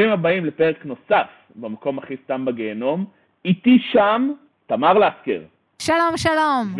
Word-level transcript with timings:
ברוכים 0.00 0.18
הבאים 0.18 0.44
לפרק 0.44 0.84
נוסף 0.84 1.26
במקום 1.56 1.98
הכי 1.98 2.16
סתם 2.24 2.44
בגיהנום. 2.44 3.04
איתי 3.44 3.78
כאן 3.78 4.32
תמר 4.66 4.92
לסקר. 4.92 5.40
שלום, 5.78 6.16
שלום. 6.16 6.74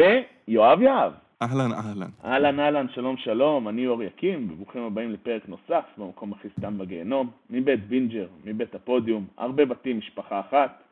ויואב 0.48 0.82
יהב. 0.82 1.12
אהלן, 1.43 1.72
אהלן. 1.72 2.11
אהלן, 2.25 2.61
אהלן, 2.61 2.86
שלום, 2.95 3.17
שלום, 3.17 3.68
אני 3.68 3.86
אור 3.86 4.03
יקים, 4.03 4.48
וברוכים 4.53 4.82
הבאים 4.82 5.11
לפרק 5.11 5.43
נוסף 5.48 5.85
במקום 5.98 6.32
הכי 6.32 6.48
סתם 6.59 6.79
בגיהנום, 6.79 7.30
מבית 7.50 7.86
בינג'ר, 7.86 8.27
מבית 8.45 8.75
הפודיום, 8.75 9.27
הרבה 9.37 9.64
בתים, 9.64 9.98
משפחה 9.98 10.41
אחת. 10.41 10.82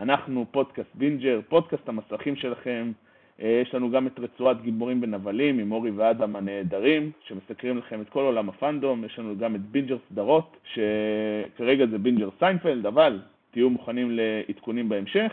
אנחנו 0.00 0.46
פודקאסט 0.50 0.90
בינג'ר, 0.94 1.40
פודקאסט 1.48 1.88
המסכים 1.88 2.36
שלכם. 2.36 2.92
אה, 3.40 3.60
יש 3.62 3.74
לנו 3.74 3.90
גם 3.90 4.06
את 4.06 4.18
רצועת 4.18 4.62
גיבורים 4.62 5.00
ונבלים 5.00 5.58
עם 5.58 5.72
אורי 5.72 5.90
ואדם 5.90 6.36
הנהדרים, 6.36 7.10
שמסקרים 7.20 7.78
לכם 7.78 8.00
את 8.00 8.08
כל 8.08 8.20
עולם 8.20 8.48
הפאנדום. 8.48 9.04
יש 9.04 9.18
לנו 9.18 9.38
גם 9.38 9.54
את 9.54 9.60
בינג'ר 9.60 9.96
סדרות, 10.08 10.56
שכרגע 10.64 11.86
זה 11.86 11.98
בינג'ר 11.98 12.28
סיינפלד, 12.38 12.86
אבל 12.86 13.20
תהיו 13.50 13.70
מוכנים 13.70 14.10
לעדכונים 14.10 14.88
בהמשך. 14.88 15.32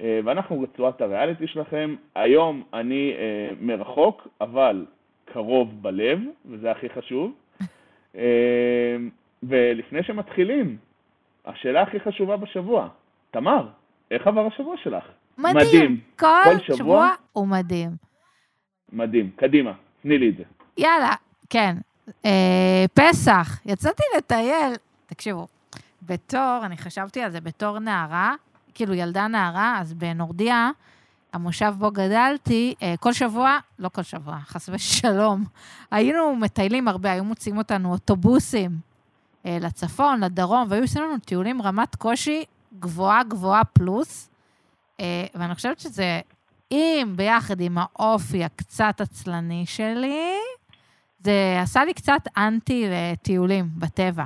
אה, 0.00 0.20
ואנחנו 0.24 0.60
רצועת 0.60 1.00
הריאליטי 1.00 1.46
שלכם. 1.46 1.94
היום 2.14 2.62
אני 2.74 3.12
אה, 3.18 3.54
מרחוק, 3.60 4.28
אבל 4.40 4.86
קרוב 5.24 5.82
בלב, 5.82 6.20
וזה 6.46 6.70
הכי 6.70 6.88
חשוב. 6.88 7.32
ולפני 9.42 10.02
שמתחילים, 10.02 10.76
השאלה 11.46 11.82
הכי 11.82 12.00
חשובה 12.00 12.36
בשבוע, 12.36 12.88
תמר, 13.30 13.66
איך 14.10 14.26
עבר 14.26 14.46
השבוע 14.46 14.76
שלך? 14.76 15.04
מדהים. 15.38 15.56
מדהים. 15.56 16.00
כל, 16.18 16.26
כל 16.44 16.58
שבוע, 16.64 16.76
שבוע 16.76 17.10
הוא 17.32 17.48
מדהים. 17.48 17.90
מדהים. 18.92 19.30
קדימה, 19.36 19.72
תני 20.02 20.18
לי 20.18 20.30
את 20.30 20.36
זה. 20.36 20.42
יאללה, 20.76 21.14
כן. 21.50 21.76
אה, 22.24 22.84
פסח, 22.94 23.60
יצאתי 23.66 24.02
לטייל, 24.16 24.74
תקשיבו, 25.06 25.46
בתור, 26.02 26.60
אני 26.62 26.76
חשבתי 26.76 27.20
על 27.20 27.30
זה 27.30 27.40
בתור 27.40 27.78
נערה, 27.78 28.34
כאילו 28.74 28.94
ילדה 28.94 29.26
נערה, 29.26 29.78
אז 29.80 29.94
בנורדיה, 29.94 30.70
המושב 31.32 31.74
בו 31.78 31.90
גדלתי, 31.90 32.74
אה, 32.82 32.94
כל 33.00 33.12
שבוע, 33.12 33.58
לא 33.78 33.88
כל 33.88 34.02
שבוע, 34.02 34.38
חס 34.40 34.68
ושלום, 34.72 35.44
היינו 35.90 36.36
מטיילים 36.36 36.88
הרבה, 36.88 37.12
היו 37.12 37.24
מוצאים 37.24 37.58
אותנו 37.58 37.92
אוטובוסים 37.92 38.70
אה, 39.46 39.58
לצפון, 39.60 40.24
לדרום, 40.24 40.66
והיו 40.68 40.82
עושים 40.82 41.02
לנו 41.02 41.18
טיולים 41.18 41.62
רמת 41.62 41.94
קושי 41.94 42.44
גבוהה 42.78 43.24
גבוהה 43.24 43.64
פלוס, 43.64 44.30
ואני 45.34 45.54
חושבת 45.54 45.80
שזה, 45.80 46.20
אם 46.70 47.12
ביחד 47.16 47.60
עם 47.60 47.78
האופי 47.78 48.44
הקצת 48.44 49.00
עצלני 49.00 49.66
שלי, 49.66 50.36
זה 51.18 51.58
עשה 51.62 51.84
לי 51.84 51.94
קצת 51.94 52.20
אנטי 52.36 52.86
לטיולים 52.90 53.64
בטבע. 53.78 54.24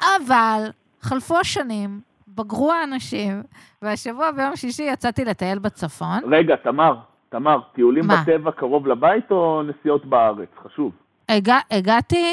אבל 0.00 0.70
חלפו 1.00 1.38
השנים, 1.38 2.00
בגרו 2.28 2.72
האנשים, 2.72 3.42
והשבוע 3.82 4.30
ביום 4.30 4.56
שישי 4.56 4.82
יצאתי 4.82 5.24
לטייל 5.24 5.58
בצפון. 5.58 6.18
רגע, 6.32 6.56
תמר, 6.56 6.96
תמר, 7.28 7.58
טיולים 7.74 8.06
מה? 8.06 8.22
בטבע 8.22 8.52
קרוב 8.52 8.86
לבית 8.86 9.30
או 9.30 9.62
נסיעות 9.62 10.06
בארץ? 10.06 10.48
חשוב. 10.64 10.92
הגע, 11.28 11.58
הגעתי 11.70 12.24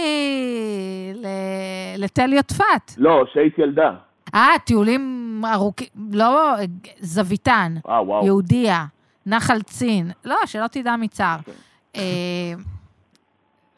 לתל 1.97 2.33
יודפת. 2.33 2.91
לא, 2.97 3.23
שהיית 3.33 3.57
ילדה. 3.57 3.91
אה, 4.33 4.49
טיולים 4.65 5.41
ארוכים, 5.53 5.87
לא, 6.11 6.55
זוויתן, 6.99 7.75
אה, 7.89 8.03
וואו. 8.03 8.25
יהודיה, 8.25 8.85
נחל 9.25 9.61
צין, 9.61 10.11
לא, 10.25 10.37
שלא 10.45 10.67
תדע 10.67 10.95
מצער. 10.95 11.37
אוקיי. 11.39 11.53
אה, 11.95 12.53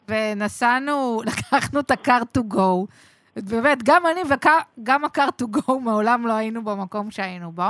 ונסענו, 0.08 1.20
לקחנו 1.26 1.80
את 1.80 1.90
ה-car 1.90 2.38
to 2.38 2.54
go, 2.54 2.86
באמת, 3.36 3.82
גם 3.82 4.02
אני 4.06 4.20
וגם 4.30 5.04
ה-car 5.04 5.42
to 5.42 5.56
go 5.56 5.72
מעולם 5.82 6.26
לא 6.26 6.32
היינו 6.32 6.64
במקום 6.64 7.10
שהיינו 7.10 7.52
בו. 7.52 7.68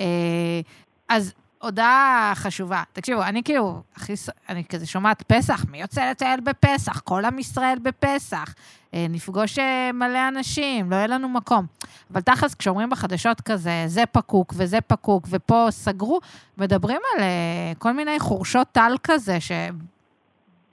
אה, 0.00 0.60
אז 1.08 1.34
הודעה 1.64 2.32
חשובה. 2.34 2.82
תקשיבו, 2.92 3.22
אני 3.22 3.42
כאילו, 3.42 3.82
הכי, 3.96 4.12
אני 4.48 4.64
כזה 4.64 4.86
שומעת 4.86 5.22
פסח, 5.22 5.64
מי 5.70 5.80
יוצא 5.80 6.10
לטייל 6.10 6.40
בפסח? 6.40 7.00
כל 7.00 7.24
עם 7.24 7.38
ישראל 7.38 7.78
בפסח. 7.82 8.54
אה, 8.94 9.06
נפגוש 9.10 9.58
אה, 9.58 9.90
מלא 9.92 10.28
אנשים, 10.28 10.90
לא 10.90 10.96
יהיה 10.96 11.06
לנו 11.06 11.28
מקום. 11.28 11.66
אבל 12.10 12.20
תכלס, 12.20 12.54
כשאומרים 12.54 12.90
בחדשות 12.90 13.40
כזה, 13.40 13.84
זה 13.86 14.02
פקוק 14.12 14.54
וזה 14.56 14.80
פקוק, 14.80 15.26
ופה 15.30 15.66
סגרו, 15.70 16.20
מדברים 16.58 17.00
על 17.14 17.22
אה, 17.22 17.72
כל 17.78 17.92
מיני 17.92 18.18
חורשות 18.18 18.68
טל 18.72 18.92
כזה, 19.02 19.38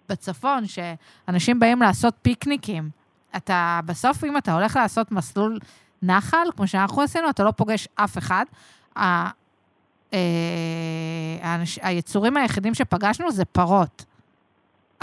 שבצפון, 0.07 0.63
שאנשים 0.67 1.59
באים 1.59 1.81
לעשות 1.81 2.13
פיקניקים. 2.21 2.89
אתה, 3.35 3.79
בסוף, 3.85 4.23
אם 4.23 4.37
אתה 4.37 4.53
הולך 4.53 4.75
לעשות 4.75 5.11
מסלול 5.11 5.59
נחל, 6.01 6.47
כמו 6.55 6.67
שאנחנו 6.67 7.01
עשינו, 7.01 7.29
אתה 7.29 7.43
לא 7.43 7.51
פוגש 7.51 7.87
אף 7.95 8.17
אחד. 8.17 8.45
היצורים 11.81 12.37
היחידים 12.37 12.73
שפגשנו 12.73 13.31
זה 13.31 13.45
פרות. 13.45 14.05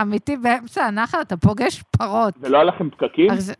אמיתי, 0.00 0.36
באמצע 0.36 0.84
הנחל 0.84 1.20
אתה 1.20 1.36
פוגש 1.36 1.82
פרות. 1.90 2.34
ולא 2.40 2.56
היה 2.56 2.64
לכם 2.64 2.90
פקקים? 2.90 3.30
אז, 3.30 3.52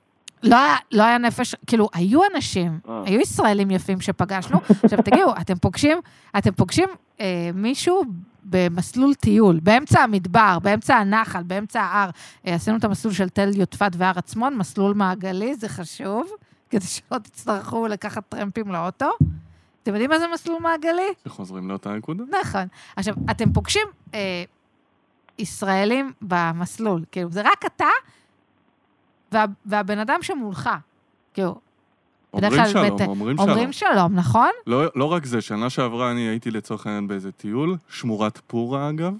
לא, 0.42 0.56
לא 0.92 1.02
היה 1.02 1.18
נפש, 1.18 1.54
כאילו, 1.66 1.88
היו 1.94 2.20
אנשים, 2.34 2.78
אה. 2.88 3.02
היו 3.06 3.20
ישראלים 3.20 3.70
יפים 3.70 4.00
שפגשנו. 4.00 4.58
עכשיו, 4.82 4.98
תגידו, 5.02 5.32
אתם 5.40 5.54
פוגשים, 5.54 5.98
אתם 6.38 6.50
פוגשים 6.50 6.88
אה, 7.20 7.50
מישהו 7.54 8.02
במסלול 8.44 9.14
טיול, 9.14 9.60
באמצע 9.62 10.00
המדבר, 10.00 10.58
באמצע 10.62 10.96
הנחל, 10.96 11.42
באמצע 11.42 11.80
ההר. 11.80 12.10
אה, 12.46 12.54
עשינו 12.54 12.76
את 12.76 12.84
המסלול 12.84 13.14
של 13.14 13.28
תל 13.28 13.48
יודפת 13.54 13.90
והר 13.96 14.18
עצמון, 14.18 14.56
מסלול 14.56 14.94
מעגלי, 14.94 15.54
זה 15.54 15.68
חשוב, 15.68 16.30
כדי 16.70 16.86
שלא 16.86 17.18
תצטרכו 17.18 17.86
לקחת 17.86 18.22
טרמפים 18.28 18.72
לאוטו. 18.72 19.10
אתם 19.88 19.94
יודעים 19.94 20.10
מה 20.10 20.18
זה 20.18 20.26
מסלול 20.32 20.62
מעגלי? 20.62 21.08
שחוזרים 21.24 21.68
לאותה 21.68 21.94
נקודה. 21.94 22.24
נכון. 22.40 22.66
עכשיו, 22.96 23.14
אתם 23.30 23.52
פוגשים 23.52 23.86
אה, 24.14 24.44
ישראלים 25.38 26.12
במסלול. 26.22 27.04
כאילו, 27.12 27.30
זה 27.30 27.42
רק 27.42 27.64
אתה 27.66 27.86
וה, 29.32 29.44
והבן 29.66 29.98
אדם 29.98 30.18
שמולך. 30.22 30.70
כאילו, 31.34 31.60
אומרים 32.32 32.52
שלום, 32.66 32.86
בת... 32.86 33.00
אומרים 33.00 33.36
שלום. 33.36 33.48
אומרים 33.48 33.72
שלום, 33.72 34.14
נכון? 34.14 34.50
לא, 34.66 34.84
לא 34.94 35.04
רק 35.04 35.24
זה, 35.24 35.40
שנה 35.40 35.70
שעברה 35.70 36.10
אני 36.10 36.20
הייתי 36.20 36.50
לצורך 36.50 36.86
העניין 36.86 37.08
באיזה 37.08 37.32
טיול, 37.32 37.76
שמורת 37.88 38.40
פורה 38.46 38.90
אגב, 38.90 39.14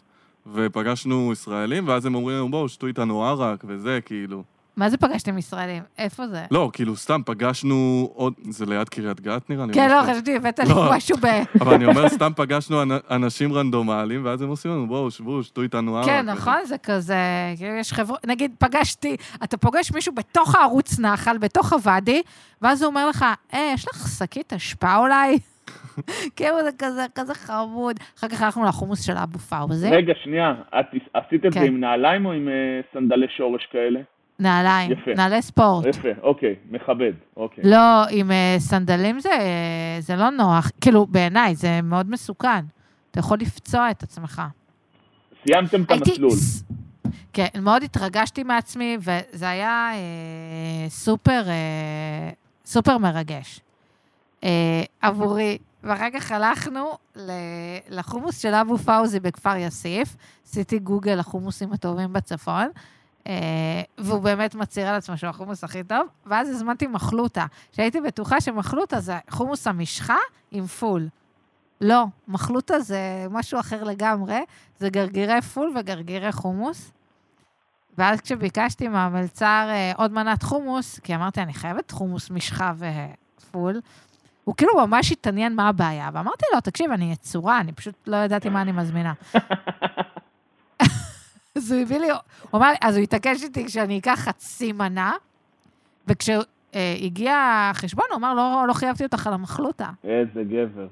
ופגשנו 0.53 1.33
ישראלים, 1.33 1.89
ואז 1.89 2.07
הם 2.07 2.15
אומרים 2.15 2.37
לנו, 2.37 2.51
בואו, 2.51 2.69
שתו 2.69 2.87
איתנו 2.87 3.25
ערק 3.25 3.65
וזה, 3.67 3.99
כאילו. 4.05 4.43
מה 4.79 4.89
זה 4.89 4.97
פגשתם 4.97 5.39
ישראלים? 5.39 5.83
איפה 5.99 6.27
זה? 6.27 6.45
לא, 6.51 6.71
כאילו, 6.73 6.97
סתם 6.97 7.21
פגשנו 7.27 8.11
עוד... 8.15 8.33
זה 8.41 8.67
ליד 8.67 8.89
קריית 8.89 9.21
גת, 9.21 9.51
נראה 9.51 9.67
לי. 9.67 9.73
כן, 9.73 9.91
לא, 9.91 10.03
חשבתי, 10.03 10.37
הבאת 10.37 10.59
לי 10.59 10.69
לא. 10.69 10.91
משהו 10.93 11.17
ב... 11.17 11.27
אבל 11.63 11.75
אני 11.75 11.87
אומר, 11.87 12.09
סתם 12.09 12.33
פגשנו 12.37 12.83
אנשים 13.11 13.53
רנדומליים, 13.53 14.25
ואז 14.25 14.43
הם 14.43 14.49
עושים 14.49 14.71
לנו, 14.71 14.87
בואו, 14.87 15.11
שבו, 15.11 15.43
שתו 15.43 15.63
איתנו 15.63 15.97
ערק. 15.97 16.07
כן, 16.07 16.27
נכון, 16.27 16.65
זה 16.65 16.79
כזה... 16.79 17.17
כאילו, 17.57 17.75
יש 17.75 17.93
חברות... 17.93 18.27
נגיד, 18.27 18.55
פגשתי... 18.59 19.17
אתה 19.45 19.57
פוגש 19.57 19.93
מישהו 19.93 20.15
בתוך 20.15 20.55
הערוץ 20.55 20.99
נחל, 20.99 21.39
בתוך 21.39 21.73
הוואדי, 21.73 22.23
ואז 22.63 22.83
הוא 22.83 22.89
אומר 22.89 23.09
לך, 23.09 23.25
אה, 23.55 23.71
יש 23.75 23.89
לך 23.89 24.09
שקית 24.19 24.53
אשפה 24.53 24.97
אולי? 24.97 25.39
כאילו 26.37 26.63
זה 26.65 26.71
כזה, 26.79 27.07
כזה 27.15 27.35
חמוד. 27.35 27.97
אחר 28.19 28.29
כך 28.29 28.43
הלכנו 28.43 28.65
לחומוס 28.65 29.07
של 29.07 29.17
אבו 29.17 29.39
פאוזי. 29.39 29.91
רגע, 29.91 30.13
שנייה, 30.23 30.55
את 30.81 30.87
עשית 31.15 31.47
את 31.47 31.53
זה 31.53 31.61
כן. 31.61 31.67
עם 31.67 31.81
נעליים 31.81 32.27
או 32.27 32.33
עם 32.33 32.49
אה, 32.49 32.81
סנדלי 32.93 33.27
שורש 33.37 33.69
כאלה? 33.73 34.01
נעליים, 34.39 34.93
יפה. 34.93 35.11
נעלי 35.17 35.43
ספורט. 35.43 35.87
יפה, 35.87 36.09
אוקיי, 36.23 36.55
מכבד, 36.71 37.13
אוקיי. 37.37 37.65
לא, 37.67 38.05
עם 38.11 38.31
uh, 38.31 38.61
סנדלים 38.61 39.21
זה, 39.21 39.31
זה 39.99 40.17
לא 40.17 40.31
נוח. 40.31 40.71
כאילו, 40.81 41.07
בעיניי, 41.07 41.55
זה 41.55 41.81
מאוד 41.83 42.11
מסוכן. 42.11 42.65
אתה 43.11 43.19
יכול 43.21 43.39
לפצוע 43.39 43.91
את 43.91 44.03
עצמך. 44.03 44.43
סיימתם 45.47 45.83
את 45.83 45.91
המסלול. 45.91 46.31
כן, 47.33 47.47
מאוד 47.63 47.83
התרגשתי 47.83 48.43
מעצמי, 48.43 48.99
וזה 49.01 49.49
היה 49.49 49.91
אה, 49.95 50.89
סופר, 50.89 51.43
אה, 51.49 52.31
סופר 52.65 52.99
מרגש 52.99 53.61
אה, 54.45 54.83
עבורי. 55.01 55.59
ואחר 55.83 56.09
כך 56.15 56.33
הלכנו 56.33 56.93
לחומוס 57.91 58.39
של 58.39 58.55
אבו 58.55 58.79
פאוזי 58.79 59.21
בכפר 59.21 59.57
יאסיף, 59.57 60.17
עשיתי 60.45 60.79
גוגל 60.79 61.15
לחומוסים 61.15 61.73
הטובים 61.73 62.13
בצפון, 62.13 62.55
אה, 62.63 62.69
והוא 63.99 64.21
באמת 64.21 64.55
מצהיר 64.55 64.89
על 64.89 64.95
עצמו 64.95 65.19
שהוא 65.19 65.31
החומוס 65.31 65.65
הכי 65.65 65.85
טוב, 65.85 66.07
ואז 66.27 66.49
הזמנתי 66.49 66.87
מחלוטה, 66.87 67.47
שהייתי 67.73 68.01
בטוחה 68.01 68.41
שמחלוטה 68.41 69.01
זה 69.01 69.19
חומוס 69.31 69.67
המשחה 69.67 70.17
עם 70.51 70.67
פול. 70.67 71.09
לא, 71.81 72.05
מחלוטה 72.29 72.81
זה 72.81 73.27
משהו 73.31 73.61
אחר 73.61 73.85
לגמרי, 73.85 74.45
זה 74.79 74.91
גרגירי 74.91 75.43
פול 75.43 75.73
וגרגירי 75.77 76.33
חומוס. 76.33 76.93
ואז 77.99 78.21
כשביקשתי 78.21 78.89
מהמלצר 78.89 79.67
אה, 79.69 79.93
עוד 79.97 80.13
מנת 80.13 80.43
חומוס, 80.43 80.99
כי 80.99 81.15
אמרתי, 81.15 81.43
אני 81.43 81.55
חייבת 81.55 81.91
חומוס 81.91 82.31
משחה 82.31 82.73
ופול, 82.79 83.81
הוא 84.45 84.55
כאילו 84.55 84.87
ממש 84.87 85.13
התעניין 85.13 85.55
מה 85.55 85.69
הבעיה, 85.69 86.11
ואמרתי 86.13 86.45
לו, 86.55 86.61
תקשיב, 86.61 86.91
אני 86.91 87.13
יצורה, 87.13 87.61
אני 87.61 87.73
פשוט 87.73 87.95
לא 88.07 88.17
ידעתי 88.17 88.49
מה 88.49 88.63
אני 88.63 88.73
מזמינה. 88.73 89.13
אז 91.59 91.73
הוא 91.73 91.81
הביא 91.83 91.99
לי, 91.99 92.11
הוא 92.11 92.19
אמר 92.55 92.71
לי, 92.71 92.77
אז 92.81 92.97
הוא 92.97 93.03
התעקש 93.03 93.43
איתי 93.43 93.65
כשאני 93.67 93.99
אקח 93.99 94.19
חצי 94.19 94.73
מנה, 94.73 95.13
וכשהוא 96.07 96.43
אה, 96.75 97.71
החשבון, 97.71 98.05
הוא 98.11 98.17
אמר, 98.17 98.35
לא, 98.35 98.65
לא 98.69 98.73
חייבתי 98.73 99.05
אותך 99.05 99.27
על 99.27 99.33
המחלוטה. 99.33 99.91
איזה 100.05 100.43
גבר. 100.45 100.87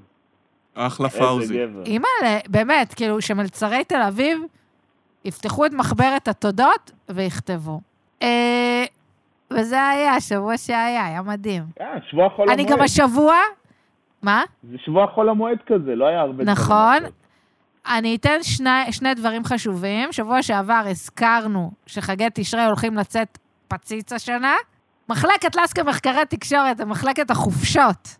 אחלה 0.74 1.08
פאוזי. 1.08 1.58
אימא'לה, 1.86 2.38
באמת, 2.48 2.94
כאילו, 2.94 3.20
שמלצרי 3.20 3.84
תל 3.84 4.02
אביב 4.08 4.38
יפתחו 5.24 5.66
את 5.66 5.72
מחברת 5.72 6.28
התודות 6.28 6.92
ויכתבו. 7.08 7.80
אה, 8.22 8.84
וזה 9.50 9.88
היה, 9.88 10.14
השבוע 10.14 10.58
שהיה, 10.58 11.06
היה 11.06 11.22
מדהים. 11.22 11.62
אה, 11.80 11.86
שבוע 12.10 12.28
חול 12.28 12.50
אני 12.50 12.62
המועד. 12.62 12.78
גם 12.78 12.84
השבוע... 12.84 13.34
מה? 14.22 14.42
זה 14.70 14.76
שבוע 14.84 15.06
חול 15.06 15.28
המועד 15.28 15.58
כזה, 15.66 15.94
לא 15.94 16.06
היה 16.06 16.20
הרבה 16.20 16.44
נכון. 16.44 16.98
אני 17.88 18.16
אתן 18.16 18.42
שני, 18.42 18.92
שני 18.92 19.14
דברים 19.14 19.44
חשובים. 19.44 20.12
שבוע 20.12 20.42
שעבר 20.42 20.82
הזכרנו 20.86 21.70
שחגי 21.86 22.26
תשרי 22.34 22.64
הולכים 22.64 22.94
לצאת 22.94 23.38
פציץ 23.68 24.12
השנה. 24.12 24.54
מחלקת 25.08 25.56
לסקה 25.56 25.82
מחקרי 25.82 26.26
תקשורת, 26.28 26.80
מחלקת 26.80 27.30
החופשות, 27.30 28.16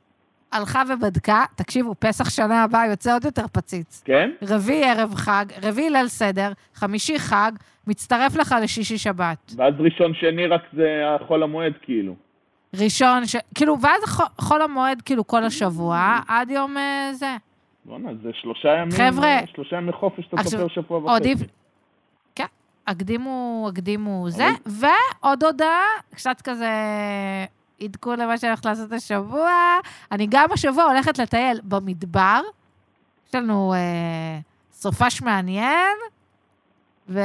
הלכה 0.53 0.83
ובדקה, 0.89 1.45
תקשיבו, 1.55 1.95
פסח 1.99 2.31
שנה 2.31 2.63
הבאה 2.63 2.87
יוצא 2.87 3.15
עוד 3.15 3.25
יותר 3.25 3.45
פציץ. 3.53 4.03
כן? 4.05 4.31
רביעי 4.43 4.85
ערב 4.85 5.15
חג, 5.15 5.45
רביעי 5.63 5.91
ליל 5.91 6.09
סדר, 6.09 6.53
חמישי 6.75 7.19
חג, 7.19 7.53
מצטרף 7.87 8.37
לך 8.37 8.55
לשישי 8.63 8.99
שבת. 8.99 9.53
ואז 9.57 9.75
ראשון 9.79 10.15
שני 10.15 10.47
רק 10.47 10.63
זה 10.73 11.03
החול 11.07 11.43
המועד, 11.43 11.73
כאילו. 11.83 12.15
ראשון, 12.75 13.27
ש... 13.27 13.37
כאילו, 13.55 13.81
ואז 13.81 14.03
חול 14.39 14.63
המועד, 14.63 15.03
כאילו, 15.03 15.27
כל 15.27 15.45
השבוע, 15.45 16.19
עד 16.29 16.51
יום 16.51 16.77
אה, 16.77 17.11
זה. 17.13 17.37
בואנה, 17.87 18.11
זה 18.23 18.31
שלושה 18.33 18.69
ימים, 18.69 18.91
חבר'ה, 18.91 19.39
שלושה 19.55 19.77
ימי 19.77 19.93
חופש, 19.93 20.27
אתה 20.35 20.43
סופר 20.45 20.69
שבוע 20.69 20.99
וחצי. 20.99 21.29
אי... 21.29 21.35
כן, 22.35 22.47
הקדימו, 22.87 23.67
הקדימו 23.73 24.27
זה, 24.31 24.49
ועוד 24.67 25.45
הודעה, 25.45 25.83
קצת 26.15 26.41
כזה 26.45 26.71
עדכון 27.81 28.19
למה 28.19 28.39
שאני 28.39 28.51
הולכת 28.51 28.65
לעשות 28.67 28.93
השבוע. 28.93 29.51
אני 30.13 30.27
גם 30.31 30.49
השבוע 30.53 30.85
הולכת 30.85 31.19
לטייל 31.19 31.61
במדבר. 31.65 32.41
יש 33.29 33.35
לנו 33.35 33.75
אה, 33.75 34.39
סופש 34.73 35.23
מעניין, 35.23 35.97
ו... 37.09 37.21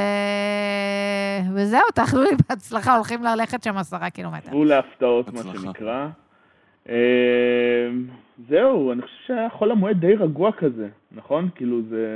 וזהו, 1.54 1.81
תאכלו 1.94 2.22
לי 2.24 2.30
בהצלחה, 2.50 2.96
הולכים 2.96 3.24
ללכת 3.24 3.64
שם 3.64 3.78
עשרה 3.78 4.10
קילומטר. 4.10 4.50
גבול 4.50 4.68
להפתעות, 4.68 5.34
מה. 5.34 5.42
שנקרא. 5.62 6.07
אה, 6.92 7.90
זהו, 8.50 8.92
אני 8.92 9.02
חושב 9.02 9.14
שהיה 9.28 9.50
חול 9.50 9.72
המועד 9.72 10.00
די 10.00 10.16
רגוע 10.16 10.52
כזה, 10.52 10.90
נכון? 11.12 11.50
כאילו 11.56 11.82
זה... 11.90 12.08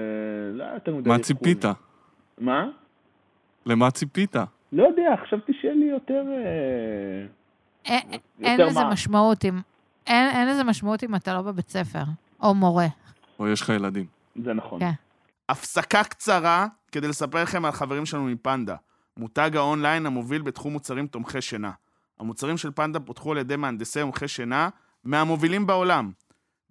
לא 0.54 0.64
היה 0.64 0.74
יותר 0.74 0.96
מדי... 0.96 1.10
מה. 1.10 1.20
ציפית? 1.20 1.66
מה? 2.38 2.68
למה 3.66 3.92
ציפית? 3.92 4.36
לא 4.72 4.84
יודע, 4.84 5.16
חשבתי 5.24 5.54
שיהיה 5.54 5.74
לי 5.74 5.86
יותר... 5.86 6.24
אה, 6.32 7.26
אין, 7.86 8.02
אין 8.42 8.60
יותר 8.60 8.66
לזה? 8.66 8.84
משמעות 8.84 9.46
אם... 9.46 9.60
אין, 10.08 10.30
אין 10.30 10.48
לזה 10.48 10.64
משמעות 10.64 11.04
אם 11.04 11.16
אתה 11.16 11.34
לא 11.34 11.42
בבית 11.42 11.70
ספר, 11.70 12.04
או 12.44 12.56
מורה. 12.56 12.88
או 13.40 13.48
יש 13.48 13.62
לך 13.62 13.70
ילדים? 13.70 14.06
זה 14.44 14.54
נכון. 14.54 14.80
כן. 14.80 14.92
הפסקה 15.50 16.04
קצרה 16.04 16.68
כדי 16.92 17.08
לספר 17.08 17.44
לכם 17.44 17.66
על 17.66 17.72
חברים 17.72 18.06
שלנו 18.06 18.26
מפנדה, 18.26 18.76
מותג 19.18 19.52
האונליין 19.56 20.06
המוביל 20.06 20.42
בתחום 20.42 20.74
מוצרים 20.74 21.08
תומכי 21.08 21.42
שינה. 21.42 21.72
המוצרים 22.20 22.58
של 22.58 22.72
פנדה 22.72 23.00
פותחו 23.00 23.32
על 23.32 23.38
ידי 23.38 23.56
מהנדסי 23.56 24.04
מומחי 24.04 24.28
שינה 24.28 24.70
מהמובילים 25.04 25.68
בעולם. 25.68 26.12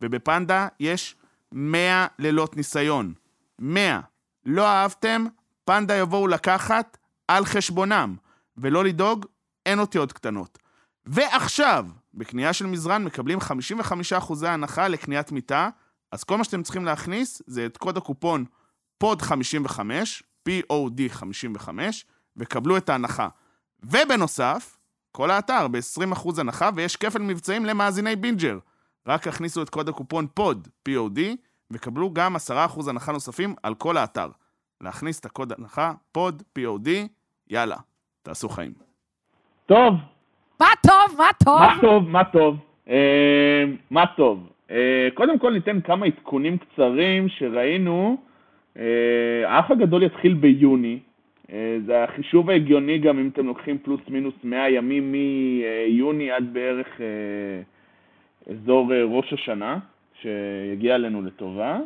ובפנדה 0.00 0.68
יש 0.80 1.16
100 1.52 2.06
לילות 2.18 2.56
ניסיון. 2.56 3.14
100. 3.58 4.00
לא 4.46 4.66
אהבתם? 4.66 5.24
פנדה 5.64 5.94
יבואו 5.94 6.26
לקחת 6.26 6.98
על 7.28 7.44
חשבונם. 7.44 8.16
ולא 8.56 8.84
לדאוג, 8.84 9.26
אין 9.66 9.78
אותיות 9.78 10.12
קטנות. 10.12 10.58
ועכשיו, 11.06 11.86
בקנייה 12.14 12.52
של 12.52 12.66
מזרן 12.66 13.04
מקבלים 13.04 13.38
55% 13.38 14.46
הנחה 14.46 14.88
לקניית 14.88 15.32
מיטה, 15.32 15.68
אז 16.12 16.24
כל 16.24 16.38
מה 16.38 16.44
שאתם 16.44 16.62
צריכים 16.62 16.84
להכניס 16.84 17.42
זה 17.46 17.66
את 17.66 17.76
קוד 17.76 17.96
הקופון 17.96 18.44
פוד 18.98 19.22
55, 19.22 20.22
POD 20.48 21.08
55, 21.08 22.06
וקבלו 22.36 22.76
את 22.76 22.88
ההנחה. 22.88 23.28
ובנוסף, 23.82 24.73
כל 25.16 25.30
האתר 25.30 25.68
ב-20% 25.68 26.40
הנחה 26.40 26.70
ויש 26.74 26.96
כפל 26.96 27.22
מבצעים 27.22 27.64
למאזיני 27.64 28.16
בינג'ר. 28.16 28.58
רק 29.06 29.26
הכניסו 29.26 29.62
את 29.62 29.68
קוד 29.68 29.88
הקופון 29.88 30.26
pod, 30.34 30.68
POD, 30.88 31.20
וקבלו 31.70 32.12
גם 32.12 32.36
10% 32.36 32.90
הנחה 32.90 33.12
נוספים 33.12 33.54
על 33.62 33.74
כל 33.74 33.96
האתר. 33.96 34.28
להכניס 34.80 35.20
את 35.20 35.24
הקוד 35.24 35.52
הנחה, 35.58 35.92
pod, 36.12 36.42
POD, 36.58 36.88
יאללה, 37.50 37.76
תעשו 38.22 38.48
חיים. 38.48 38.72
טוב, 39.66 39.94
מה 40.60 40.66
טוב, 40.82 41.18
מה 41.18 41.30
טוב? 41.44 41.58
מה 41.58 41.76
טוב, 41.80 42.08
מה 42.08 42.24
טוב. 42.24 42.56
אה, 42.88 43.64
מה 43.90 44.06
טוב. 44.16 44.48
אה, 44.70 45.08
קודם 45.14 45.38
כל 45.38 45.52
ניתן 45.52 45.80
כמה 45.80 46.06
עדכונים 46.06 46.58
קצרים 46.58 47.28
שראינו. 47.28 48.16
אה, 48.76 48.82
האח 49.46 49.70
הגדול 49.70 50.02
יתחיל 50.02 50.34
ביוני. 50.34 50.98
אה, 51.52 51.76
זה 51.86 52.04
החישוב 52.04 52.50
ההגיוני 52.50 52.98
גם 52.98 53.18
אם 53.18 53.30
אתם 53.32 53.46
לוקחים 53.46 53.78
פלוס 53.78 54.00
מינוס 54.08 54.34
100 54.44 54.70
ימים 54.70 55.12
מיוני 55.12 56.30
עד 56.30 56.52
בערך 56.52 56.86
אה, 57.00 58.54
אזור 58.54 58.92
אה, 58.94 59.04
ראש 59.04 59.32
השנה, 59.32 59.78
שיגיע 60.22 60.94
אלינו 60.94 61.22
לטובה. 61.22 61.78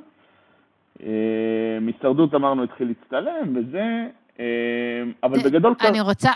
מהישרדות 1.80 2.34
אמרנו 2.34 2.62
התחיל 2.62 2.88
להצטלם 2.88 3.56
וזה, 3.56 4.06
אבל 5.22 5.38
בגדול... 5.44 5.74
אני 5.80 6.00
רוצה, 6.00 6.30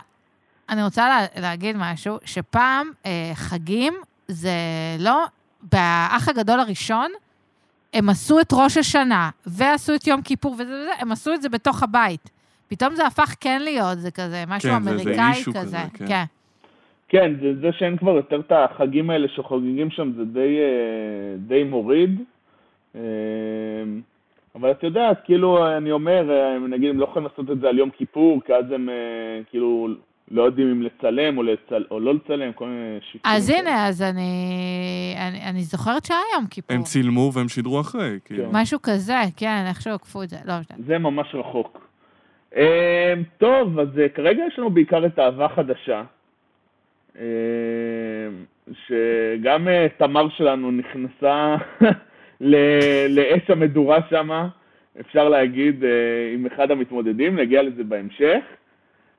אני 0.69 0.83
רוצה 0.83 1.09
לה, 1.09 1.27
להגיד 1.41 1.77
משהו, 1.79 2.19
שפעם 2.25 2.91
אה, 3.07 3.31
חגים 3.35 3.95
זה 4.29 4.51
לא, 4.99 5.25
באח 5.73 6.29
הגדול 6.29 6.61
הראשון, 6.61 7.11
הם 7.95 8.09
עשו 8.09 8.41
את 8.41 8.53
ראש 8.53 8.77
השנה, 8.77 9.31
ועשו 9.47 9.95
את 9.95 10.07
יום 10.07 10.23
כיפור 10.23 10.53
וזה 10.53 10.65
וזה, 10.65 10.91
הם 10.99 11.13
עשו 11.13 11.35
את 11.35 11.43
זה 11.43 11.49
בתוך 11.49 11.83
הבית. 11.83 12.31
פתאום 12.73 12.95
זה 12.95 13.07
הפך 13.07 13.35
כן 13.41 13.63
להיות, 13.63 13.99
זה 13.99 14.11
כזה, 14.11 14.45
משהו 14.49 14.71
כן, 14.71 14.83
זה- 14.83 14.91
זה 14.91 15.03
אמריקאי 15.03 15.31
אישו 15.31 15.51
כזה. 15.51 15.61
כזה, 15.61 15.77
כן. 15.99 16.07
כן. 16.07 16.25
כן, 17.09 17.33
זה, 17.41 17.61
זה 17.61 17.69
שאין 17.79 17.97
כבר 17.97 18.11
יותר 18.11 18.41
את 18.41 18.53
החגים 18.53 19.11
האלה 19.11 19.29
שחוגגים 19.29 19.91
שם, 19.91 20.13
זה 20.17 20.25
די, 20.25 20.59
אה, 20.61 20.67
די 21.39 21.65
מוריד. 21.65 22.21
אה, 22.97 23.01
אבל 24.55 24.71
את 24.71 24.83
יודעת, 24.83 25.19
כאילו, 25.25 25.77
אני 25.77 25.91
אומר, 25.93 26.31
אה, 26.31 26.59
נגיד, 26.69 26.91
הם 26.91 26.99
לא 27.01 27.05
יכולים 27.05 27.29
לעשות 27.29 27.51
את 27.51 27.61
זה 27.61 27.69
על 27.69 27.79
יום 27.79 27.91
כיפור, 27.91 28.41
כי 28.47 28.53
אז 28.55 28.65
הם 28.73 28.89
כאילו 29.51 29.89
לא 30.31 30.43
יודעים 30.43 30.71
אם 30.71 30.83
לצלם 30.83 31.39
או, 31.39 31.43
לצל, 31.43 31.85
או 31.91 32.01
לא 32.01 32.15
לצלם, 32.15 32.53
כל 32.53 32.67
מיני 32.67 32.99
שיקולים. 33.13 33.37
אז 33.37 33.47
כאלה. 33.51 33.59
הנה, 33.59 33.87
אז 33.89 34.03
אני, 34.03 34.33
אני, 35.19 35.45
אני 35.51 35.63
זוכרת 35.63 36.05
שהיה 36.05 36.21
יום 36.35 36.47
כיפור. 36.47 36.77
הם 36.77 36.83
צילמו 36.83 37.31
והם 37.35 37.49
שידרו 37.49 37.81
אחרי, 37.81 38.19
כאילו. 38.25 38.49
משהו 38.53 38.79
כזה, 38.83 39.15
כן, 39.37 39.65
איכשהו 39.69 39.93
עקפו 39.95 40.23
את 40.23 40.29
זה, 40.29 40.37
לא 40.45 40.55
משנה. 40.61 40.77
זה 40.87 40.99
ממש 40.99 41.35
רחוק. 41.35 41.89
אה, 42.57 43.15
טוב, 43.39 43.79
אז 43.79 43.99
אה, 43.99 44.09
כרגע 44.09 44.43
יש 44.47 44.59
לנו 44.59 44.71
בעיקר 44.71 45.07
את 45.07 45.19
אהבה 45.19 45.49
חדשה. 45.49 46.03
אה, 47.19 47.25
שגם 48.87 49.69
אה, 49.69 49.87
תמר 49.97 50.29
שלנו 50.29 50.71
נכנסה 50.71 51.57
לאש 53.09 53.51
המדורה 53.51 53.99
שמה, 54.11 54.49
אפשר 55.01 55.29
להגיד, 55.29 55.85
אה, 55.85 55.91
עם 56.35 56.47
אחד 56.47 56.71
המתמודדים, 56.71 57.39
נגיע 57.39 57.63
לזה 57.63 57.85
בהמשך. 57.85 58.41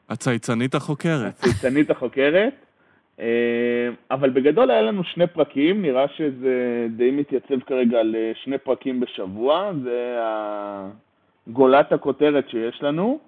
הצייצנית 0.09 0.75
החוקרת. 0.75 1.39
הצייצנית 1.39 1.89
החוקרת. 1.89 2.53
אה, 3.19 3.89
אבל 4.11 4.29
בגדול 4.29 4.71
היה 4.71 4.81
לנו 4.81 5.03
שני 5.03 5.27
פרקים, 5.27 5.81
נראה 5.81 6.07
שזה 6.07 6.87
די 6.89 7.11
מתייצב 7.11 7.59
כרגע 7.59 7.99
על 7.99 8.15
אה, 8.15 8.31
שני 8.43 8.57
פרקים 8.57 8.99
בשבוע, 8.99 9.71
זה 9.83 10.17
גולת 11.47 11.91
הכותרת 11.91 12.49
שיש 12.49 12.83
לנו. 12.83 13.19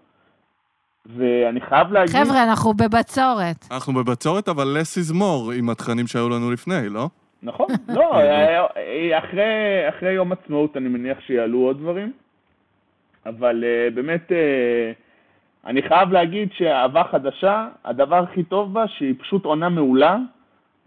ואני 1.06 1.62
חייב 1.62 1.92
להגיד... 1.92 2.16
חבר'ה, 2.16 2.44
אנחנו 2.44 2.74
בבצורת. 2.74 3.68
אנחנו 3.72 3.94
בבצורת, 3.94 4.50
אבל 4.50 4.78
less 4.78 4.98
is 4.98 5.14
more 5.14 5.54
עם 5.58 5.70
התכנים 5.70 6.08
שהיו 6.08 6.30
לנו 6.30 6.52
לפני, 6.52 6.90
לא? 6.90 7.10
נכון, 7.44 7.68
לא, 7.98 8.14
אה, 8.14 8.66
אה, 8.78 9.18
אחרי, 9.20 9.44
אחרי 9.90 10.12
יום 10.12 10.32
עצמאות 10.32 10.78
אני 10.78 10.90
מניח 10.90 11.18
שיעלו 11.20 11.60
עוד 11.60 11.78
דברים, 11.78 12.12
אבל 13.26 13.64
אה, 13.64 13.90
באמת, 13.92 14.32
אה, 14.32 14.92
אני 15.66 15.82
חייב 15.82 16.12
להגיד 16.12 16.50
שאהבה 16.58 17.04
חדשה, 17.12 17.68
הדבר 17.86 18.24
הכי 18.24 18.44
טוב 18.44 18.74
בה, 18.74 18.88
שהיא 18.88 19.16
פשוט 19.20 19.46
עונה 19.46 19.70
מעולה, 19.70 20.18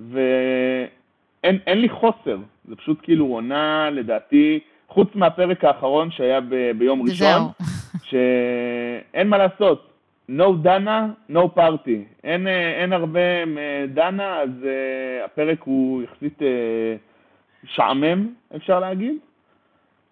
ואין 0.01 1.59
אין 1.67 1.81
לי 1.81 1.89
חוסר, 1.89 2.39
זה 2.69 2.77
פשוט 2.77 2.99
כאילו 3.03 3.27
עונה, 3.27 3.91
לדעתי, 3.91 4.61
חוץ 4.89 5.09
מהפרק 5.15 5.65
האחרון 5.65 6.11
שהיה 6.11 6.41
ב, 6.41 6.71
ביום 6.79 7.03
ראשון. 7.03 7.43
שאין 8.03 9.29
מה 9.29 9.39
לעשות, 9.39 9.89
no 10.31 10.57
דנה, 10.63 11.09
no 11.31 11.59
party. 11.59 12.25
אין, 12.25 12.47
אה, 12.47 12.83
אין 12.83 12.93
הרבה 12.93 13.21
דנה, 13.89 14.41
אז 14.41 14.51
uh, 14.63 15.25
הפרק 15.25 15.63
הוא 15.63 16.03
יחסית 16.03 16.39
uh, 16.39 16.45
שעמם, 17.65 18.29
אפשר 18.57 18.81
להגיד. 18.81 19.17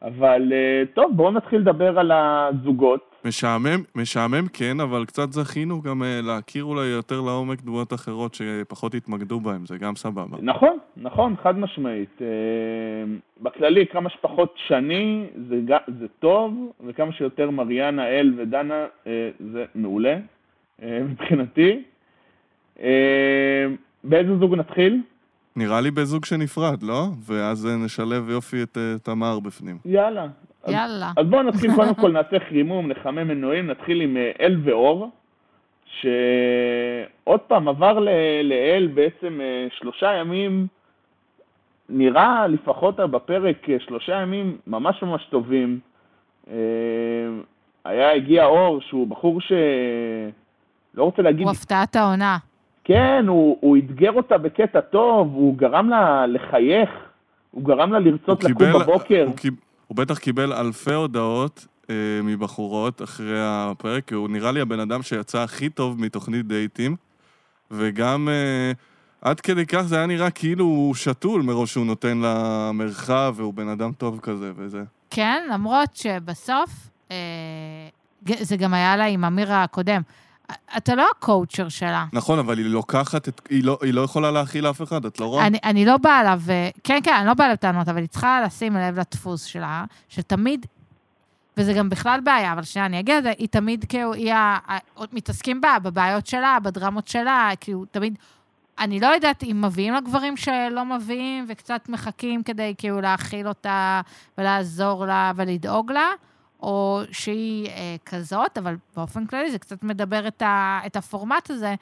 אבל 0.02 0.52
אה, 0.52 0.82
טוב, 0.94 1.12
בואו 1.16 1.30
נתחיל 1.30 1.60
לדבר 1.60 1.98
על 1.98 2.12
הזוגות. 2.14 3.05
משעמם, 3.24 3.82
משעמם 3.94 4.46
כן, 4.52 4.80
אבל 4.80 5.04
קצת 5.04 5.32
זכינו 5.32 5.82
גם 5.82 6.02
אה, 6.02 6.20
להכיר 6.22 6.64
אולי 6.64 6.86
יותר 6.86 7.20
לעומק 7.20 7.62
דמויות 7.62 7.92
אחרות 7.92 8.34
שפחות 8.34 8.94
התמקדו 8.94 9.40
בהן, 9.40 9.66
זה 9.66 9.78
גם 9.78 9.96
סבבה. 9.96 10.36
נכון, 10.42 10.78
נכון, 10.96 11.34
חד 11.42 11.58
משמעית. 11.58 12.18
אה, 12.20 12.26
בכללי, 13.42 13.86
כמה 13.86 14.10
שפחות 14.10 14.54
שני 14.66 15.26
זה, 15.48 15.60
זה 16.00 16.06
טוב, 16.18 16.72
וכמה 16.86 17.12
שיותר 17.12 17.50
מריאנה, 17.50 18.06
אל 18.08 18.34
ודנה 18.36 18.86
אה, 19.06 19.30
זה 19.52 19.64
מעולה 19.74 20.16
אה, 20.82 21.00
מבחינתי. 21.10 21.82
אה, 22.82 23.66
באיזה 24.04 24.36
זוג 24.38 24.54
נתחיל? 24.54 25.00
נראה 25.56 25.80
לי 25.80 25.90
בזוג 25.90 26.24
שנפרד, 26.24 26.82
לא? 26.82 27.06
ואז 27.26 27.66
נשלב 27.84 28.28
יופי 28.30 28.62
את 28.62 28.78
אה, 28.78 28.98
תמר 29.02 29.40
בפנים. 29.40 29.78
יאללה. 29.84 30.26
יאללה. 30.68 31.12
אז 31.16 31.26
בואו 31.26 31.42
נתחיל 31.42 31.70
קודם 31.76 31.94
כל, 31.94 32.12
נעשה 32.12 32.36
חימום, 32.48 32.88
נחמם 32.88 33.28
מנועים, 33.28 33.66
נתחיל 33.66 34.00
עם 34.00 34.16
אה, 34.16 34.30
אל 34.40 34.56
ואור, 34.64 35.10
שעוד 36.00 37.40
פעם 37.40 37.68
עבר 37.68 37.98
ל- 37.98 38.08
לאל 38.42 38.88
בעצם 38.94 39.40
אה, 39.40 39.66
שלושה 39.78 40.12
ימים, 40.12 40.66
נראה 41.88 42.46
לפחות 42.46 42.96
בפרק 42.96 43.70
אה, 43.70 43.76
שלושה 43.80 44.12
ימים 44.22 44.56
ממש 44.66 45.02
ממש 45.02 45.24
טובים. 45.30 45.78
אה, 46.50 46.54
היה, 47.84 48.12
הגיע 48.12 48.44
אור 48.44 48.80
שהוא 48.80 49.06
בחור 49.06 49.40
ש... 49.40 49.52
לא 50.94 51.04
רוצה 51.04 51.22
להגיד, 51.22 51.42
הוא 51.46 51.50
הפתעת 51.50 51.96
העונה. 51.96 52.36
כן, 52.84 53.24
הוא, 53.28 53.58
הוא 53.60 53.76
אתגר 53.76 54.12
אותה 54.12 54.38
בקטע 54.38 54.80
טוב, 54.80 55.34
הוא 55.34 55.56
גרם 55.56 55.88
לה 55.88 56.26
לחייך, 56.26 56.90
הוא 57.50 57.64
גרם 57.64 57.92
לה 57.92 57.98
לרצות 57.98 58.44
לקום 58.44 58.66
קיבל- 58.66 58.82
בבוקר. 58.82 59.24
הוא, 59.26 59.36
קיב... 59.36 59.54
הוא 59.86 59.96
בטח 59.96 60.18
קיבל 60.18 60.52
אלפי 60.52 60.94
הודעות 60.94 61.66
אה, 61.90 61.94
מבחורות 62.22 63.02
אחרי 63.02 63.38
הפרק, 63.40 64.04
כי 64.08 64.14
הוא 64.14 64.28
נראה 64.28 64.52
לי 64.52 64.60
הבן 64.60 64.80
אדם 64.80 65.02
שיצא 65.02 65.38
הכי 65.38 65.68
טוב 65.68 66.00
מתוכנית 66.00 66.46
דייטים, 66.46 66.96
וגם 67.70 68.28
אה, 68.28 68.72
עד 69.20 69.40
כדי 69.40 69.66
כך 69.66 69.82
זה 69.82 69.96
היה 69.96 70.06
נראה 70.06 70.30
כאילו 70.30 70.64
הוא 70.64 70.94
שתול 70.94 71.42
מרוב 71.42 71.66
שהוא 71.66 71.86
נותן 71.86 72.18
לה 72.18 72.70
מרחב, 72.74 73.34
והוא 73.36 73.54
בן 73.54 73.68
אדם 73.68 73.92
טוב 73.92 74.20
כזה 74.22 74.52
וזה. 74.56 74.82
כן, 75.10 75.42
למרות 75.50 75.96
שבסוף, 75.96 76.70
אה, 77.10 77.16
זה 78.40 78.56
גם 78.56 78.74
היה 78.74 78.96
לה 78.96 79.04
עם 79.04 79.24
אמיר 79.24 79.52
הקודם. 79.52 80.02
אתה 80.76 80.94
לא 80.94 81.06
הקואוצ'ר 81.16 81.68
שלה. 81.68 82.06
נכון, 82.12 82.38
אבל 82.38 82.58
היא 82.58 82.66
לוקחת 82.66 83.28
את... 83.28 83.40
היא 83.50 83.64
לא, 83.64 83.78
היא 83.82 83.94
לא 83.94 84.00
יכולה 84.00 84.30
להכיל 84.30 84.70
אף 84.70 84.82
אחד, 84.82 85.04
את 85.04 85.20
לא 85.20 85.26
רואה? 85.26 85.46
אני, 85.46 85.58
אני 85.64 85.84
לא 85.84 85.96
באה 85.96 86.20
אליו, 86.20 86.40
אה, 86.48 86.70
כן, 86.84 86.98
כן, 87.04 87.14
אני 87.18 87.26
לא 87.26 87.34
באה 87.34 87.52
לטענות, 87.52 87.88
אבל 87.88 87.98
היא 87.98 88.08
צריכה 88.08 88.40
לשים 88.46 88.76
לב 88.76 88.98
לדפוס 88.98 89.44
שלה, 89.44 89.84
שתמיד, 90.08 90.66
וזה 91.56 91.72
גם 91.72 91.88
בכלל 91.88 92.20
בעיה, 92.24 92.52
אבל 92.52 92.62
שנייה, 92.62 92.86
אני 92.86 93.00
אגיד 93.00 93.14
את 93.14 93.22
זה, 93.22 93.32
היא 93.38 93.48
תמיד 93.48 93.84
כאילו, 93.88 94.12
היא 94.12 94.32
ה... 94.32 94.58
מתעסקים 95.12 95.60
בה, 95.60 95.76
בבעיות 95.82 96.26
שלה, 96.26 96.58
בדרמות 96.62 97.08
שלה, 97.08 97.50
כאילו, 97.60 97.84
תמיד... 97.84 98.18
אני 98.78 99.00
לא 99.00 99.06
יודעת 99.06 99.42
אם 99.42 99.62
מביאים 99.64 99.94
לה 99.94 100.00
גברים 100.00 100.36
שלא 100.36 100.84
מביאים, 100.84 101.46
וקצת 101.48 101.88
מחכים 101.88 102.42
כדי 102.42 102.74
כאילו 102.78 103.00
להכיל 103.00 103.48
אותה 103.48 104.00
ולעזור 104.38 105.06
לה 105.06 105.32
ולדאוג 105.36 105.92
לה, 105.92 106.08
או 106.62 107.00
שהיא 107.12 107.66
אה, 107.68 107.96
כזאת, 108.06 108.58
אבל 108.58 108.74
באופן 108.96 109.26
כללי 109.26 109.50
זה 109.50 109.58
קצת 109.58 109.82
מדבר 109.82 110.28
את, 110.28 110.42
ה, 110.42 110.80
את 110.86 110.96
הפורמט 110.96 111.50
הזה, 111.50 111.74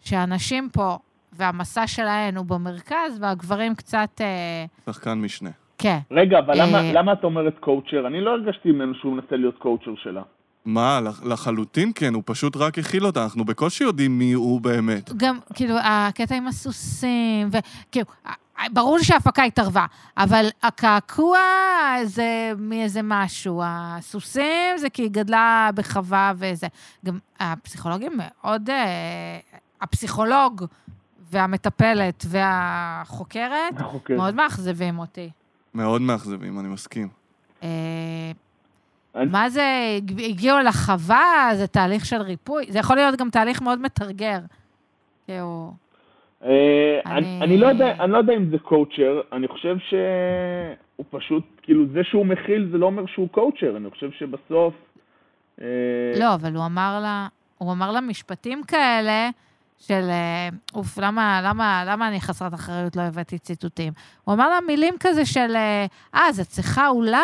שהנשים 0.00 0.68
פה 0.72 0.98
והמסע 1.32 1.86
שלהן 1.86 2.36
הוא 2.36 2.46
במרכז, 2.46 3.18
והגברים 3.20 3.74
קצת... 3.74 4.20
אה, 4.20 4.64
שחקן 4.92 5.14
משנה. 5.18 5.50
כן. 5.78 5.98
רגע, 6.10 6.38
אבל 6.38 6.54
למה, 6.62 6.78
אה, 6.80 6.92
למה 6.92 7.12
את 7.12 7.24
אומרת 7.24 7.54
קואוצ'ר? 7.60 8.06
אני 8.06 8.20
לא 8.20 8.30
הרגשתי 8.30 8.70
ממנו 8.70 8.94
שהוא 8.94 9.12
מנסה 9.12 9.36
להיות 9.36 9.58
קואוצ'ר 9.58 9.94
שלה. 10.02 10.22
מה, 10.64 11.00
לח- 11.00 11.22
לחלוטין 11.24 11.92
כן, 11.94 12.14
הוא 12.14 12.22
פשוט 12.26 12.56
רק 12.56 12.78
הכיל 12.78 13.06
אותה, 13.06 13.24
אנחנו 13.24 13.44
בקושי 13.44 13.84
יודעים 13.84 14.18
מי 14.18 14.32
הוא 14.32 14.60
באמת. 14.60 15.10
גם, 15.16 15.38
כאילו, 15.54 15.74
הקטע 15.84 16.34
עם 16.36 16.46
הסוסים, 16.46 17.48
וכאילו, 17.48 18.06
ברור 18.72 18.96
לי 18.98 19.04
שההפקה 19.04 19.42
התערבה, 19.42 19.86
אבל 20.16 20.46
הקעקוע 20.62 21.38
זה 22.04 22.52
מאיזה 22.58 23.00
משהו. 23.04 23.62
הסוסים 23.64 24.78
זה 24.78 24.90
כי 24.90 25.02
היא 25.02 25.10
גדלה 25.10 25.70
בחווה 25.74 26.32
וזה. 26.36 26.66
גם 27.04 27.18
הפסיכולוגים 27.40 28.12
מאוד... 28.16 28.70
אה, 28.70 29.38
הפסיכולוג 29.80 30.64
והמטפלת 31.30 32.24
והחוקרת 32.28 33.80
אוקיי. 33.82 34.16
מאוד 34.16 34.34
מאכזבים 34.34 34.98
אותי. 34.98 35.30
מאוד 35.74 36.00
מאכזבים, 36.02 36.60
אני 36.60 36.68
מסכים. 36.68 37.08
אה, 37.62 37.68
אני- 39.14 39.30
מה 39.30 39.50
זה, 39.50 39.98
הגיעו 40.18 40.58
לחווה, 40.58 41.50
זה 41.56 41.66
תהליך 41.66 42.06
של 42.06 42.22
ריפוי, 42.22 42.66
זה 42.72 42.78
יכול 42.78 42.96
להיות 42.96 43.16
גם 43.18 43.30
תהליך 43.30 43.62
מאוד 43.62 43.78
מתרגר. 43.80 44.38
כאילו, 45.26 45.72
אה, 45.74 45.83
אני- 46.44 46.56
אני, 47.06 47.40
אני, 47.42 47.58
לא 47.58 47.66
יודע, 47.66 47.94
אני 48.00 48.12
לא 48.12 48.18
יודע 48.18 48.32
אם 48.36 48.50
זה 48.50 48.58
coacher, 48.58 49.20
אני 49.32 49.48
חושב 49.48 49.76
שהוא 49.88 51.04
פשוט, 51.10 51.44
כאילו, 51.62 51.84
זה 51.92 52.00
שהוא 52.04 52.26
מכיל 52.26 52.68
זה 52.72 52.78
לא 52.78 52.86
אומר 52.86 53.06
שהוא 53.06 53.28
coacher, 53.28 53.76
אני 53.76 53.90
חושב 53.90 54.10
שבסוף... 54.18 54.74
אה, 55.60 55.66
לא, 56.20 56.34
אבל 56.34 56.54
הוא 56.56 56.66
אמר 56.66 57.00
לה, 57.02 57.26
הוא 57.58 57.72
אמר 57.72 57.90
לה 57.92 58.00
משפטים 58.00 58.62
כאלה 58.64 59.30
של, 59.78 60.04
אה, 60.10 60.48
אוף, 60.74 60.98
למה, 60.98 61.40
למה, 61.44 61.84
למה 61.86 62.08
אני 62.08 62.20
חסרת 62.20 62.54
אחריות, 62.54 62.96
לא 62.96 63.02
הבאתי 63.02 63.38
ציטוטים? 63.38 63.92
הוא 64.24 64.34
אמר 64.34 64.48
לה 64.48 64.58
מילים 64.66 64.94
כזה 65.00 65.26
של, 65.26 65.52
אה, 65.56 65.86
אה, 66.14 66.28
אז 66.28 66.40
את 66.40 66.46
צריכה 66.46 66.88
אולי 66.88 67.18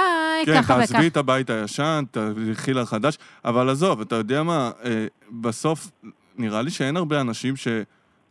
כן, 0.47 0.53
ככה 0.62 0.75
וככה. 0.75 0.87
תעזבי 0.93 1.09
את 1.09 1.17
הבית 1.17 1.50
הישן, 1.50 2.05
תלכי 2.11 2.73
לחדש, 2.75 3.19
אבל 3.45 3.69
עזוב, 3.71 4.00
אתה 4.00 4.15
יודע 4.17 4.43
מה, 4.43 4.71
אה, 4.85 5.07
בסוף, 5.41 5.91
נראה 6.39 6.62
לי 6.62 6.71
שאין 6.71 6.97
הרבה 6.97 7.21
אנשים 7.21 7.57
ש... 7.57 7.69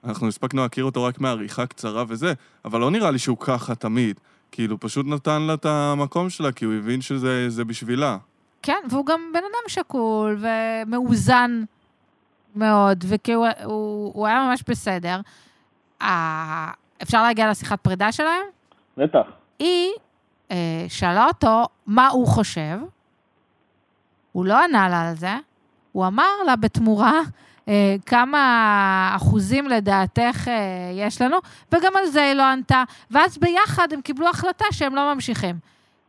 אנחנו 0.03 0.27
הספקנו 0.27 0.61
להכיר 0.61 0.83
אותו 0.83 1.03
רק 1.03 1.19
מעריכה 1.19 1.65
קצרה 1.65 2.03
וזה, 2.07 2.33
אבל 2.65 2.79
לא 2.79 2.91
נראה 2.91 3.11
לי 3.11 3.19
שהוא 3.19 3.37
ככה 3.37 3.75
תמיד. 3.75 4.19
כאילו, 4.51 4.79
פשוט 4.79 5.05
נתן 5.05 5.41
לה 5.41 5.53
את 5.53 5.65
המקום 5.65 6.29
שלה, 6.29 6.51
כי 6.51 6.65
הוא 6.65 6.73
הבין 6.73 7.01
שזה 7.01 7.49
זה 7.49 7.65
בשבילה. 7.65 8.17
כן, 8.61 8.79
והוא 8.89 9.05
גם 9.05 9.19
בן 9.33 9.39
אדם 9.39 9.63
שקול 9.67 10.39
ומאוזן 10.39 11.63
מאוד, 12.55 13.03
וכאילו 13.07 13.45
הוא, 13.63 14.11
הוא 14.13 14.27
היה 14.27 14.47
ממש 14.47 14.63
בסדר. 14.67 15.19
אה, 16.01 16.71
אפשר 17.01 17.23
להגיע 17.23 17.49
לשיחת 17.49 17.79
פרידה 17.81 18.11
שלהם? 18.11 18.45
בטח. 18.97 19.27
היא 19.59 19.91
אה, 20.51 20.85
שאלה 20.87 21.25
אותו 21.25 21.65
מה 21.87 22.07
הוא 22.07 22.27
חושב, 22.27 22.79
הוא 24.31 24.45
לא 24.45 24.63
ענה 24.63 24.89
לה 24.89 25.09
על 25.09 25.15
זה, 25.15 25.35
הוא 25.91 26.07
אמר 26.07 26.43
לה 26.45 26.55
בתמורה 26.55 27.21
כמה 28.05 29.13
אחוזים 29.15 29.67
לדעתך 29.67 30.47
אה, 30.47 30.91
יש 30.95 31.21
לנו, 31.21 31.37
וגם 31.71 31.91
על 31.95 32.05
זה 32.05 32.23
היא 32.23 32.33
לא 32.33 32.43
ענתה, 32.43 32.83
ואז 33.11 33.37
ביחד 33.37 33.93
הם 33.93 34.01
קיבלו 34.01 34.29
החלטה 34.29 34.65
שהם 34.71 34.95
לא 34.95 35.13
ממשיכים. 35.13 35.59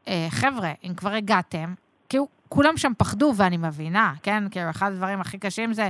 אה, 0.09 0.27
חבר'ה, 0.31 0.73
אם 0.85 0.95
כבר 0.95 1.13
הגעתם, 1.13 1.75
כאילו, 2.09 2.29
כולם 2.49 2.77
שם 2.77 2.93
פחדו, 2.99 3.33
ואני 3.37 3.57
מבינה, 3.57 4.15
כן? 4.23 4.45
כאילו, 4.51 4.71
אחד 4.71 4.93
הדברים 4.93 5.21
הכי 5.21 5.39
קשים 5.39 5.73
זה 5.73 5.89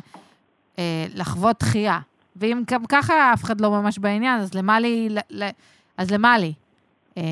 אה, 0.78 1.06
לחוות 1.14 1.60
דחייה. 1.60 1.98
ואם 2.36 2.62
גם 2.70 2.86
ככה 2.86 3.32
אף 3.32 3.44
אחד 3.44 3.60
לא 3.60 3.70
ממש 3.70 3.98
בעניין, 3.98 4.40
אז 4.40 4.54
למה 4.54 4.80
לי... 4.80 5.08
אז 5.96 6.10
למה 6.10 6.38
לי? 6.38 6.54
אה, 7.16 7.22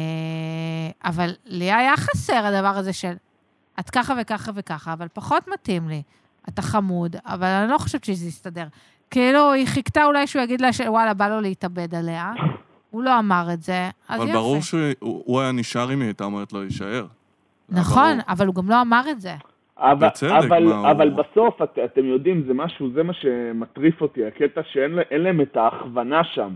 אבל 1.05 1.35
לי 1.45 1.73
היה 1.73 1.97
חסר 1.97 2.47
הדבר 2.47 2.77
הזה 2.77 2.93
של 2.93 3.13
את 3.81 3.91
ככה 3.91 4.15
וככה 4.21 4.53
וככה, 4.55 4.93
אבל 4.93 5.07
פחות 5.13 5.49
מתאים 5.49 5.89
לי. 5.89 6.03
אתה 6.49 6.63
חמוד, 6.63 7.17
אבל 7.27 7.47
אני 7.47 7.71
לא 7.73 7.79
חושבת 7.79 8.05
שזה 8.05 8.29
יסתדר. 8.29 8.65
כאילו, 9.11 9.53
היא 9.53 9.67
חיכתה 9.67 10.05
אולי 10.05 10.27
שהוא 10.27 10.43
יגיד 10.43 10.61
לה 10.61 10.73
שוואלה, 10.73 11.15
בא 11.15 11.29
לו 11.29 11.41
להתאבד 11.41 11.95
עליה. 11.95 12.33
הוא 12.91 13.03
לא 13.03 13.19
אמר 13.19 13.49
את 13.53 13.63
זה, 13.63 13.91
אז 14.09 14.17
אבל 14.21 14.29
יופי. 14.29 14.33
ברור 14.39 14.61
שהוא 14.63 14.81
הוא 15.01 15.41
היה 15.41 15.53
נשאר 15.53 15.93
אם 15.93 16.01
היא 16.01 16.07
הייתה 16.09 16.25
אומרת 16.25 16.53
לו 16.53 16.61
להישאר. 16.61 17.07
נכון. 17.69 18.19
אבל 18.29 18.47
הוא 18.47 18.55
גם 18.55 18.71
לא 18.71 18.81
אמר 18.81 19.03
את 19.11 19.21
זה. 19.21 19.35
אבל, 19.79 20.09
בצדק, 20.09 20.31
אבל, 20.33 20.65
מה 20.65 20.75
הוא- 20.77 20.91
אבל 20.91 21.11
בסוף, 21.11 21.63
את, 21.63 21.79
אתם 21.85 22.05
יודעים, 22.05 22.45
זה 22.47 22.55
משהו, 22.55 22.91
זה 22.95 23.03
מה 23.03 23.13
שמטריף 23.13 24.01
אותי, 24.01 24.25
הקטע 24.27 24.61
שאין 24.73 24.91
לה- 24.91 25.03
אין 25.11 25.21
להם 25.21 25.41
את 25.41 25.57
ההכוונה 25.57 26.25
שם. 26.25 26.51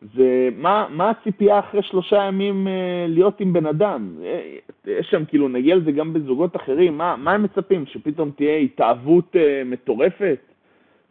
זה, 0.00 0.48
מה, 0.56 0.86
מה 0.90 1.10
הציפייה 1.10 1.58
אחרי 1.58 1.82
שלושה 1.82 2.16
ימים 2.16 2.68
אה, 2.68 2.72
להיות 3.08 3.40
עם 3.40 3.52
בן 3.52 3.66
אדם? 3.66 4.14
אה, 4.24 4.40
יש 4.86 5.06
שם, 5.10 5.24
כאילו, 5.24 5.48
נגיע 5.48 5.76
לזה 5.76 5.92
גם 5.92 6.12
בזוגות 6.12 6.56
אחרים, 6.56 6.98
מה, 6.98 7.16
מה 7.16 7.32
הם 7.32 7.42
מצפים? 7.42 7.86
שפתאום 7.86 8.30
תהיה 8.36 8.56
התאהבות 8.56 9.36
אה, 9.36 9.62
מטורפת? 9.64 10.38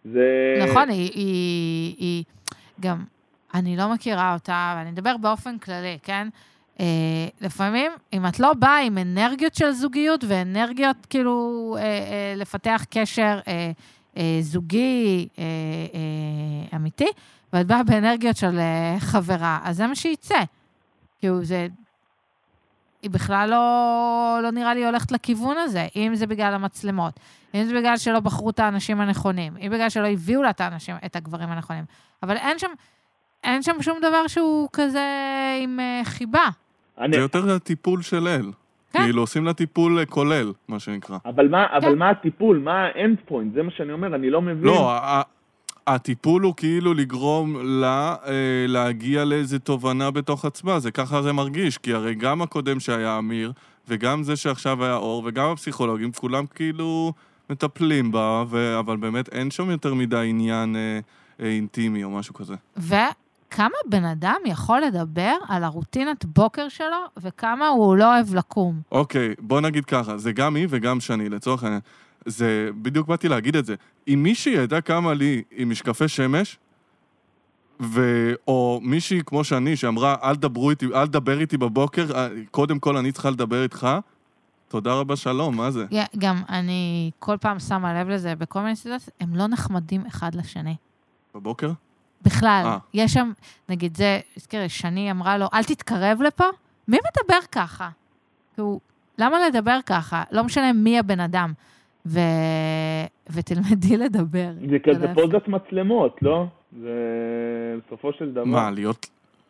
זה... 0.06 0.60
נכון, 0.70 0.90
היא, 0.90 1.12
היא, 1.14 1.96
היא 1.98 2.24
גם, 2.80 3.04
אני 3.54 3.78
לא 3.78 3.94
מכירה 3.94 4.34
אותה, 4.34 4.74
ואני 4.78 4.90
אדבר 4.90 5.18
באופן 5.18 5.58
כללי, 5.58 5.98
כן? 6.04 6.28
אה, 6.80 7.28
לפעמים, 7.42 7.92
אם 8.14 8.26
את 8.26 8.40
לא 8.40 8.54
באה 8.54 8.80
עם 8.80 8.98
אנרגיות 8.98 9.56
של 9.56 9.72
זוגיות 9.72 10.24
ואנרגיות, 10.28 10.98
כאילו, 11.10 11.76
אה, 11.80 11.84
אה, 11.84 12.34
לפתח 12.38 12.86
קשר 12.90 13.40
אה, 13.48 13.72
אה, 14.18 14.38
זוגי 14.42 15.28
אה, 15.40 15.44
אה, 15.94 16.78
אמיתי, 16.78 17.08
ואת 17.54 17.68
באה 17.68 17.84
באנרגיות 17.84 18.38
של 18.38 18.60
אה, 18.60 18.96
חברה, 19.00 19.60
אז 19.64 19.78
זה 19.78 19.88
מה 19.88 19.96
שיצא. 19.96 20.40
כאילו, 21.20 21.44
זה... 21.44 21.68
היא 23.02 23.12
בכלל 23.12 23.50
לא, 23.50 24.40
לא 24.44 24.52
נראה 24.52 24.74
לי 24.74 24.86
הולכת 24.86 25.12
לכיוון 25.12 25.58
הזה, 25.58 25.88
אם 25.96 26.12
זה 26.16 26.28
בגלל 26.28 26.54
המצלמות, 26.54 27.20
אם 27.56 27.64
זה 27.64 27.74
בגלל 27.76 27.98
שלא 27.98 28.20
בחרו 28.20 28.50
את 28.50 28.60
האנשים 28.60 29.02
הנכונים, 29.02 29.54
אם 29.58 29.72
בגלל 29.72 29.90
שלא 29.90 30.08
הביאו 30.08 30.42
לה 30.42 30.50
את 30.50 30.62
האנשים, 30.62 30.96
את 31.06 31.16
הגברים 31.16 31.50
הנכונים. 31.50 31.84
אבל 32.24 32.38
אין 32.38 32.60
שם, 32.60 32.68
אין 33.44 33.62
שם 33.62 33.82
שום 33.82 33.98
דבר 34.00 34.28
שהוא 34.28 34.70
כזה 34.74 35.08
עם 35.62 35.80
uh, 35.80 36.06
חיבה. 36.06 36.48
אני, 36.98 37.14
זה 37.14 37.22
יותר 37.22 37.56
הטיפול 37.56 38.02
של 38.02 38.28
אל. 38.28 38.52
כן. 38.92 39.00
כאילו, 39.00 39.22
עושים 39.22 39.46
לה 39.46 39.54
טיפול 39.54 40.00
אה, 40.00 40.06
כולל, 40.06 40.52
מה 40.68 40.80
שנקרא. 40.80 41.18
אבל 41.26 41.48
מה, 41.48 41.66
אבל 41.72 41.92
כן. 41.92 41.98
מה 41.98 42.10
הטיפול? 42.10 42.58
מה 42.58 42.86
האנד 42.86 43.18
פוינט? 43.26 43.54
זה 43.54 43.64
מה 43.64 43.72
שאני 43.72 43.94
אומר, 43.94 44.16
אני 44.16 44.30
לא 44.30 44.42
מבין. 44.42 44.64
לא, 44.64 44.92
הטיפול 45.88 46.42
הוא 46.44 46.54
כאילו 46.58 46.94
לגרום 46.94 47.56
לה 47.62 48.16
אה, 48.26 48.32
להגיע 48.68 49.26
לאיזו 49.26 49.60
תובנה 49.60 50.12
בתוך 50.12 50.46
עצמה, 50.46 50.80
זה 50.80 50.92
ככה 50.92 51.22
זה 51.22 51.34
מרגיש, 51.34 51.78
כי 51.78 51.94
הרי 51.94 52.16
גם 52.16 52.42
הקודם 52.42 52.80
שהיה 52.80 53.18
אמיר, 53.18 53.52
וגם 53.88 54.24
זה 54.24 54.36
שעכשיו 54.36 54.84
היה 54.84 54.96
אור, 54.96 55.24
וגם 55.26 55.50
הפסיכולוגים, 55.50 56.12
כולם 56.12 56.46
כאילו 56.46 57.14
מטפלים 57.50 58.12
בה, 58.12 58.44
ו... 58.50 58.80
אבל 58.80 58.98
באמת 58.98 59.30
אין 59.30 59.52
שם 59.52 59.70
יותר 59.70 59.94
מדי 59.94 60.26
עניין 60.30 60.76
אה, 60.76 61.00
אה, 61.40 61.46
אינטימי 61.46 62.04
או 62.04 62.10
משהו 62.10 62.34
כזה. 62.34 62.56
וכמה 62.78 63.78
בן 63.86 64.06
אדם 64.06 64.38
יכול 64.46 64.82
לדבר 64.82 65.36
על 65.48 65.64
הרוטינת 65.64 66.26
בוקר 66.26 66.70
שלו, 66.70 67.06
וכמה 67.18 67.68
הוא 67.68 67.98
לא 67.98 68.16
אוהב 68.16 68.36
לקום. 68.36 68.82
אוקיי, 68.92 69.34
בוא 69.40 69.62
נגיד 69.62 69.86
ככה, 69.86 70.18
זה 70.18 70.32
גם 70.32 70.56
היא 70.56 70.68
וגם 70.70 71.00
שני, 71.00 71.30
לצורך 71.30 71.64
העניין. 71.64 71.82
זה, 72.26 72.70
בדיוק 72.82 73.08
באתי 73.08 73.28
להגיד 73.28 73.56
את 73.56 73.66
זה. 73.66 73.76
אם 74.08 74.20
מישהי 74.24 74.54
ידעה 74.54 74.82
כמה 74.82 75.14
לי 75.14 75.44
עם 75.52 75.70
משקפי 75.70 76.08
שמש, 76.08 76.58
ו... 77.82 78.02
או 78.48 78.80
מישהי 78.84 79.22
כמו 79.26 79.44
שאני, 79.44 79.76
שאמרה, 79.76 80.16
אל 80.24 80.36
דברו 80.36 80.70
איתי, 80.70 80.86
אל 80.96 81.08
דבר 81.08 81.40
איתי 81.40 81.58
בבוקר, 81.58 82.06
אה, 82.16 82.28
קודם 82.52 82.80
כל 82.80 82.98
אני 82.98 83.12
צריכה 83.12 83.30
לדבר 83.30 83.64
איתך, 83.64 83.88
תודה 84.68 84.94
רבה, 84.94 85.16
שלום, 85.16 85.58
מה 85.58 85.72
זה? 85.72 85.86
יא, 85.92 86.04
גם 86.18 86.42
אני 86.50 87.12
כל 87.20 87.38
פעם 87.38 87.60
שמה 87.60 88.02
לב 88.02 88.10
לזה 88.10 88.36
בכל 88.36 88.62
מיני 88.62 88.76
סיטואציות, 88.76 89.16
הם 89.20 89.36
לא 89.36 89.48
נחמדים 89.48 90.06
אחד 90.08 90.36
לשני. 90.36 90.76
בבוקר? 91.36 91.72
בכלל, 92.22 92.64
אה. 92.66 92.78
יש 92.94 93.14
שם, 93.14 93.32
נגיד 93.70 93.98
זה, 93.98 94.20
תזכרי, 94.36 94.70
שני 94.70 95.12
אמרה 95.12 95.38
לו, 95.38 95.48
אל 95.54 95.64
תתקרב 95.64 96.22
לפה, 96.22 96.44
מי 96.88 96.98
מדבר 96.98 97.40
ככה? 97.52 97.90
כאילו, 98.54 98.80
למה 99.18 99.38
לדבר 99.48 99.80
ככה? 99.86 100.24
לא 100.32 100.44
משנה 100.44 100.74
מי 100.74 101.00
הבן 101.00 101.20
אדם. 101.20 101.54
ו... 102.06 102.20
ותלמדי 103.34 103.98
לדבר. 103.98 104.50
זה 104.70 104.80
כזה. 104.80 105.14
פוזת 105.14 105.48
מצלמות, 105.48 106.18
לא? 106.22 106.46
זה 106.82 106.96
בסופו 107.86 108.14
של 108.14 108.32
דבר. 108.32 108.44
מה, 108.44 108.72
להיות, 108.72 109.08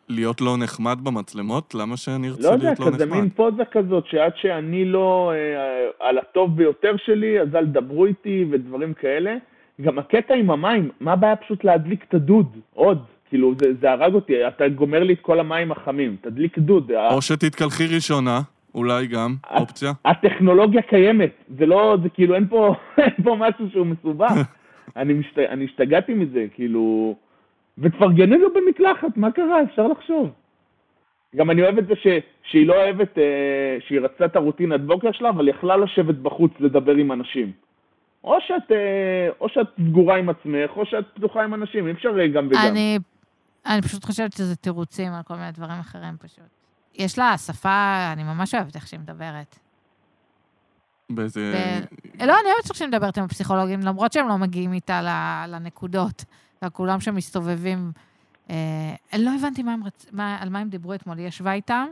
להיות 0.08 0.40
לא 0.40 0.56
נחמד 0.56 0.98
במצלמות? 1.02 1.74
למה 1.74 1.96
שאני 1.96 2.28
ארצה 2.28 2.42
לא 2.42 2.48
יודע, 2.48 2.64
להיות 2.64 2.80
לא 2.80 2.86
כזה 2.86 3.06
נחמד? 3.06 3.20
מין 3.20 3.30
פוזה 3.30 3.62
כזאת, 3.72 4.06
שעד 4.06 4.32
שאני 4.36 4.84
לא 4.84 5.32
אה, 5.34 6.08
על 6.08 6.18
הטוב 6.18 6.56
ביותר 6.56 6.92
שלי, 7.04 7.40
אז 7.40 7.54
אל 7.54 7.66
תדברו 7.66 8.06
איתי 8.06 8.44
ודברים 8.50 8.94
כאלה. 8.94 9.36
גם 9.80 9.98
הקטע 9.98 10.34
עם 10.34 10.50
המים, 10.50 10.90
מה 11.00 11.12
הבעיה 11.12 11.36
פשוט 11.36 11.64
להדליק 11.64 12.04
את 12.08 12.14
הדוד? 12.14 12.46
עוד. 12.74 13.02
כאילו, 13.28 13.54
זה, 13.60 13.66
זה 13.80 13.90
הרג 13.90 14.14
אותי, 14.14 14.48
אתה 14.48 14.68
גומר 14.68 15.02
לי 15.02 15.12
את 15.12 15.20
כל 15.20 15.40
המים 15.40 15.72
החמים, 15.72 16.16
תדליק 16.20 16.58
דוד. 16.58 16.90
או 17.10 17.22
שתתקלחי 17.22 17.86
ראשונה, 17.94 18.40
אולי 18.74 19.06
גם. 19.06 19.34
אופציה. 19.50 19.92
הטכנולוגיה 20.04 20.82
קיימת, 20.82 21.30
זה 21.58 21.66
לא, 21.66 21.96
זה 22.02 22.08
כאילו, 22.08 22.34
אין 22.34 22.48
פה, 22.48 22.74
אין 22.98 23.24
פה 23.24 23.36
משהו 23.38 23.70
שהוא 23.70 23.86
מסובך. 23.86 24.32
אני, 24.96 25.12
משת, 25.12 25.38
אני 25.38 25.64
השתגעתי 25.64 26.14
מזה, 26.14 26.46
כאילו... 26.54 27.14
ותפרגני 27.78 28.38
לו 28.38 28.48
במקלחת, 28.54 29.16
מה 29.16 29.30
קרה? 29.30 29.62
אפשר 29.62 29.86
לחשוב. 29.86 30.30
גם 31.36 31.50
אני 31.50 31.62
אוהב 31.62 31.78
את 31.78 31.86
זה 31.86 31.94
ש, 31.96 32.06
שהיא 32.42 32.66
לא 32.66 32.74
אוהבת, 32.74 33.18
אה, 33.18 33.76
שהיא 33.86 34.00
רצתה 34.00 34.24
את 34.24 34.36
הרוטינת 34.36 34.80
בוקר 34.80 35.12
שלה, 35.12 35.28
אבל 35.28 35.48
יכלה 35.48 35.76
לשבת 35.76 36.14
בחוץ 36.14 36.52
לדבר 36.60 36.92
עם 36.92 37.12
אנשים. 37.12 37.52
או 38.24 38.36
שאת, 38.46 38.72
אה, 38.72 39.28
או 39.40 39.48
שאת 39.48 39.66
סגורה 39.88 40.16
עם 40.16 40.28
עצמך, 40.28 40.70
או 40.76 40.86
שאת 40.86 41.04
פתוחה 41.14 41.44
עם 41.44 41.54
אנשים, 41.54 41.86
אי 41.86 41.92
אפשר 41.92 42.20
אה, 42.20 42.28
גם 42.28 42.46
וגם. 42.46 42.60
אני, 42.70 42.98
אני 43.66 43.82
פשוט 43.82 44.04
חושבת 44.04 44.32
שזה 44.32 44.56
תירוצים 44.56 45.12
על 45.12 45.22
כל 45.22 45.34
מיני 45.34 45.52
דברים 45.52 45.78
אחרים 45.80 46.14
פשוט. 46.16 46.59
יש 46.94 47.18
לה 47.18 47.38
שפה, 47.38 48.10
אני 48.12 48.22
ממש 48.22 48.54
אוהבת 48.54 48.76
איך 48.76 48.86
שהיא 48.86 49.00
מדברת. 49.00 49.58
באיזה... 51.10 51.52
ב- 51.54 52.22
לא, 52.22 52.34
אני 52.40 52.48
אוהבת 52.52 52.64
איך 52.68 52.76
שהיא 52.76 52.88
מדברת 52.88 53.18
עם 53.18 53.24
הפסיכולוגים, 53.24 53.80
למרות 53.80 54.12
שהם 54.12 54.28
לא 54.28 54.38
מגיעים 54.38 54.72
איתה 54.72 55.00
לנקודות, 55.48 56.24
וכולם 56.64 57.00
שם 57.00 57.14
מסתובבים. 57.14 57.92
אה, 58.50 58.94
לא 59.18 59.30
הבנתי 59.38 59.62
מה 59.62 59.72
הם 59.72 59.84
רצ... 59.84 60.06
מה, 60.12 60.36
על 60.40 60.48
מה 60.48 60.58
הם 60.58 60.68
דיברו 60.68 60.94
אתמול, 60.94 61.18
היא 61.18 61.26
ישבה 61.26 61.52
איתם, 61.52 61.86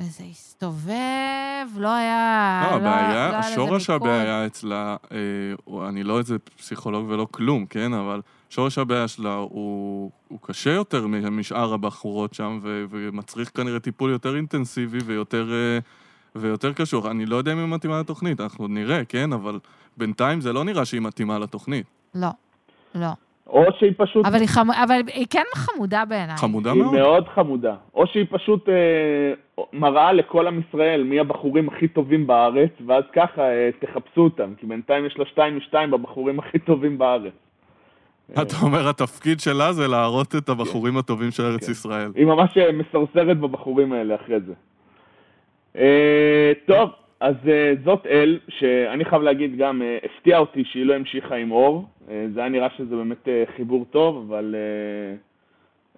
וזה 0.00 0.24
הסתובב, 0.30 1.66
לא 1.76 1.94
היה... 1.94 2.62
לא, 2.70 2.76
הבעיה, 2.76 3.08
לא 3.08 3.14
היה 3.14 3.38
לזה 3.38 3.54
שורש 3.54 3.90
מיקוד. 3.90 4.08
הבעיה 4.08 4.46
אצלה, 4.46 4.96
אה, 5.12 5.88
אני 5.88 6.02
לא 6.02 6.18
איזה 6.18 6.38
פסיכולוג 6.38 7.06
ולא 7.08 7.26
כלום, 7.30 7.66
כן? 7.66 7.92
אבל 7.92 8.20
שורש 8.54 8.78
הבעיה 8.78 9.08
שלה 9.08 9.34
הוא, 9.34 10.10
הוא 10.28 10.38
קשה 10.42 10.70
יותר 10.70 11.06
משאר 11.06 11.74
הבחורות 11.74 12.34
שם, 12.34 12.58
ו, 12.62 12.84
ומצריך 12.90 13.50
כנראה 13.56 13.80
טיפול 13.80 14.10
יותר 14.10 14.36
אינטנסיבי 14.36 14.98
ויותר, 15.04 15.52
אה, 15.52 15.78
ויותר 16.34 16.72
קשור. 16.72 17.10
אני 17.10 17.26
לא 17.26 17.36
יודע 17.36 17.52
אם 17.52 17.58
היא 17.58 17.66
מתאימה 17.66 18.00
לתוכנית, 18.00 18.40
אנחנו 18.40 18.68
נראה, 18.68 19.04
כן? 19.04 19.32
אבל 19.32 19.58
בינתיים 19.96 20.40
זה 20.40 20.52
לא 20.52 20.64
נראה 20.64 20.84
שהיא 20.84 21.00
מתאימה 21.00 21.38
לתוכנית. 21.38 21.86
לא, 22.14 22.28
לא. 22.94 23.06
או 23.46 23.64
שהיא 23.78 23.92
פשוט... 23.96 24.26
אבל 24.26 24.38
היא, 24.38 24.48
חמ... 24.48 24.70
אבל 24.70 25.00
היא 25.14 25.26
כן 25.30 25.44
חמודה 25.54 26.04
בעיניי. 26.04 26.36
חמודה 26.36 26.72
היא 26.72 26.82
מאוד. 26.82 26.94
מאוד 26.94 27.28
חמודה. 27.28 27.74
או 27.94 28.06
שהיא 28.06 28.26
פשוט 28.30 28.68
אה, 28.68 29.64
מראה 29.72 30.12
לכל 30.12 30.46
עם 30.46 30.60
ישראל 30.68 31.02
מי 31.02 31.20
הבחורים 31.20 31.68
הכי 31.68 31.88
טובים 31.88 32.26
בארץ, 32.26 32.70
ואז 32.86 33.04
ככה 33.12 33.42
אה, 33.42 33.70
תחפשו 33.80 34.20
אותם, 34.20 34.54
כי 34.56 34.66
בינתיים 34.66 35.06
יש 35.06 35.18
לה 35.18 35.24
שתיים 35.26 35.56
משתיים 35.56 35.90
בבחורים 35.90 36.38
הכי 36.38 36.58
טובים 36.58 36.98
בארץ. 36.98 37.32
אתה 38.32 38.54
אומר, 38.62 38.88
התפקיד 38.88 39.40
שלה 39.40 39.72
זה 39.72 39.88
להראות 39.88 40.34
את 40.36 40.48
הבחורים 40.48 40.96
הטובים 40.96 41.30
של 41.30 41.42
ארץ 41.42 41.66
כן. 41.66 41.72
ישראל. 41.72 42.10
היא 42.14 42.26
ממש 42.26 42.58
אה, 42.58 42.72
מסרסרת 42.72 43.38
בבחורים 43.38 43.92
האלה 43.92 44.14
אחרי 44.14 44.40
זה. 44.40 44.52
אה, 45.76 46.52
טוב, 46.66 46.90
אז 47.20 47.34
אה, 47.48 47.72
זאת 47.84 48.06
אל, 48.06 48.38
שאני 48.48 49.04
חייב 49.04 49.22
להגיד 49.22 49.56
גם, 49.56 49.82
אה, 49.82 49.98
הפתיע 50.04 50.38
אותי 50.38 50.64
שהיא 50.64 50.86
לא 50.86 50.94
המשיכה 50.94 51.34
עם 51.34 51.52
אור. 51.52 51.84
אה, 52.10 52.26
זה 52.34 52.40
היה 52.40 52.48
נראה 52.48 52.68
שזה 52.76 52.96
באמת 52.96 53.28
אה, 53.28 53.44
חיבור 53.56 53.86
טוב, 53.90 54.16
אבל 54.28 54.54
אה, 54.58 55.16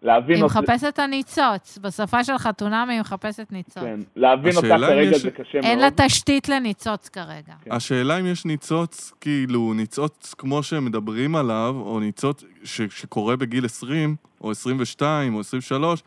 להבין 0.05 0.37
היא. 0.37 0.45
מחפשת 0.45 0.85
את 0.89 0.99
הניצוץ. 0.99 1.79
בשפה 1.83 2.25
של 2.25 2.39
חתונמי 2.39 2.93
היא 2.95 3.01
מחפשת 3.01 3.47
ניצוץ. 3.51 3.83
כן, 3.83 4.01
להבין 4.17 4.57
אותה 4.57 4.69
כרגע 4.69 5.03
יש- 5.17 5.23
זה 5.23 5.31
קשה 5.31 5.43
מאוד. 5.55 5.65
אין 5.65 5.79
לה 5.79 5.89
תשתית 5.97 6.49
לניצוץ 6.49 7.09
כרגע. 7.09 7.53
כן. 7.65 7.73
השאלה 7.73 8.21
אם 8.21 8.27
יש 8.27 8.45
ניצוץ, 8.45 9.13
כאילו, 9.21 9.75
ניצוץ 9.75 10.35
כמו 10.39 10.63
שמדברים 10.63 11.37
עליו, 11.37 11.75
או 11.77 12.01
ניצוץ 12.01 12.45
ש- 12.65 12.81
שקורה 13.01 13.37
בגיל 13.37 13.65
20, 13.65 14.17
או 14.41 14.51
22, 14.51 15.35
או 15.35 15.41
23, 15.41 16.03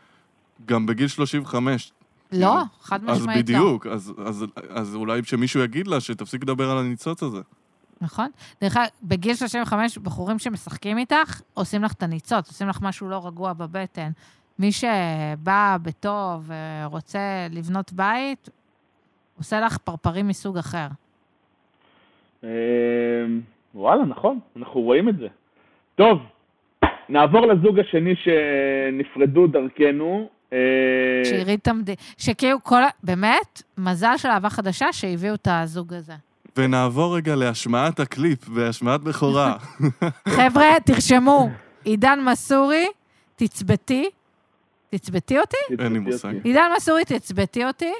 גם 0.66 0.86
בגיל 0.86 1.08
35. 1.08 1.92
לא, 2.32 2.54
חד 2.82 3.00
אז 3.08 3.20
משמעית 3.20 3.50
לא. 3.50 3.56
בדיוק, 3.58 3.86
אז, 3.86 4.12
אז, 4.24 4.44
אז 4.70 4.94
אולי 4.94 5.20
שמישהו 5.24 5.60
יגיד 5.60 5.86
לה 5.86 6.00
שתפסיק 6.00 6.42
לדבר 6.42 6.70
על 6.70 6.78
הניצוץ 6.78 7.22
הזה. 7.22 7.40
נכון? 8.00 8.30
דרך 8.60 8.76
אגב, 8.76 8.86
בגיל 9.02 9.34
35, 9.34 9.98
בחורים 9.98 10.38
שמשחקים 10.38 10.98
איתך, 10.98 11.40
עושים 11.54 11.82
לך 11.82 11.92
את 11.92 12.02
הניצוץ, 12.02 12.48
עושים 12.48 12.68
לך 12.68 12.78
משהו 12.82 13.08
לא 13.08 13.26
רגוע 13.26 13.52
בבטן. 13.52 14.10
מי 14.58 14.72
שבא 14.72 15.76
בטוב 15.82 16.50
ורוצה 16.50 17.46
לבנות 17.50 17.92
בית, 17.92 18.48
עושה 19.38 19.60
לך 19.60 19.78
פרפרים 19.78 20.28
מסוג 20.28 20.58
אחר. 20.58 20.86
אה, 22.44 22.50
וואלה, 23.74 24.04
נכון, 24.04 24.38
אנחנו 24.56 24.80
רואים 24.80 25.08
את 25.08 25.16
זה. 25.16 25.26
טוב, 25.94 26.18
נעבור 27.08 27.46
לזוג 27.46 27.78
השני 27.78 28.14
שנפרדו 28.16 29.46
דרכנו. 29.46 30.28
אה, 30.52 30.58
שהרעיד 31.24 31.58
את 31.62 31.68
המדינה, 31.68 31.96
שכאילו 32.18 32.62
כל. 32.62 32.82
באמת, 33.02 33.62
מזל 33.78 34.16
של 34.16 34.28
אהבה 34.28 34.50
חדשה 34.50 34.92
שהביאו 34.92 35.34
את 35.34 35.48
הזוג 35.50 35.94
הזה. 35.94 36.27
ונעבור 36.58 37.16
רגע 37.16 37.34
להשמעת 37.34 38.00
הקליפ, 38.00 38.48
בהשמעת 38.48 39.00
בכורה. 39.00 39.56
חבר'ה, 40.36 40.66
תרשמו, 40.84 41.50
עידן 41.84 42.18
מסורי, 42.32 42.86
תצבתי, 43.36 44.10
תצבתי 44.90 45.38
אותי? 45.38 45.56
אין 45.78 45.92
לי 45.92 45.98
מושג. 45.98 46.32
עידן 46.44 46.70
מסורי, 46.76 47.04
תצבתי 47.04 47.64
אותי. 47.64 47.92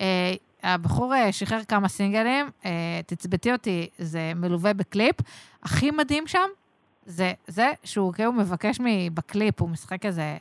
אה, 0.00 0.34
הבחור 0.62 1.14
אה, 1.14 1.32
שחרר 1.32 1.64
כמה 1.68 1.88
סינגלים, 1.88 2.46
אה, 2.64 2.70
תצבתי 3.06 3.52
אותי, 3.52 3.88
זה 3.98 4.32
מלווה 4.36 4.72
בקליפ. 4.72 5.16
הכי 5.62 5.90
מדהים 5.90 6.26
שם, 6.26 6.48
זה 7.06 7.32
זה 7.46 7.70
שהוא 7.84 8.12
כאילו 8.12 8.32
מבקש 8.32 8.80
מ- 8.80 9.14
בקליפ, 9.14 9.60
הוא 9.60 9.68
משחק 9.70 10.06
איזה 10.06 10.36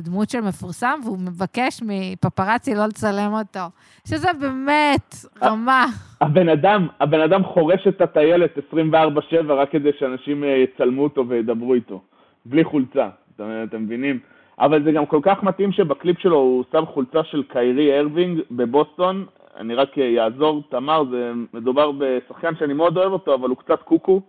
דמות 0.00 0.30
של 0.30 0.40
מפורסם, 0.40 1.00
והוא 1.04 1.18
מבקש 1.18 1.82
מפפרצי 1.86 2.74
לא 2.74 2.86
לצלם 2.86 3.32
אותו. 3.32 3.66
שזה 4.08 4.28
באמת 4.40 5.14
רמה. 5.42 5.86
הבן 6.20 6.48
אדם, 6.48 6.88
הבן 7.00 7.20
אדם 7.20 7.44
חורש 7.44 7.86
את 7.86 8.00
הטיילת 8.00 8.58
24/7 8.72 9.52
רק 9.52 9.70
כדי 9.70 9.90
שאנשים 9.98 10.44
אה, 10.44 10.48
יצלמו 10.48 11.02
אותו 11.02 11.28
וידברו 11.28 11.74
איתו, 11.74 12.00
בלי 12.44 12.64
חולצה, 12.64 13.08
אתם, 13.36 13.44
אתם 13.68 13.82
מבינים? 13.82 14.18
אבל 14.58 14.84
זה 14.84 14.92
גם 14.92 15.06
כל 15.06 15.20
כך 15.22 15.42
מתאים 15.42 15.72
שבקליפ 15.72 16.18
שלו 16.18 16.36
הוא 16.36 16.64
שם 16.72 16.84
חולצה 16.86 17.24
של 17.24 17.42
קיירי 17.42 17.98
ארווינג 17.98 18.40
בבוסטון. 18.50 19.26
אני 19.56 19.74
רק 19.74 19.96
יעזור, 19.96 20.62
תמר, 20.68 21.04
זה 21.10 21.32
מדובר 21.54 21.90
בשחקן 21.98 22.56
שאני 22.58 22.74
מאוד 22.74 22.96
אוהב 22.96 23.12
אותו, 23.12 23.34
אבל 23.34 23.48
הוא 23.48 23.56
קצת 23.56 23.82
קוקו 23.82 24.20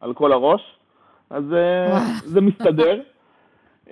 על 0.00 0.14
כל 0.14 0.32
הראש, 0.32 0.76
אז 1.30 1.52
אה, 1.52 1.98
זה 2.24 2.40
מסתדר. 2.40 3.00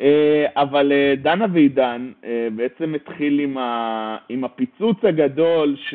אה, 0.00 0.46
אבל 0.56 0.92
אה, 0.92 1.14
דנה 1.22 1.46
ועידן 1.52 2.12
בעצם 2.52 2.94
התחיל 2.94 3.40
עם, 3.40 3.58
ה... 3.58 4.16
עם 4.28 4.44
הפיצוץ 4.44 4.96
הגדול 5.02 5.76
ש... 5.76 5.94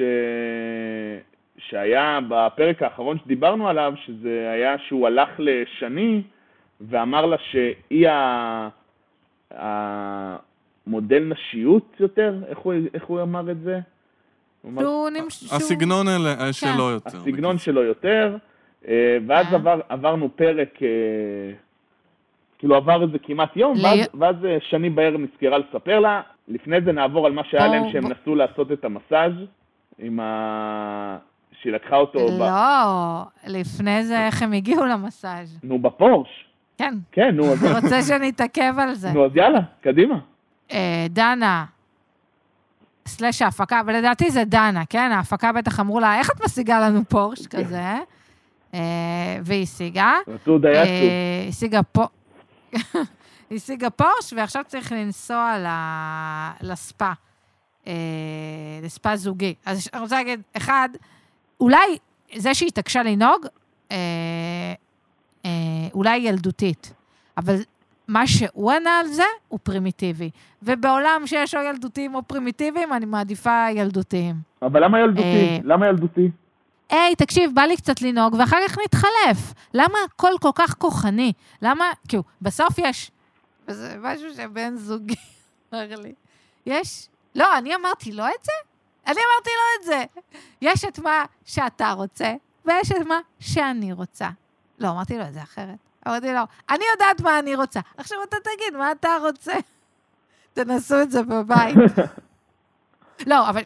שהיה 1.58 2.20
בפרק 2.30 2.82
האחרון 2.82 3.18
שדיברנו 3.24 3.70
עליו, 3.70 3.94
שזה 4.06 4.50
היה 4.54 4.78
שהוא 4.78 5.08
הלך 5.08 5.30
לשני 5.40 6.22
ואמר 6.82 7.26
לה 7.26 7.38
שהיא 7.38 8.10
ה... 8.10 8.70
המודל 9.52 11.24
נשיות 11.24 11.96
יותר, 12.00 12.36
איך 12.48 12.58
הוא, 12.58 12.74
איך 12.94 13.04
הוא 13.06 13.22
אמר 13.22 13.52
את 13.52 13.62
זה? 13.62 13.80
שהוא 14.80 15.10
נמש... 15.10 15.44
הסגנון 15.44 16.08
אלה. 16.08 16.54
שלו 16.54 16.90
יותר. 16.90 17.18
הסגנון 17.18 17.58
שלו 17.58 17.84
יותר, 17.84 18.38
אה, 18.88 19.18
ואז 19.28 19.46
אה. 19.52 19.56
עבר, 19.56 19.80
עברנו 19.90 20.30
פרק, 20.36 20.80
אה, 20.82 20.88
כאילו 22.66 22.76
עבר 22.76 23.04
איזה 23.04 23.18
כמעט 23.24 23.58
יום, 23.58 23.78
ל- 23.78 23.82
ואז, 23.86 24.00
ואז 24.20 24.36
אה, 24.46 24.58
שני 24.70 24.90
בערב 24.90 25.20
נזכרה 25.20 25.58
לספר 25.58 26.00
לה. 26.00 26.22
לפני 26.48 26.82
זה 26.86 26.92
נעבור 26.92 27.26
על 27.26 27.32
מה 27.34 27.42
שהיה 27.44 27.68
בוא- 27.68 27.76
להם, 27.76 27.84
שהם 27.92 28.04
בוא- 28.04 28.12
נסו 28.22 28.36
לעשות 28.36 28.72
את 28.72 28.86
המסאז' 28.86 29.32
עם 30.00 30.20
ה... 30.20 31.18
שהיא 31.62 31.74
לקחה 31.74 31.96
אותו, 31.96 32.28
ב... 32.28 32.32
לא, 32.42 33.24
לפני 33.48 34.04
זה 34.04 34.26
איך 34.26 34.42
הם 34.42 34.54
הגיעו 34.54 34.86
למסאז'. 34.86 35.60
נו, 35.64 35.80
בפורש. 35.80 36.46
כן, 36.78 36.94
כן, 37.12 37.36
נו, 37.36 37.44
אז, 37.46 37.64
רוצה 37.84 38.02
שנתעכב 38.02 38.74
על 38.80 38.94
זה. 38.94 39.12
נו, 39.12 39.26
אז 39.26 39.32
יאללה, 39.36 39.60
קדימה. 39.82 40.16
אה, 40.72 41.06
דנה, 41.10 41.66
סלאש 43.08 43.42
ההפקה, 43.42 43.82
ולדעתי 43.88 44.30
זה 44.32 44.44
דנה, 44.44 44.84
כן? 44.90 45.12
ההפקה 45.14 45.52
בטח 45.52 45.80
אמרו 45.80 46.00
לה, 46.00 46.18
איך 46.20 46.30
את 46.36 46.46
משיגה 46.46 46.80
לנו 46.80 47.00
פורש 47.10 47.48
כזה? 47.48 47.84
אה, 48.74 48.80
והיא 49.44 49.64
השיגה. 49.64 50.14
רצו 50.28 50.58
דייצו. 50.58 50.90
אה, 50.92 51.46
השיגה 51.50 51.84
פה... 51.84 52.04
השיגה 53.52 53.90
פורש, 53.90 54.34
ועכשיו 54.36 54.64
צריך 54.68 54.92
לנסוע 54.92 55.56
לספה, 56.62 57.12
אה, 57.88 57.94
לספה 58.84 59.16
זוגי. 59.16 59.54
אז 59.66 59.90
אני 59.94 60.02
רוצה 60.02 60.16
להגיד, 60.16 60.42
אחד, 60.58 60.90
אולי 61.60 61.98
זה 62.36 62.54
שהיא 62.54 62.68
התעקשה 62.68 63.04
לנהוג, 63.04 63.46
אה, 63.92 63.98
אה, 65.46 65.50
אולי 65.94 66.18
ילדותית, 66.18 66.94
אבל 67.38 67.56
מה 68.08 68.28
שהוא 68.28 68.72
ענה 68.72 69.00
על 69.00 69.08
זה 69.08 69.24
הוא 69.48 69.60
פרימיטיבי. 69.64 70.30
ובעולם 70.64 71.22
שיש 71.26 71.56
או 71.56 71.62
ילדותיים 71.62 72.16
או 72.16 72.24
פרימיטיביים, 72.24 72.94
אני 72.94 73.06
מעדיפה 73.06 73.66
ילדותיים. 73.72 74.36
אבל 74.62 74.84
למה 74.84 75.00
ילדותי? 75.00 75.62
למה 75.64 75.88
ילדותי? 75.88 76.30
היי, 76.90 77.16
תקשיב, 77.16 77.52
בא 77.54 77.62
לי 77.62 77.78
קצת 77.78 78.02
לנהוג, 78.02 78.34
ואחר 78.40 78.58
כך 78.68 78.78
נתחלף. 78.86 79.54
למה 79.74 79.98
הכל 80.06 80.32
כל 80.42 80.52
כך 80.56 80.76
כוחני? 80.78 81.34
למה, 81.62 81.86
כאילו, 82.08 82.24
בסוף 82.42 82.78
יש... 82.78 83.12
וזה 83.68 83.96
משהו 84.00 84.34
שבן 84.36 84.76
זוגי 84.78 85.16
אמר 85.74 85.96
לי. 85.96 86.14
יש... 86.66 87.08
לא, 87.36 87.58
אני 87.58 87.76
אמרתי 87.76 88.12
לו 88.12 88.26
את 88.26 88.44
זה? 88.44 88.52
אני 89.08 89.20
אמרתי 89.20 89.50
לו 89.50 89.80
את 89.80 89.86
זה. 89.86 90.04
יש 90.62 90.86
את 90.86 91.00
מה 91.00 91.26
שאתה 91.46 91.92
רוצה, 91.92 92.34
ויש 92.66 92.92
את 92.92 93.08
מה 93.08 93.20
שאני 93.40 93.94
רוצה. 93.94 94.30
לא, 94.80 94.90
אמרתי 94.90 95.18
לו 95.18 95.24
את 95.24 95.34
זה 95.34 95.44
אחרת. 95.44 95.78
אמרתי 96.08 96.34
לו, 96.34 96.42
אני 96.70 96.84
יודעת 96.94 97.22
מה 97.22 97.40
אני 97.40 97.56
רוצה. 97.56 97.80
עכשיו 97.98 98.18
אתה 98.24 98.38
תגיד 98.44 98.78
מה 98.78 98.92
אתה 98.92 99.18
רוצה. 99.22 99.54
תנסו 100.54 101.02
את 101.02 101.12
זה 101.12 101.24
בבית. 101.24 101.76
לא, 103.28 103.50
אבל 103.50 103.62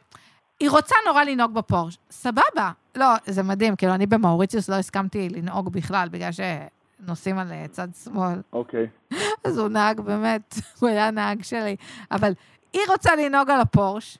היא 0.60 0.69
רוצה 0.69 0.95
נורא 1.08 1.24
לנהוג 1.24 1.54
בפורש. 1.54 1.98
סבבה. 2.12 2.72
לא, 2.95 3.06
זה 3.28 3.43
מדהים, 3.43 3.76
כאילו, 3.76 3.93
אני 3.93 4.06
במאוריציוס 4.06 4.69
לא 4.69 4.76
הסכמתי 4.76 5.30
לנהוג 5.30 5.69
בכלל, 5.72 6.08
בגלל 6.12 6.30
שנוסעים 6.32 7.38
על 7.39 7.52
אה, 7.52 7.65
צד 7.72 7.88
שמאל. 8.04 8.41
אוקיי. 8.54 8.88
אז 9.43 9.58
הוא 9.58 9.67
נהג 9.67 10.00
באמת, 10.02 10.56
הוא 10.80 10.89
היה 10.89 11.12
נהג 11.12 11.43
שלי. 11.43 11.76
אבל 12.12 12.34
היא 12.74 12.82
רוצה 12.88 13.15
לנהוג 13.15 13.50
על 13.50 13.60
הפורש, 13.62 14.17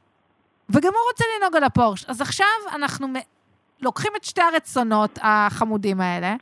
וגם 0.69 0.91
הוא 0.93 1.02
רוצה 1.12 1.23
לנהוג 1.38 1.56
על 1.56 1.63
הפורש. 1.63 2.06
אז 2.08 2.21
עכשיו 2.21 2.45
אנחנו 2.75 3.08
מ- 3.08 3.13
לוקחים 3.82 4.12
את 4.15 4.23
שתי 4.23 4.41
הרצונות 4.41 5.19
החמודים 5.21 6.02
האלה, 6.02 6.36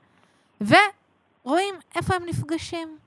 ורואים 0.61 1.75
איפה 1.95 2.15
הם 2.15 2.23
נפגשים. 2.25 2.97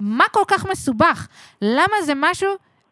מה 0.00 0.24
כל 0.32 0.42
כך 0.48 0.66
מסובך? 0.66 1.28
למה 1.62 2.02
זה 2.04 2.12
משהו... 2.16 2.48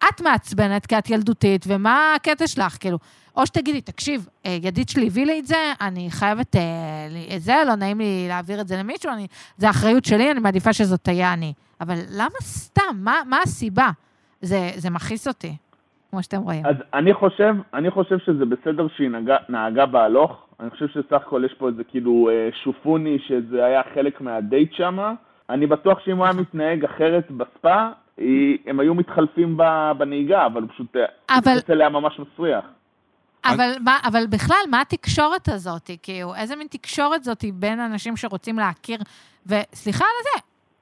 את 0.08 0.20
מעצבנת 0.20 0.86
כי 0.86 0.98
את 0.98 1.10
ילדותית, 1.10 1.64
ומה 1.68 2.14
הקטע 2.16 2.46
שלך? 2.46 2.76
כאילו, 2.80 2.98
או 3.36 3.46
שתגידי, 3.46 3.80
תקשיב, 3.80 4.28
אה, 4.46 4.56
ידיד 4.62 4.88
שלי 4.88 5.06
הביא 5.06 5.26
לי 5.26 5.38
את 5.40 5.46
זה, 5.46 5.72
אני 5.80 6.08
חייבת 6.10 6.56
אה, 6.56 7.08
את 7.36 7.42
זה, 7.42 7.54
לא 7.66 7.74
נעים 7.74 7.98
לי 7.98 8.26
להעביר 8.28 8.60
את 8.60 8.68
זה 8.68 8.76
למישהו, 8.78 9.12
אני, 9.12 9.26
זה 9.56 9.70
אחריות 9.70 10.04
שלי, 10.04 10.30
אני 10.30 10.40
מעדיפה 10.40 10.72
שזאת 10.72 11.00
תהיה 11.00 11.32
אני. 11.32 11.52
אבל 11.80 11.94
למה 12.18 12.40
סתם? 12.40 12.94
מה, 12.94 13.14
מה 13.26 13.38
הסיבה? 13.42 13.90
זה, 14.40 14.70
זה 14.74 14.90
מכעיס 14.90 15.28
אותי, 15.28 15.56
כמו 16.10 16.22
שאתם 16.22 16.40
רואים. 16.40 16.66
אז 16.66 16.76
אני 16.94 17.14
חושב, 17.14 17.54
אני 17.74 17.90
חושב 17.90 18.18
שזה 18.18 18.44
בסדר 18.44 18.86
שהיא 18.96 19.08
נהגה, 19.08 19.36
נהגה 19.48 19.86
בהלוך. 19.86 20.46
אני 20.60 20.70
חושב 20.70 20.88
שסך 20.88 21.12
הכל 21.12 21.42
יש 21.46 21.54
פה 21.58 21.68
איזה 21.68 21.84
כאילו 21.84 22.28
אה, 22.32 22.48
שופוני, 22.64 23.18
שזה 23.28 23.64
היה 23.64 23.82
חלק 23.94 24.20
מהדייט 24.20 24.72
שמה. 24.72 25.14
אני 25.50 25.66
בטוח 25.66 26.00
שאם 26.04 26.16
הוא 26.16 26.24
היה 26.24 26.34
מתנהג 26.34 26.84
אחרת 26.84 27.30
בספה, 27.30 27.88
היא, 28.22 28.58
הם 28.66 28.80
היו 28.80 28.94
מתחלפים 28.94 29.56
בנהיגה, 29.98 30.46
אבל 30.46 30.62
הוא 30.62 30.70
פשוט 30.74 30.96
אה, 30.96 31.38
אבל, 31.38 31.54
יוצא 31.56 31.72
אליה 31.72 31.88
ממש 31.88 32.12
מסריח. 32.20 32.64
אבל, 33.44 33.72
מה, 33.84 33.98
אבל 34.04 34.26
בכלל, 34.26 34.56
מה 34.70 34.80
התקשורת 34.80 35.48
הזאת? 35.48 35.90
כאילו, 36.02 36.34
איזה 36.34 36.56
מין 36.56 36.66
תקשורת 36.70 37.24
זאת 37.24 37.44
בין 37.54 37.80
אנשים 37.80 38.16
שרוצים 38.16 38.58
להכיר, 38.58 38.98
וסליחה 39.46 40.04
על 40.04 40.22
זה, 40.24 40.40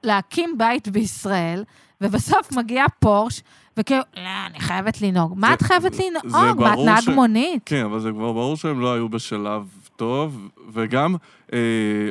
להקים 0.09 0.59
בית 0.59 0.89
בישראל, 0.89 1.65
ובסוף 2.01 2.53
מגיע 2.57 2.85
פורש, 2.99 3.43
וכאילו, 3.77 4.03
לא, 4.17 4.23
אני 4.47 4.61
חייבת 4.61 5.03
לנהוג. 5.03 5.35
מה 5.39 5.49
זה- 5.49 5.55
את 5.55 5.63
חייבת 5.63 5.95
זה 5.95 6.03
לנהוג? 6.25 6.61
מה, 6.61 6.75
את 6.75 6.79
נהג 6.85 7.01
ש- 7.01 7.09
מונית? 7.09 7.63
כן, 7.67 7.85
אבל 7.85 7.99
זה 8.01 8.11
כבר 8.13 8.33
ברור 8.33 8.57
שהם 8.57 8.81
לא 8.81 8.95
היו 8.95 9.09
בשלב 9.09 9.63
טוב, 10.01 10.49
וגם, 10.73 11.15
אה, 11.53 11.59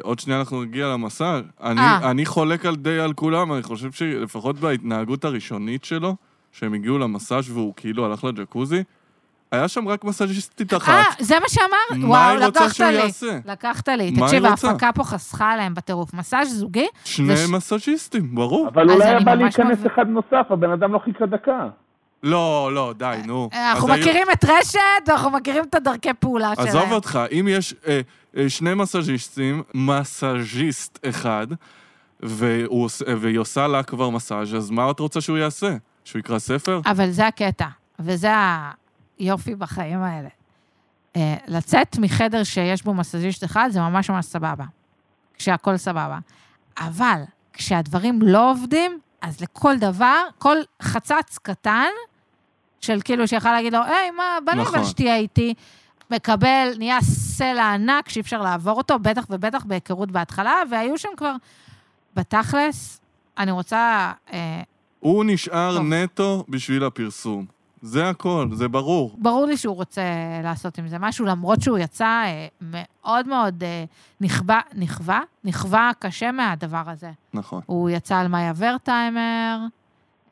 עוד 0.02 0.20
שנייה 0.20 0.40
אנחנו 0.40 0.64
נגיע 0.64 0.88
למסע. 0.88 1.40
אני, 1.64 1.82
אה. 1.82 2.12
אני 2.12 2.26
חולק 2.26 2.66
על 2.66 2.76
די 2.76 3.00
על 3.00 3.14
כולם, 3.14 3.54
אני 3.54 3.64
חושב 3.64 3.92
שלפחות 3.92 4.60
בהתנהגות 4.60 5.26
הראשונית 5.26 5.84
שלו, 5.86 6.16
שהם 6.52 6.74
הגיעו 6.74 6.98
למסאז' 6.98 7.52
והוא 7.52 7.74
כאילו 7.78 8.06
הלך 8.06 8.24
לג'קוזי, 8.24 8.84
היה 9.52 9.68
שם 9.68 9.88
רק 9.88 10.04
מסאז'יסטית 10.04 10.74
אחת. 10.74 10.90
אה, 10.94 11.04
זה 11.20 11.36
מה 11.40 11.50
שאמרתי? 11.50 12.06
מה 12.06 12.08
וואו, 12.08 12.30
היא 12.38 12.46
רוצה 12.46 12.60
לקחת 12.64 12.76
שהוא 12.76 12.88
לי. 12.88 12.94
יעשה? 12.94 13.40
לקחת 13.46 13.90
לי. 13.90 14.12
מה 14.12 14.26
תקשיב? 14.28 14.46
ההפקה 14.46 14.90
פה 14.96 15.04
חסכה 15.04 15.56
להם 15.56 15.74
בטירוף. 15.74 16.14
מסאז' 16.14 16.60
זוגי? 16.60 16.88
שני 17.04 17.36
זה 17.36 17.48
ש- 17.48 17.50
מסאז'יסטים, 17.50 18.36
ברור. 18.36 18.68
אבל 18.68 18.90
אולי 18.90 19.04
אני 19.04 19.10
היה 19.12 19.20
בא 19.20 19.34
להיכנס 19.34 19.78
מבין. 19.80 19.92
אחד 19.92 20.08
נוסף, 20.08 20.46
הבן 20.50 20.72
אדם 20.72 20.94
לא 20.94 21.00
חיכה 21.00 21.26
דקה. 21.26 21.68
לא, 22.24 22.70
לא, 22.74 22.94
די, 22.98 23.16
נו. 23.26 23.50
אנחנו 23.54 23.88
אז 23.88 23.94
היו- 23.94 24.02
מכירים 24.02 24.28
את 24.34 24.46
רשת, 24.46 24.80
ואנחנו 25.08 25.30
מכירים 25.32 25.64
את 25.64 25.76
הדרכי 25.76 26.14
פעולה 26.20 26.52
שלהם. 26.56 26.68
עזוב 26.68 26.92
אותך, 26.92 27.20
אם 27.32 27.48
יש 27.52 27.74
אה, 27.88 28.02
אה, 28.38 28.50
שני 28.50 28.74
מסאז'יסטים, 28.74 29.64
מסאז'יסט 29.74 31.00
אחד, 31.10 31.48
והוא, 32.20 32.84
עוש- 32.86 33.02
והיא 33.22 33.38
עושה 33.40 33.68
לה 33.68 33.84
כבר 33.84 34.10
מסאז', 34.10 34.56
אז 34.56 34.70
מה 34.70 34.92
את 34.92 35.00
רוצה 35.00 35.22
שהוא 35.22 35.38
יעשה? 35.38 35.76
שהוא 36.04 36.20
יקרא 36.20 36.40
ספר? 36.40 36.82
אבל 36.86 37.10
זה 37.12 37.28
הקטע, 37.28 37.68
וזה 38.00 38.30
היופי 39.20 39.56
בחיים 39.56 40.02
האלה. 40.02 40.30
אה, 41.16 41.36
לצאת 41.48 41.98
מחדר 41.98 42.44
שיש 42.44 42.84
בו 42.84 42.94
מסאז'יסט 42.94 43.44
אחד, 43.44 43.70
זה 43.72 43.82
ממש 43.82 44.10
ממש 44.10 44.26
סבבה. 44.26 44.64
כשהכול 45.38 45.78
סבבה. 45.78 46.18
אבל 46.80 47.22
כשהדברים 47.54 48.22
לא 48.22 48.52
עובדים, 48.52 49.00
אז 49.22 49.42
לכל 49.42 49.78
דבר, 49.78 50.22
כל 50.38 50.58
חצץ 50.82 51.38
קטן, 51.42 51.88
של 52.82 53.00
כאילו 53.04 53.28
שיכול 53.28 53.52
להגיד 53.52 53.74
לו, 53.74 53.84
היי, 53.84 54.12
מה, 54.12 54.24
בא 54.46 54.52
לי 54.52 54.62
נכון. 54.62 54.76
אבל 54.76 54.86
שתהיה 54.86 55.16
איתי, 55.16 55.54
מקבל, 56.12 56.72
נהיה 56.78 57.02
סלע 57.02 57.74
ענק 57.74 58.10
שאי 58.10 58.22
אפשר 58.22 58.42
לעבור 58.42 58.78
אותו, 58.78 59.00
בטח 59.00 59.26
ובטח 59.30 59.66
בהיכרות 59.66 60.12
בהתחלה, 60.12 60.54
והיו 60.72 60.98
שם 60.98 61.10
כבר, 61.18 61.34
בתכלס, 62.16 63.02
אני 63.38 63.52
רוצה... 63.52 64.12
אה, 64.34 64.62
הוא 65.00 65.26
נשאר 65.28 65.78
טוב. 65.78 65.94
נטו 65.94 66.44
בשביל 66.50 66.84
הפרסום. 66.84 67.46
זה 67.82 68.10
הכל, 68.10 68.48
זה 68.54 68.68
ברור. 68.68 69.16
ברור 69.18 69.46
לי 69.46 69.58
שהוא 69.58 69.76
רוצה 69.76 70.02
לעשות 70.44 70.78
עם 70.78 70.88
זה 70.88 71.00
משהו, 71.00 71.26
למרות 71.26 71.62
שהוא 71.62 71.78
יצא 71.78 72.06
אה, 72.06 72.48
מאוד 72.62 73.28
מאוד 73.28 73.64
אה, 73.64 73.84
נכווה, 74.22 74.60
נכווה, 74.76 75.22
נכווה 75.44 75.92
קשה 76.00 76.32
מהדבר 76.32 76.84
הזה. 76.86 77.12
נכון. 77.34 77.62
הוא 77.66 77.90
יצא 77.90 78.18
על 78.18 78.28
מאיה 78.28 78.54
ורטהיימר. 78.58 79.60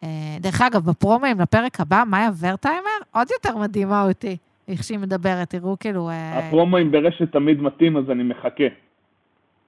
אה, 0.03 0.37
דרך 0.39 0.61
אגב, 0.61 0.89
בפרומואים 0.89 1.39
לפרק 1.39 1.79
הבא, 1.79 2.03
מאיה 2.07 2.29
ורטהיימר 2.39 2.97
עוד 3.13 3.27
יותר 3.31 3.57
מדהימה 3.57 4.03
אותי, 4.03 4.37
איך 4.67 4.83
שהיא 4.83 4.99
מדברת, 4.99 5.49
תראו 5.49 5.75
כאילו... 5.79 6.09
אה, 6.09 6.39
הפרומואים 6.39 6.91
ברשת 6.91 7.31
תמיד 7.31 7.61
מתאים, 7.61 7.97
אז 7.97 8.03
אני 8.11 8.23
מחכה. 8.23 8.63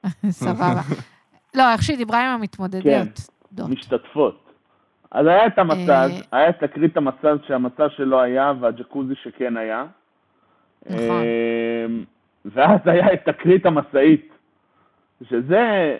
סבבה. 0.29 0.81
לא, 1.55 1.71
איך 1.71 1.83
שהיא 1.83 1.97
דיברה 1.97 2.25
עם 2.25 2.39
המתמודדות. 2.39 3.29
דות. 3.51 3.69
משתתפות. 3.69 4.45
אז 5.11 5.25
היה 5.27 5.47
את 5.47 5.59
המסאז', 5.59 6.11
אה, 6.11 6.39
היה 6.39 6.49
את 6.49 6.63
תקרית 6.63 6.97
המסאז' 6.97 7.39
שהמסאז' 7.47 7.91
שלו 7.97 8.21
היה, 8.21 8.53
והג'קוזי 8.59 9.13
שכן 9.23 9.57
היה. 9.57 9.85
נכון. 10.85 11.23
ואז 12.45 12.79
היה 12.85 13.13
את 13.13 13.19
תקרית 13.25 13.65
המשאית, 13.65 14.33
שזה, 15.29 15.97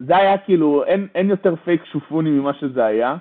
זה 0.00 0.16
היה 0.16 0.38
כאילו, 0.38 0.84
אין, 0.84 1.06
אין 1.14 1.30
יותר 1.30 1.54
פייק 1.64 1.82
שופוני 1.92 2.30
ממה 2.30 2.50
שזה 2.60 2.84
היה. 2.84 3.16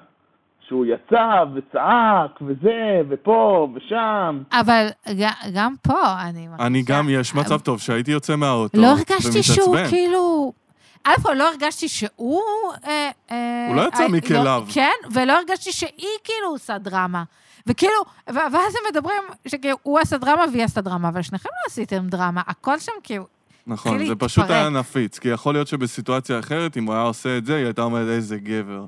שהוא 0.67 0.85
יצא 0.85 1.43
וצעק 1.55 2.41
וזה, 2.41 3.01
ופה 3.09 3.67
ושם. 3.75 4.41
אבל 4.51 4.87
ג- 5.09 5.51
גם 5.53 5.73
פה 5.81 6.21
אני 6.21 6.47
מרגישה... 6.47 6.67
אני 6.67 6.83
גם, 6.87 7.07
יש 7.09 7.35
מצב 7.35 7.59
טוב 7.59 7.79
שהייתי 7.79 8.11
יוצא 8.11 8.35
מהאוטו 8.35 8.81
לא 8.81 8.87
הרגשתי 8.87 9.43
שהוא. 9.43 9.77
כאילו... 9.89 10.53
א' 11.03 11.13
כל 11.23 11.33
לא 11.33 11.47
הרגשתי 11.49 11.87
שהוא... 11.87 12.41
אה, 12.87 13.09
אה, 13.31 13.65
הוא 13.67 13.75
לא 13.75 13.81
יצא 13.87 14.03
אה, 14.03 14.07
מכליו. 14.09 14.43
לא- 14.67 14.73
כן, 14.73 14.91
ולא 15.13 15.33
הרגשתי 15.37 15.71
שהיא 15.71 15.89
כאילו 16.23 16.47
עושה 16.49 16.77
דרמה. 16.77 17.23
וכאילו, 17.67 17.93
ואז 18.27 18.53
הם 18.75 18.81
מדברים 18.91 19.21
שכאילו 19.47 19.77
הוא 19.83 19.99
עשה 19.99 20.17
דרמה 20.17 20.43
והיא 20.51 20.63
עשתה 20.63 20.81
דרמה, 20.81 21.09
אבל 21.09 21.21
שניכם 21.21 21.49
לא 21.51 21.67
עשיתם 21.67 22.07
דרמה, 22.07 22.41
הכל 22.47 22.79
שם 22.79 22.91
כאילו... 23.03 23.34
נכון, 23.67 24.05
זה 24.05 24.15
פשוט. 24.15 24.49
היה 24.49 24.69
נפיץ, 24.69 25.19
כי 25.19 25.27
יכול 25.27 25.53
להיות 25.53 25.67
שבסיטואציה 25.67 26.39
אחרת, 26.39 26.77
אם 26.77 26.85
הוא 26.85 26.93
היה 26.93 27.03
עושה 27.03 27.37
את 27.37 27.45
זה, 27.45 27.55
היא 27.55 27.65
הייתה 27.65 27.81
אומרת, 27.81 28.07
איזה 28.07 28.37
גבר. 28.37 28.85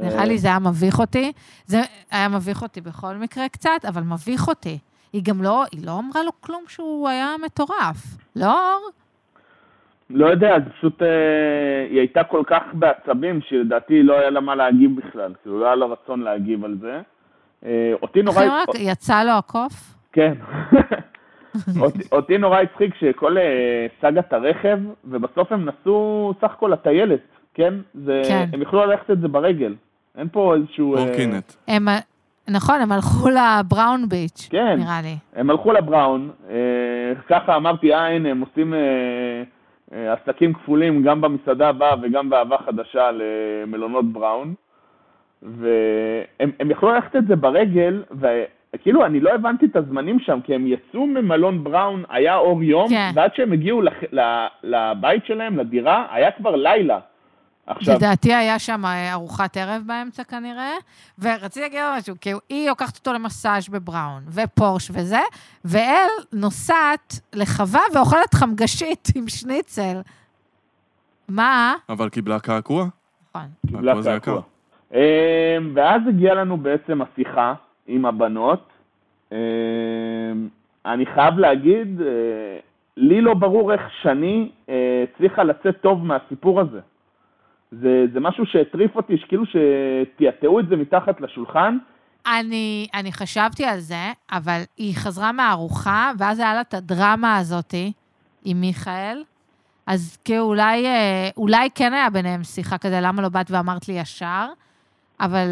נראה 0.00 0.24
לי 0.24 0.38
זה 0.38 0.48
היה 0.48 0.58
מביך 0.58 0.98
אותי. 0.98 1.32
זה 1.66 1.80
היה 2.10 2.28
מביך 2.28 2.62
אותי 2.62 2.80
בכל 2.80 3.14
מקרה 3.14 3.48
קצת, 3.48 3.84
אבל 3.88 4.02
מביך 4.02 4.48
אותי. 4.48 4.78
היא 5.12 5.22
גם 5.24 5.42
לא, 5.42 5.64
היא 5.72 5.86
לא 5.86 5.98
אמרה 5.98 6.22
לו 6.22 6.30
כלום 6.40 6.64
שהוא 6.68 7.08
היה 7.08 7.34
מטורף. 7.44 7.96
לא, 8.36 8.74
אור? 8.74 8.90
לא 10.10 10.26
יודע, 10.26 10.56
פשוט, 10.78 11.02
אה, 11.02 11.08
היא 11.90 11.98
הייתה 11.98 12.24
כל 12.24 12.42
כך 12.46 12.62
בעצבים, 12.72 13.40
שלדעתי 13.48 14.02
לא 14.02 14.18
היה 14.18 14.30
לה 14.30 14.40
מה 14.40 14.54
להגיב 14.54 15.00
בכלל. 15.00 15.32
כאילו, 15.42 15.60
לא 15.60 15.66
היה 15.66 15.74
לה 15.74 15.86
רצון 15.86 16.20
להגיב 16.20 16.64
על 16.64 16.76
זה. 16.80 17.00
אה, 17.64 17.92
אותי 18.02 18.22
נורא... 18.22 18.36
אחרי 18.36 18.48
רק 18.48 18.68
יצא 18.78 19.24
לו 19.24 19.30
הקוף? 19.30 19.94
כן. 20.12 20.34
אותי, 21.80 21.98
אותי 22.12 22.38
נורא 22.38 22.60
הצחיק 22.60 22.94
שכל 22.94 23.38
אה, 23.38 23.86
סאגת 24.00 24.32
הרכב, 24.32 24.78
ובסוף 25.04 25.52
הם 25.52 25.68
נסעו 25.68 26.32
סך 26.40 26.50
הכל 26.52 26.70
לטיילת, 26.72 27.20
כן? 27.54 27.74
זה, 27.94 28.22
כן. 28.28 28.48
הם 28.52 28.62
יכלו 28.62 28.86
ללכת 28.86 29.10
את 29.10 29.20
זה 29.20 29.28
ברגל. 29.28 29.74
אין 30.18 30.28
פה 30.32 30.54
איזשהו... 30.54 30.96
אה, 30.96 31.04
קורקינט. 31.04 31.52
הם, 31.68 31.88
נכון, 32.48 32.80
הם 32.80 32.92
הלכו 32.92 33.28
לבראון 33.28 34.08
ביץ', 34.08 34.48
כן. 34.50 34.76
נראה 34.78 35.02
לי. 35.02 35.16
הם 35.36 35.50
הלכו 35.50 35.72
לבראון, 35.72 36.30
אה, 36.50 36.56
ככה 37.28 37.56
אמרתי, 37.56 37.94
אה, 37.94 38.06
הנה, 38.06 38.30
הם 38.30 38.40
עושים 38.40 38.74
אה, 38.74 38.78
אה, 39.92 40.12
עסקים 40.12 40.54
כפולים 40.54 41.02
גם 41.02 41.20
במסעדה 41.20 41.68
הבאה 41.68 41.94
וגם 42.02 42.30
באהבה 42.30 42.56
חדשה 42.66 43.10
למלונות 43.12 44.12
בראון. 44.12 44.54
והם 45.42 46.50
הם 46.60 46.70
יכלו 46.70 46.90
ללכת 46.90 47.16
את 47.16 47.26
זה 47.26 47.36
ברגל, 47.36 48.02
וכאילו, 48.74 49.06
אני 49.06 49.20
לא 49.20 49.30
הבנתי 49.34 49.66
את 49.66 49.76
הזמנים 49.76 50.20
שם, 50.20 50.38
כי 50.44 50.54
הם 50.54 50.66
יצאו 50.66 51.06
ממלון 51.06 51.64
בראון, 51.64 52.04
היה 52.08 52.36
אור 52.36 52.62
יום, 52.62 52.88
כן. 52.88 53.10
ועד 53.14 53.30
שהם 53.34 53.52
הגיעו 53.52 53.82
לח, 53.82 53.94
ל, 54.12 54.46
לבית 54.62 55.26
שלהם, 55.26 55.58
לדירה, 55.58 56.06
היה 56.10 56.30
כבר 56.30 56.56
לילה. 56.56 56.98
עכשיו, 57.66 57.96
לדעתי 57.96 58.34
היה 58.34 58.58
שם 58.58 58.84
אה, 58.84 59.12
ארוחת 59.12 59.56
ערב 59.56 59.82
באמצע 59.86 60.24
כנראה, 60.24 60.72
ורציתי 61.18 61.60
להגיד 61.60 61.80
לו 61.80 61.86
משהו, 61.98 62.14
כי 62.20 62.32
היא 62.48 62.68
לוקחת 62.68 62.96
אותו 62.96 63.12
למסאז' 63.12 63.68
בבראון, 63.68 64.22
ופורש 64.32 64.90
וזה, 64.90 65.20
ואל 65.64 66.08
נוסעת 66.32 67.20
לחווה 67.34 67.80
ואוכלת 67.94 68.34
חמגשית 68.34 69.08
עם 69.14 69.28
שניצל. 69.28 70.00
מה? 71.28 71.74
אבל 71.88 72.08
קיבלה 72.08 72.40
קעקוע? 72.40 72.86
נכון. 73.30 73.46
קיבלה 73.66 73.94
קעקוע. 74.02 74.42
אמ, 74.94 74.98
ואז 75.74 76.02
הגיעה 76.08 76.34
לנו 76.34 76.56
בעצם 76.56 77.02
השיחה 77.02 77.54
עם 77.88 78.06
הבנות. 78.06 78.68
אמ, 79.32 79.38
אני 80.86 81.06
חייב 81.06 81.38
להגיד, 81.38 82.00
אה, 82.00 82.58
לי 82.96 83.20
לא 83.20 83.34
ברור 83.34 83.72
איך 83.72 83.80
שני 84.02 84.50
אה, 84.68 85.04
הצליחה 85.14 85.44
לצאת 85.44 85.80
טוב 85.80 86.04
מהסיפור 86.04 86.60
הזה. 86.60 86.80
זה, 87.72 88.06
זה 88.12 88.20
משהו 88.20 88.46
שהטריף 88.46 88.96
אותי, 88.96 89.18
שכאילו 89.18 89.44
שטעטעו 89.46 90.60
את 90.60 90.68
זה 90.68 90.76
מתחת 90.76 91.20
לשולחן. 91.20 91.78
אני, 92.26 92.86
אני 92.94 93.12
חשבתי 93.12 93.64
על 93.64 93.78
זה, 93.78 94.12
אבל 94.32 94.60
היא 94.76 94.94
חזרה 94.96 95.32
מהארוחה, 95.32 96.12
ואז 96.18 96.38
היה 96.38 96.54
לה 96.54 96.60
את 96.60 96.74
הדרמה 96.74 97.36
הזאתי 97.36 97.92
עם 98.44 98.60
מיכאל. 98.60 99.22
אז 99.86 100.18
כאילו 100.24 100.44
אולי, 100.44 100.86
אה, 100.86 101.28
אולי 101.36 101.68
כן 101.74 101.92
היה 101.92 102.10
ביניהם 102.10 102.44
שיחה 102.44 102.78
כזה, 102.78 102.98
למה 103.02 103.22
לא 103.22 103.28
באת 103.28 103.50
ואמרת 103.50 103.88
לי 103.88 103.94
ישר? 103.94 104.46
אבל, 105.20 105.48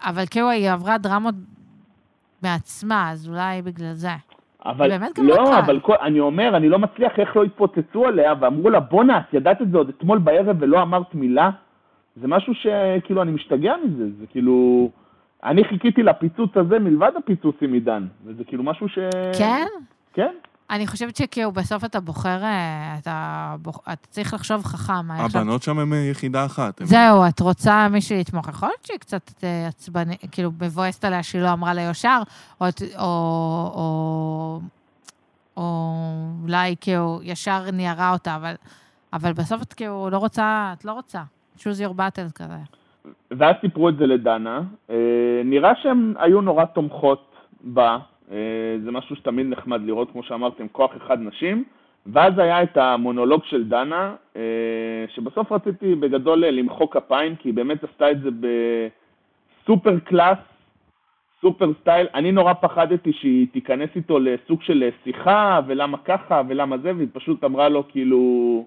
אבל 0.00 0.26
כאילו 0.30 0.50
היא 0.50 0.70
עברה 0.70 0.98
דרמות 0.98 1.34
מעצמה, 2.42 3.10
אז 3.10 3.28
אולי 3.28 3.62
בגלל 3.62 3.92
זה. 3.92 4.08
אבל 4.66 4.88
באמת 4.88 5.18
גם 5.18 5.26
לא 5.26 5.36
לא, 5.36 5.44
קל. 5.44 5.58
אבל 5.64 5.80
כל, 5.80 5.94
אני 6.02 6.20
אומר, 6.20 6.56
אני 6.56 6.68
לא 6.68 6.78
מצליח 6.78 7.12
איך 7.18 7.36
לא 7.36 7.44
התפוצצו 7.44 8.06
עליה, 8.06 8.34
ואמרו 8.40 8.70
לה, 8.70 8.80
בואנה, 8.80 9.18
את 9.18 9.34
ידעת 9.34 9.62
את 9.62 9.70
זה 9.70 9.78
עוד 9.78 9.88
אתמול 9.88 10.18
בערב 10.18 10.56
ולא 10.60 10.82
אמרת 10.82 11.14
מילה? 11.14 11.50
זה 12.16 12.28
משהו 12.28 12.54
שכאילו 12.54 13.22
אני 13.22 13.30
משתגע 13.30 13.74
מזה, 13.84 14.04
זה 14.20 14.26
כאילו... 14.26 14.90
אני 15.44 15.64
חיכיתי 15.64 16.02
לפיצוץ 16.02 16.56
הזה 16.56 16.78
מלבד 16.78 17.10
הפיצוץ 17.18 17.56
עם 17.60 17.72
עידן, 17.72 18.06
וזה 18.24 18.44
כאילו 18.44 18.62
משהו 18.62 18.88
ש... 18.88 18.98
כן? 19.38 19.66
כן. 20.12 20.34
אני 20.72 20.86
חושבת 20.86 21.16
שכאילו 21.16 21.52
בסוף 21.52 21.84
אתה 21.84 22.00
בוחר, 22.00 22.42
אה, 22.42 22.96
אתה, 22.98 23.16
בוח, 23.62 23.78
אתה 23.84 24.06
צריך 24.10 24.34
לחשוב 24.34 24.64
חכם. 24.64 25.10
הבנות 25.10 25.62
שם 25.62 25.78
הם 25.78 25.92
יחידה 26.10 26.44
אחת. 26.46 26.80
הם- 26.80 26.86
זהו, 26.86 27.26
את 27.28 27.40
רוצה 27.40 27.88
מישהי 27.90 28.20
לתמוך. 28.20 28.48
יכול 28.48 28.68
להיות 28.68 28.84
שהיא 28.86 28.98
קצת 28.98 29.30
אה, 29.44 29.66
עצבנית, 29.68 30.20
כאילו 30.32 30.50
מבואסת 30.60 31.04
עליה 31.04 31.22
שהיא 31.22 31.42
לא 31.42 31.52
אמרה 31.52 31.74
לה 31.74 31.82
ישר, 31.82 32.22
או, 32.60 32.68
את- 32.68 32.82
או, 32.98 33.04
או, 33.74 34.60
או 35.56 35.92
אולי 36.42 36.74
כאילו 36.80 37.20
ישר 37.22 37.70
ניירה 37.72 38.12
אותה, 38.12 38.36
אבל, 38.36 38.54
אבל 39.12 39.32
בסוף 39.32 39.62
את 39.62 39.72
כאילו 39.72 40.10
לא 40.10 40.18
רוצה, 40.18 40.70
את 40.78 40.84
לא 40.84 40.92
רוצה. 40.92 41.22
choose 41.58 41.62
your 41.88 41.98
battle 41.98 42.32
כזה. 42.34 42.56
ואז 43.30 43.54
סיפרו 43.60 43.88
את 43.88 43.96
זה 43.96 44.06
לדנה. 44.06 44.60
אה, 44.90 44.94
נראה 45.44 45.70
שהן 45.82 46.14
היו 46.18 46.40
נורא 46.40 46.64
תומכות 46.64 47.32
בה. 47.60 47.98
אה, 48.32 48.76
זה 48.84 48.90
משהו 48.90 49.16
שתמיד 49.16 49.46
נחמד 49.46 49.80
לראות, 49.84 50.10
כמו 50.12 50.22
שאמרתם, 50.22 50.68
כוח 50.68 50.96
אחד 50.96 51.20
נשים. 51.20 51.64
ואז 52.06 52.38
היה 52.38 52.62
את 52.62 52.76
המונולוג 52.76 53.44
של 53.44 53.68
דנה, 53.68 54.14
אה, 54.36 54.42
שבסוף 55.08 55.52
רציתי 55.52 55.94
בגדול 55.94 56.46
למחוא 56.46 56.86
כפיים, 56.90 57.36
כי 57.36 57.48
היא 57.48 57.54
באמת 57.54 57.84
עשתה 57.84 58.10
את 58.10 58.20
זה 58.20 58.28
בסופר 58.30 59.98
קלאס, 59.98 60.38
סופר 61.40 61.72
סטייל. 61.80 62.06
אני 62.14 62.32
נורא 62.32 62.52
פחדתי 62.52 63.12
שהיא 63.12 63.46
תיכנס 63.52 63.90
איתו 63.96 64.18
לסוג 64.18 64.62
של 64.62 64.90
שיחה, 65.04 65.60
ולמה 65.66 65.98
ככה, 65.98 66.42
ולמה 66.48 66.78
זה, 66.78 66.92
והיא 66.96 67.08
פשוט 67.12 67.44
אמרה 67.44 67.68
לו 67.68 67.88
כאילו, 67.88 68.66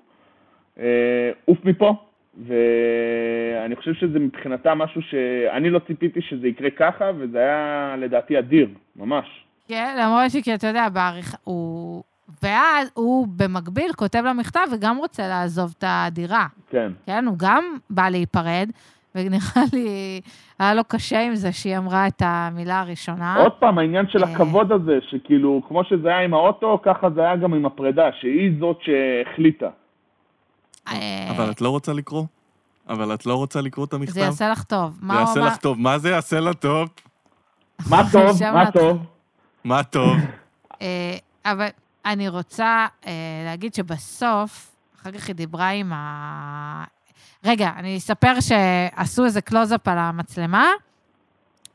אה, 0.79 1.31
עוף 1.45 1.65
מפה. 1.65 1.95
ואני 2.37 3.75
חושב 3.75 3.93
שזה 3.93 4.19
מבחינתה 4.19 4.75
משהו 4.75 5.01
שאני 5.01 5.69
לא 5.69 5.79
ציפיתי 5.79 6.21
שזה 6.21 6.47
יקרה 6.47 6.69
ככה, 6.69 7.11
וזה 7.17 7.37
היה 7.37 7.95
לדעתי 7.99 8.39
אדיר, 8.39 8.67
ממש. 8.95 9.44
כן, 9.67 9.97
למרות 9.99 10.31
שכי 10.31 10.53
אתה 10.53 10.67
יודע, 10.67 10.89
בעריכה, 10.89 11.37
הוא... 11.43 12.03
ואז 12.43 12.91
הוא 12.93 13.27
במקביל 13.35 13.93
כותב 13.93 14.21
לה 14.25 14.33
מכתב 14.33 14.61
וגם 14.71 14.97
רוצה 14.97 15.27
לעזוב 15.27 15.73
את 15.77 15.83
הדירה. 15.87 16.47
כן. 16.69 16.91
כן, 17.05 17.25
הוא 17.25 17.35
גם 17.37 17.63
בא 17.89 18.09
להיפרד, 18.09 18.69
ונראה 19.15 19.63
לי, 19.73 20.21
היה 20.59 20.73
לו 20.73 20.83
קשה 20.87 21.21
עם 21.21 21.35
זה 21.35 21.51
שהיא 21.51 21.77
אמרה 21.77 22.07
את 22.07 22.21
המילה 22.25 22.79
הראשונה. 22.79 23.35
עוד 23.35 23.51
פעם, 23.51 23.77
העניין 23.77 24.05
של 24.09 24.23
אה. 24.23 24.31
הכבוד 24.31 24.71
הזה, 24.71 24.97
שכאילו, 25.09 25.61
כמו 25.67 25.83
שזה 25.83 26.07
היה 26.07 26.19
עם 26.19 26.33
האוטו, 26.33 26.79
ככה 26.83 27.09
זה 27.09 27.21
היה 27.21 27.35
גם 27.35 27.53
עם 27.53 27.65
הפרידה, 27.65 28.09
שהיא 28.19 28.51
זאת 28.59 28.77
שהחליטה. 28.81 29.69
אה, 30.87 31.27
אבל 31.29 31.51
את 31.51 31.61
לא 31.61 31.69
רוצה 31.69 31.93
לקרוא? 31.93 32.25
אבל 32.89 33.13
את 33.13 33.25
לא 33.25 33.35
רוצה 33.35 33.61
לקרוא 33.61 33.85
את 33.85 33.93
המכתב? 33.93 34.13
זה 34.13 34.19
יעשה 34.19 34.49
לך 34.49 34.63
טוב. 34.63 34.99
זה 35.07 35.13
יעשה? 35.13 35.39
לך 35.39 35.57
טוב. 35.57 35.79
מה 35.79 35.97
זה 35.97 36.09
יעשה 36.09 36.39
לה 36.39 36.53
טוב? 36.53 36.89
מה 37.89 38.01
טוב, 38.13 38.43
מה. 38.53 38.71
טוב. 38.71 39.14
מה 39.65 39.83
טוב? 39.83 40.17
אה, 40.81 41.17
אבל 41.45 41.67
אני 42.05 42.27
רוצה 42.27 42.87
אה, 43.07 43.11
להגיד 43.45 43.73
שבסוף, 43.73 44.75
אחר 45.01 45.11
כך 45.11 45.27
היא 45.27 45.35
דיברה 45.35 45.69
עם 45.69 45.93
ה... 45.93 46.83
רגע, 47.43 47.71
אני 47.77 47.97
אספר 47.97 48.33
שעשו 48.39 49.25
איזה 49.25 49.41
קלוזאפ 49.41 49.87
על 49.87 49.97
המצלמה. 49.97 50.69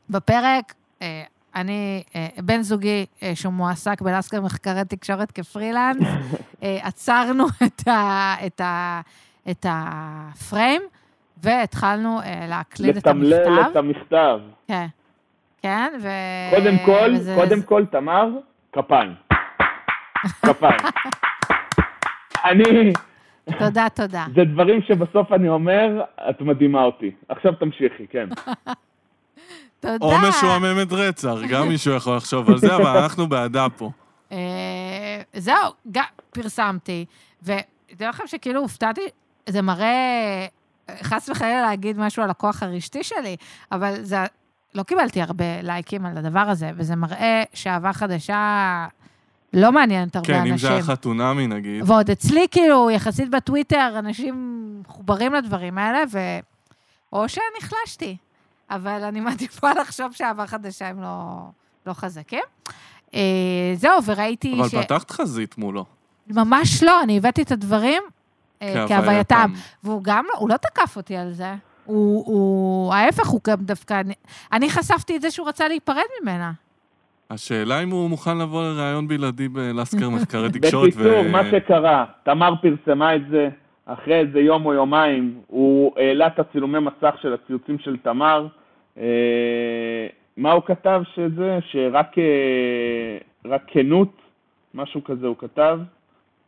בפרק, 0.09 0.73
אה, 1.01 1.23
אני, 1.55 2.03
בן 2.37 2.61
זוגי, 2.61 3.05
שהוא 3.35 3.53
מועסק 3.53 4.01
בלסקר 4.01 4.41
מחקרי 4.41 4.85
תקשורת 4.87 5.31
כפרילנס, 5.31 6.07
עצרנו 6.61 7.45
את, 7.65 7.87
ה, 7.87 8.35
את, 8.45 8.61
ה, 8.61 9.01
את 9.51 9.65
הפריים, 9.69 10.81
והתחלנו 11.43 12.19
להקליד 12.47 12.97
את 12.97 13.07
לתמלל 13.07 13.47
המכתב. 13.47 13.69
את 13.71 13.75
המכתב. 13.75 14.39
כן, 14.67 14.87
כן, 15.61 15.93
ו... 16.01 16.07
קודם 16.55 16.77
כל, 16.85 17.09
וזה- 17.15 17.35
קודם 17.35 17.61
כל, 17.61 17.85
תמר, 17.91 18.29
כפיים. 18.73 19.13
כפיים. 20.45 20.79
אני, 22.45 22.93
תודה, 23.59 23.87
תודה. 23.95 24.25
זה 24.35 24.43
דברים 24.43 24.81
שבסוף 24.81 25.31
אני 25.33 25.49
אומר, 25.49 26.01
את 26.29 26.41
מדהימה 26.41 26.83
אותי. 26.83 27.11
עכשיו 27.29 27.53
תמשיכי, 27.53 28.07
כן. 28.09 28.29
תודה. 29.79 30.05
או 30.05 30.11
משועממת 30.29 30.87
רצח, 30.91 31.35
גם 31.49 31.67
מישהו 31.67 31.93
יכול 31.95 32.15
לחשוב 32.15 32.49
על 32.49 32.57
זה, 32.57 32.75
אבל 32.75 32.97
אנחנו 32.97 33.27
בעדה 33.29 33.67
פה. 33.77 33.91
אה, 34.31 34.37
זהו, 35.33 35.55
גם 35.91 36.03
פרסמתי, 36.31 37.05
ותדעו 37.43 38.09
לכם 38.09 38.27
שכאילו 38.27 38.59
הופתעתי, 38.61 39.01
זה 39.49 39.61
מראה, 39.61 40.45
חס 41.01 41.29
וחלילה 41.29 41.61
להגיד 41.61 41.99
משהו 41.99 42.23
על 42.23 42.29
הכוח 42.29 42.63
הרשתי 42.63 43.03
שלי, 43.03 43.35
אבל 43.71 43.95
זה, 44.01 44.17
לא 44.75 44.83
קיבלתי 44.83 45.21
הרבה 45.21 45.61
לייקים 45.61 46.05
על 46.05 46.17
הדבר 46.17 46.39
הזה, 46.39 46.71
וזה 46.75 46.95
מראה 46.95 47.43
שאהבה 47.53 47.93
חדשה 47.93 48.87
לא 49.53 49.71
מעניינת 49.71 50.15
הרבה 50.15 50.27
כן, 50.27 50.33
אנשים. 50.33 50.51
אם 50.51 50.57
זה 50.57 50.69
היה 50.69 50.83
חתונמי 50.83 51.47
נגיד. 51.47 51.89
ועוד 51.89 52.09
אצלי, 52.09 52.47
כאילו, 52.51 52.91
יחסית 52.91 53.29
בטוויטר, 53.29 53.95
אנשים 53.99 54.65
מחוברים 54.81 55.33
לדברים 55.33 55.77
האלה, 55.77 56.03
ו... 56.11 56.19
או 57.13 57.25
שנחלשתי. 57.29 58.17
אבל 58.69 59.03
אני 59.03 59.19
מעדיפה 59.19 59.71
לחשוב 59.81 60.11
שאהבה 60.11 60.47
חדשה 60.47 60.87
הם 60.87 61.01
לא, 61.01 61.37
לא 61.85 61.93
חזקים. 61.93 62.43
אה, 63.13 63.19
זהו, 63.75 64.03
וראיתי 64.05 64.53
אבל 64.59 64.69
ש... 64.69 64.75
פתחת 64.75 65.11
חזית 65.11 65.57
מולו. 65.57 65.85
ממש 66.27 66.83
לא, 66.83 67.03
אני 67.03 67.17
הבאתי 67.17 67.41
את 67.41 67.51
הדברים 67.51 68.03
אה, 68.61 68.85
כהווייתם. 68.87 69.53
והוא 69.83 70.03
גם 70.03 70.25
לא, 70.33 70.39
הוא 70.39 70.49
לא 70.49 70.57
תקף 70.57 70.97
אותי 70.97 71.17
על 71.17 71.33
זה. 71.33 71.53
הוא, 71.85 72.23
הוא, 72.25 72.93
ההפך, 72.93 73.27
הוא 73.27 73.41
גם 73.47 73.57
דווקא... 73.61 73.99
אני, 73.99 74.13
אני 74.53 74.69
חשפתי 74.69 75.15
את 75.15 75.21
זה 75.21 75.31
שהוא 75.31 75.47
רצה 75.47 75.67
להיפרד 75.67 76.03
ממנה. 76.21 76.51
השאלה 77.29 77.83
אם 77.83 77.89
הוא 77.89 78.09
מוכן 78.09 78.37
לבוא 78.37 78.63
לראיון 78.63 79.07
בלעדי 79.07 79.47
בלסקר 79.47 80.09
מחקרי 80.15 80.49
תקשורת 80.49 80.87
בקיצור, 80.87 81.23
מה 81.31 81.41
שקרה, 81.51 82.05
תמר 82.23 82.53
פרסמה 82.61 83.15
את 83.15 83.21
זה, 83.29 83.49
אחרי 83.85 84.19
איזה 84.19 84.39
יום 84.39 84.65
או 84.65 84.73
יומיים, 84.73 85.41
הוא 85.47 85.93
העלה 85.97 86.27
את 86.27 86.39
הצילומי 86.39 86.79
מסך 86.79 87.15
של 87.21 87.33
הציוצים 87.33 87.79
של 87.79 87.97
תמר. 87.97 88.47
אה, 88.97 90.07
מה 90.37 90.51
הוא 90.51 90.63
כתב 90.65 91.01
שזה? 91.15 91.59
שרק 91.71 92.17
אה, 92.17 93.17
רק 93.45 93.61
כנות, 93.67 94.21
משהו 94.73 95.03
כזה 95.03 95.27
הוא 95.27 95.35
כתב. 95.37 95.79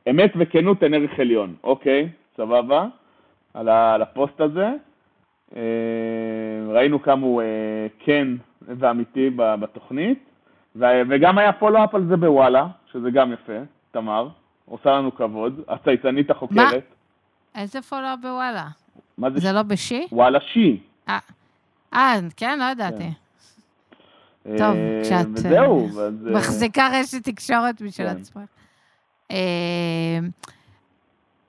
אמת 0.09 0.31
וכנות 0.39 0.83
הן 0.83 0.93
ערך 0.93 1.19
עליון. 1.19 1.53
אוקיי, 1.63 2.09
סבבה. 2.37 2.85
על 3.53 4.01
הפוסט 4.01 4.41
הזה. 4.41 4.69
אה, 5.55 5.61
ראינו 6.67 7.01
כמה 7.01 7.25
הוא 7.25 7.41
אה, 7.41 7.47
כן 7.99 8.27
ואמיתי 8.61 9.29
בתוכנית. 9.35 10.19
וגם 10.75 11.37
היה 11.37 11.53
פולו-אפ 11.53 11.95
על 11.95 12.05
זה 12.07 12.17
בוואלה, 12.17 12.67
שזה 12.91 13.11
גם 13.11 13.33
יפה, 13.33 13.59
תמר. 13.91 14.29
עושה 14.65 14.89
לנו 14.89 15.15
כבוד. 15.15 15.61
הצייצנית 15.67 16.29
החוקרת. 16.29 16.83
איזה 17.55 17.81
פולו 17.81 18.07
בוואלה? 18.21 18.67
מה 19.17 19.29
זה? 19.29 19.39
זה 19.39 19.51
לא 19.51 19.61
בשי? 19.61 20.07
וואלה 20.11 20.39
שי. 20.41 20.79
אה, 21.93 22.19
כן? 22.37 22.59
לא 22.59 22.63
ידעתי. 22.71 23.03
אה, 24.47 24.55
טוב, 24.57 24.75
כשאת, 25.03 25.27
וזהו. 25.33 25.87
אה, 25.99 26.09
מחזיקה 26.09 26.87
רשת 26.93 27.23
תקשורת 27.23 27.81
משל 27.81 28.03
כן. 28.03 28.09
עצמך. 28.09 28.39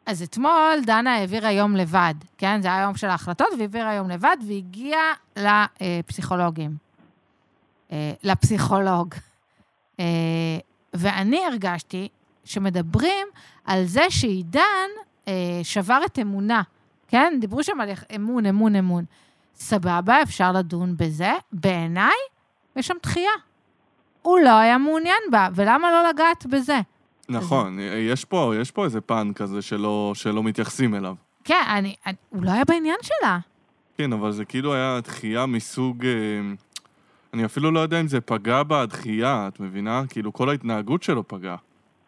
אז 0.06 0.22
אתמול 0.22 0.80
דנה 0.86 1.14
העבירה 1.14 1.52
יום 1.52 1.76
לבד, 1.76 2.14
כן? 2.38 2.62
זה 2.62 2.68
היה 2.68 2.82
יום 2.82 2.96
של 2.96 3.06
ההחלטות, 3.06 3.48
והעבירה 3.58 3.94
יום 3.94 4.10
לבד, 4.10 4.36
והגיעה 4.48 5.12
לפסיכולוגים. 5.36 6.76
אה, 7.92 8.12
לפסיכולוג. 8.22 9.14
אה, 10.00 10.04
ואני 10.94 11.46
הרגשתי 11.46 12.08
שמדברים 12.44 13.26
על 13.64 13.84
זה 13.84 14.10
שעידן 14.10 14.88
אה, 15.28 15.60
שבר 15.62 16.00
את 16.06 16.18
אמונה, 16.18 16.62
כן? 17.08 17.36
דיברו 17.40 17.62
שם 17.62 17.80
על 17.80 17.88
אמון, 18.16 18.46
אמון, 18.46 18.76
אמון. 18.76 19.04
סבבה, 19.56 20.22
אפשר 20.22 20.52
לדון 20.52 20.96
בזה. 20.96 21.32
בעיניי, 21.52 22.16
יש 22.76 22.86
שם 22.86 22.94
דחייה. 23.02 23.32
הוא 24.22 24.38
לא 24.38 24.58
היה 24.58 24.78
מעוניין 24.78 25.22
בה, 25.30 25.48
ולמה 25.54 25.90
לא 25.90 26.08
לגעת 26.08 26.46
בזה? 26.46 26.80
נכון, 27.28 27.78
יש 28.10 28.24
פה, 28.24 28.52
יש 28.60 28.70
פה 28.70 28.84
איזה 28.84 29.00
פן 29.00 29.32
כזה 29.34 29.62
שלא, 29.62 30.12
שלא 30.14 30.42
מתייחסים 30.42 30.94
אליו. 30.94 31.14
כן, 31.44 31.62
אני, 31.68 31.94
אני, 32.06 32.14
הוא 32.30 32.44
לא 32.44 32.50
היה 32.50 32.64
בעניין 32.64 32.96
שלה. 33.02 33.38
כן, 33.98 34.12
אבל 34.12 34.32
זה 34.32 34.44
כאילו 34.44 34.74
היה 34.74 35.00
דחייה 35.00 35.46
מסוג... 35.46 36.06
אה, 36.06 36.10
אני 37.34 37.44
אפילו 37.44 37.70
לא 37.70 37.80
יודע 37.80 38.00
אם 38.00 38.08
זה 38.08 38.20
פגע 38.20 38.62
בה 38.62 38.82
הדחייה, 38.82 39.48
את 39.48 39.60
מבינה? 39.60 40.02
כאילו, 40.08 40.32
כל 40.32 40.48
ההתנהגות 40.48 41.02
שלו 41.02 41.28
פגעה. 41.28 41.56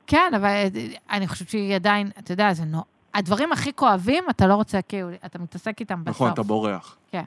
כן, 0.07 0.33
אבל 0.37 0.48
אה, 0.48 0.68
אני 1.11 1.29
חושבת 1.29 1.48
שהיא 1.48 1.74
עדיין, 1.74 2.11
אתה 2.18 2.33
יודע, 2.33 2.52
זה 2.52 2.64
נו... 2.64 2.83
הדברים 3.14 3.52
הכי 3.52 3.72
כואבים, 3.72 4.24
אתה 4.31 4.46
לא 4.46 4.55
רוצה, 4.55 4.83
כאילו, 4.83 5.09
אתה 5.24 5.38
מתעסק 5.38 5.81
איתם 5.81 6.05
בסוף. 6.05 6.16
נכון, 6.16 6.33
אתה 6.33 6.42
בורח. 6.42 6.96
כן. 7.11 7.22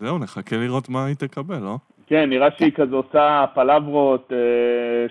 זהו, 0.00 0.18
נחכה 0.18 0.56
לראות 0.56 0.88
מה 0.88 1.04
היא 1.04 1.16
תקבל, 1.16 1.58
לא? 1.58 1.78
כן, 2.10 2.30
נראה 2.30 2.48
שהיא 2.58 2.72
כזה 2.72 2.96
עושה 2.96 3.44
פלברות, 3.54 4.32
אה, 4.32 4.38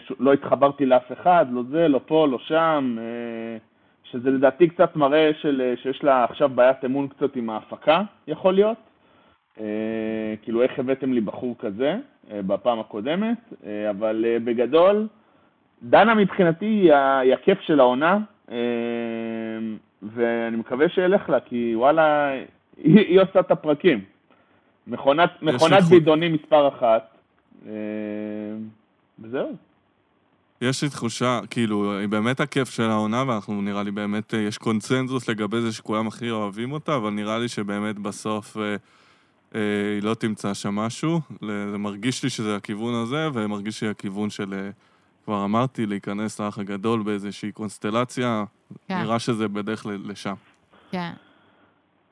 ש- 0.08 0.12
לא 0.20 0.34
התחברתי 0.34 0.86
לאף 0.86 1.12
אחד, 1.12 1.46
לא 1.52 1.62
זה, 1.72 1.88
לא 1.88 2.00
פה, 2.06 2.28
לא 2.32 2.40
שם, 2.40 2.96
אה, 3.00 3.58
שזה 4.04 4.30
לדעתי 4.32 4.68
קצת 4.70 4.96
מראה 4.96 5.32
של, 5.42 5.62
אה, 5.62 5.74
שיש 5.84 6.04
לה 6.04 6.24
עכשיו 6.24 6.50
בעיית 6.50 6.86
אמון 6.86 7.08
קצת 7.08 7.36
עם 7.36 7.50
ההפקה, 7.50 8.02
יכול 8.28 8.54
להיות. 8.54 8.78
אה, 9.60 9.66
כאילו, 10.42 10.62
איך 10.62 10.80
הבאתם 10.80 11.14
לי 11.14 11.22
בחור 11.22 11.56
כזה 11.60 11.96
אה, 12.32 12.42
בפעם 12.42 12.80
הקודמת, 12.80 13.38
אה, 13.66 13.90
אבל 13.90 14.26
אה, 14.28 14.38
בגדול, 14.44 15.08
דנה 15.84 16.14
מבחינתי 16.16 16.66
היא 16.66 16.94
ה- 16.94 17.20
היא 17.20 17.34
הכיף 17.34 17.62
של 17.62 17.80
העונה, 17.80 18.18
אה, 18.52 18.58
ואני 20.04 20.58
מקווה 20.58 20.90
שילך 20.90 21.30
לה, 21.30 21.40
כי 21.40 21.72
וואלה, 21.76 22.30
היא, 22.84 23.00
היא 23.00 23.22
עושה 23.22 23.40
את 23.40 23.52
הפרקים. 23.52 24.00
מכונת, 24.90 25.30
מכונת 25.42 25.84
בידונים 25.84 26.34
מספר 26.34 26.68
אחת, 26.68 27.18
אה, 27.66 27.72
וזהו. 29.20 29.56
יש 30.62 30.84
לי 30.84 30.90
תחושה, 30.90 31.40
כאילו, 31.50 31.98
היא 31.98 32.08
באמת 32.08 32.40
הכיף 32.40 32.70
של 32.70 32.84
העונה, 32.90 33.24
ואנחנו 33.28 33.62
נראה 33.62 33.84
לי 33.84 33.92
באמת, 33.92 34.34
אה, 34.34 34.40
יש 34.40 34.58
קונצנזוס 34.58 35.30
לגבי 35.30 35.62
זה 35.62 35.72
שכולם 35.74 36.08
הכי 36.08 36.30
אוהבים 36.32 36.72
אותה, 36.72 36.96
אבל 36.96 37.10
נראה 37.10 37.40
לי 37.40 37.48
שבאמת 37.48 38.00
בסוף 38.00 38.58
אה, 38.58 38.76
אה, 39.56 39.60
היא 39.96 40.04
לא 40.04 40.14
תמצא 40.14 40.54
שם 40.54 40.76
משהו. 40.76 41.20
ל- 41.42 41.72
זה 41.72 41.78
מרגיש 41.78 42.24
לי 42.24 42.30
שזה 42.30 42.56
הכיוון 42.56 42.94
הזה, 42.94 43.28
ומרגיש 43.34 43.84
לי 43.84 43.90
הכיוון 43.90 44.30
של, 44.30 44.54
אה, 44.54 44.70
כבר 45.26 45.46
אמרתי, 45.46 45.86
להיכנס 45.86 46.42
לאח 46.42 46.58
הגדול 46.60 47.04
באיזושהי 47.04 47.52
קונסטלציה, 47.52 48.44
כן. 48.88 49.02
נראה 49.02 49.20
שזה 49.20 49.48
בדרך 49.48 49.86
ל- 49.86 50.12
לשם. 50.12 50.34
כן. 50.92 51.12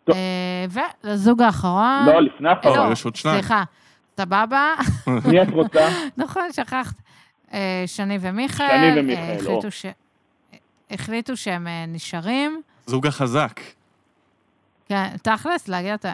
טוב. 0.07 0.15
אה, 0.15 0.81
ולזוג 1.03 1.41
האחרון... 1.41 2.05
לא, 2.05 2.21
לפני 2.21 2.49
האחרון. 2.49 2.77
לא, 2.87 2.91
יש 2.91 3.05
עוד 3.05 3.15
שניים. 3.15 3.39
סליחה. 3.39 3.63
סבבה? 4.17 4.73
מי 5.25 5.41
את 5.41 5.47
רוצה? 5.51 5.89
נכון, 6.17 6.43
שכחת. 6.51 6.95
אה, 7.53 7.83
שני 7.85 8.17
ומיכאל. 8.21 8.67
שני 8.67 8.99
ומיכאל, 8.99 9.59
אה, 9.83 9.91
החליטו 10.91 11.37
שהם 11.37 11.67
נשארים. 11.87 12.61
זוג 12.85 13.07
החזק. 13.07 13.59
כן, 14.89 15.07
תכלס, 15.21 15.67
להגיד 15.67 15.91
אתה... 15.91 16.13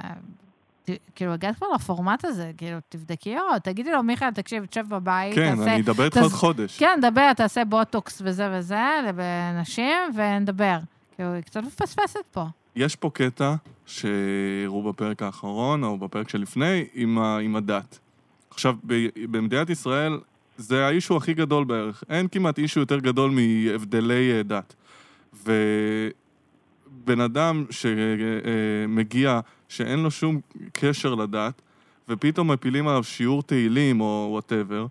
ת- 0.85 0.89
כאילו, 1.15 1.33
הגעת 1.33 1.55
כבר 1.55 1.67
לפורמט 1.75 2.25
הזה, 2.25 2.51
כאילו, 2.57 2.77
תבדקי 2.89 3.37
עוד, 3.37 3.61
תגידי 3.61 3.91
לו, 3.91 4.03
מיכאל, 4.03 4.31
תקשיב, 4.31 4.65
תשב 4.65 4.85
בבית, 4.89 5.35
כן, 5.35 5.55
תעשה... 5.55 5.73
אני 5.73 5.81
אדבר 5.81 6.05
איתך 6.05 6.17
עוד 6.21 6.31
חודש. 6.31 6.79
כן, 6.79 6.99
דבר, 7.01 7.33
תעשה 7.33 7.65
בוטוקס 7.65 8.21
וזה 8.25 8.49
וזה, 8.51 8.81
לנשים, 9.17 9.97
ונדבר. 10.15 10.77
כאילו, 11.15 11.33
היא 11.33 11.43
קצת 11.43 11.63
מפספסת 11.63 12.19
פה. 12.31 12.45
יש 12.75 12.95
פה 12.95 13.09
קטע 13.13 13.53
שהראו 13.85 14.83
בפרק 14.83 15.23
האחרון, 15.23 15.83
או 15.83 15.97
בפרק 15.97 16.29
שלפני, 16.29 16.85
עם, 16.93 17.17
ה, 17.17 17.37
עם 17.37 17.55
הדת. 17.55 17.99
עכשיו, 18.49 18.75
ב, 18.85 19.07
במדינת 19.31 19.69
ישראל, 19.69 20.19
זה 20.57 20.85
האישו 20.85 21.17
הכי 21.17 21.33
גדול 21.33 21.63
בערך. 21.63 22.03
אין 22.09 22.27
כמעט 22.27 22.59
אישו 22.59 22.79
יותר 22.79 22.99
גדול 22.99 23.31
מהבדלי 23.31 24.31
אה, 24.31 24.43
דת. 24.43 24.75
ובן 25.43 27.21
אדם 27.21 27.65
שמגיע, 27.69 29.39
שאין 29.69 29.99
לו 29.99 30.11
שום 30.11 30.39
קשר 30.73 31.15
לדת, 31.15 31.61
ופתאום 32.09 32.51
מפילים 32.51 32.87
עליו 32.87 33.03
שיעור 33.03 33.43
תהילים 33.43 34.01
או 34.01 34.27
וואטאבר, 34.31 34.85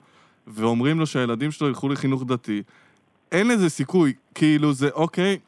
ואומרים 0.46 0.98
לו 0.98 1.06
שהילדים 1.06 1.50
שלו 1.50 1.68
ילכו 1.68 1.88
לחינוך 1.88 2.24
דתי, 2.26 2.62
אין 3.32 3.48
לזה 3.48 3.68
סיכוי. 3.68 4.12
כאילו 4.34 4.72
זה, 4.72 4.88
אוקיי, 4.88 5.38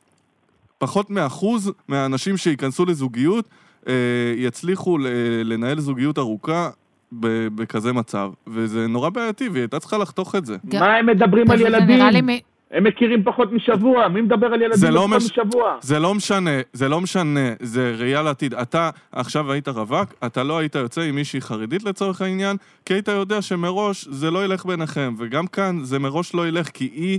פחות 0.79 1.11
מאחוז 1.11 1.73
מהאנשים 1.89 2.37
שייכנסו 2.37 2.85
לזוגיות 2.85 3.49
אה, 3.89 3.93
יצליחו 4.37 4.99
לנהל 5.45 5.81
זוגיות 5.81 6.19
ארוכה 6.19 6.71
בכזה 7.13 7.93
מצב. 7.93 8.31
וזה 8.47 8.87
נורא 8.87 9.09
בעייתי, 9.09 9.49
והיא 9.49 9.61
הייתה 9.63 9.81
צריכה 9.81 9.99
לחתוך 9.99 10.35
את 10.35 10.47
זה. 10.47 10.57
מה 10.73 10.97
הם 10.97 11.07
מדברים 11.07 11.51
על 11.51 11.61
ילדים? 11.61 12.29
הם 12.71 12.85
מכירים 12.85 13.25
פחות 13.25 13.53
משבוע, 13.53 14.09
מי 14.09 14.21
מדבר 14.21 14.47
על 14.47 14.63
ילדים 14.63 14.91
לא 14.91 15.01
פחות 15.07 15.17
מש- 15.17 15.39
משבוע? 15.39 15.77
זה 15.81 15.99
לא 15.99 16.15
משנה, 16.15 16.51
זה 16.73 16.89
לא 16.89 17.01
משנה, 17.01 17.41
זה 17.61 17.95
ראייה 17.99 18.23
לעתיד. 18.23 18.55
אתה 18.55 18.91
עכשיו 19.13 19.53
היית 19.53 19.69
רווק, 19.69 20.13
אתה 20.27 20.43
לא 20.43 20.59
היית 20.59 20.75
יוצא 20.75 21.01
עם 21.01 21.15
מישהי 21.15 21.41
חרדית 21.41 21.83
לצורך 21.85 22.21
העניין, 22.23 22.57
כי 22.87 22.95
היית 22.95 23.09
יודע 23.09 23.43
שמראש 23.43 24.09
זה 24.11 24.31
לא 24.31 24.45
ילך 24.45 24.67
ביניכם. 24.67 25.15
וגם 25.19 25.47
כאן 25.47 25.79
זה 25.83 25.99
מראש 25.99 26.35
לא 26.35 26.49
ילך, 26.49 26.69
כי 26.69 26.85
היא 26.85 27.19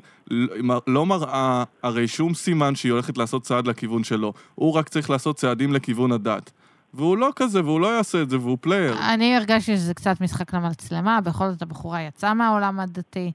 לא 0.88 1.06
מראה 1.06 1.64
הרי 1.84 2.08
שום 2.08 2.34
סימן 2.34 2.76
שהיא 2.76 2.92
הולכת 2.92 3.18
לעשות 3.18 3.44
צעד 3.44 3.68
לכיוון 3.68 4.04
שלו. 4.04 4.34
הוא 4.56 4.74
רק 4.74 4.90
צריך 4.90 5.10
לעשות 5.10 5.36
צעדים 5.36 5.74
לכיוון 5.74 6.12
הדת. 6.12 6.52
והוא 6.94 7.18
לא 7.18 7.30
כזה, 7.36 7.64
והוא 7.64 7.82
לא 7.82 7.88
יעשה 7.98 8.22
את 8.22 8.30
זה, 8.30 8.38
והוא 8.40 8.58
player. 8.62 8.96
אני 9.14 9.36
הרגשתי 9.36 9.78
שזה 9.78 9.94
קצת 9.94 10.22
משחק 10.22 10.54
למצלמה, 10.54 11.22
בכל 11.22 11.50
זאת 11.52 11.62
הבחורה 11.62 12.02
יצאה 12.02 12.34
מהעולם 12.34 12.80
הדתי. 12.80 13.32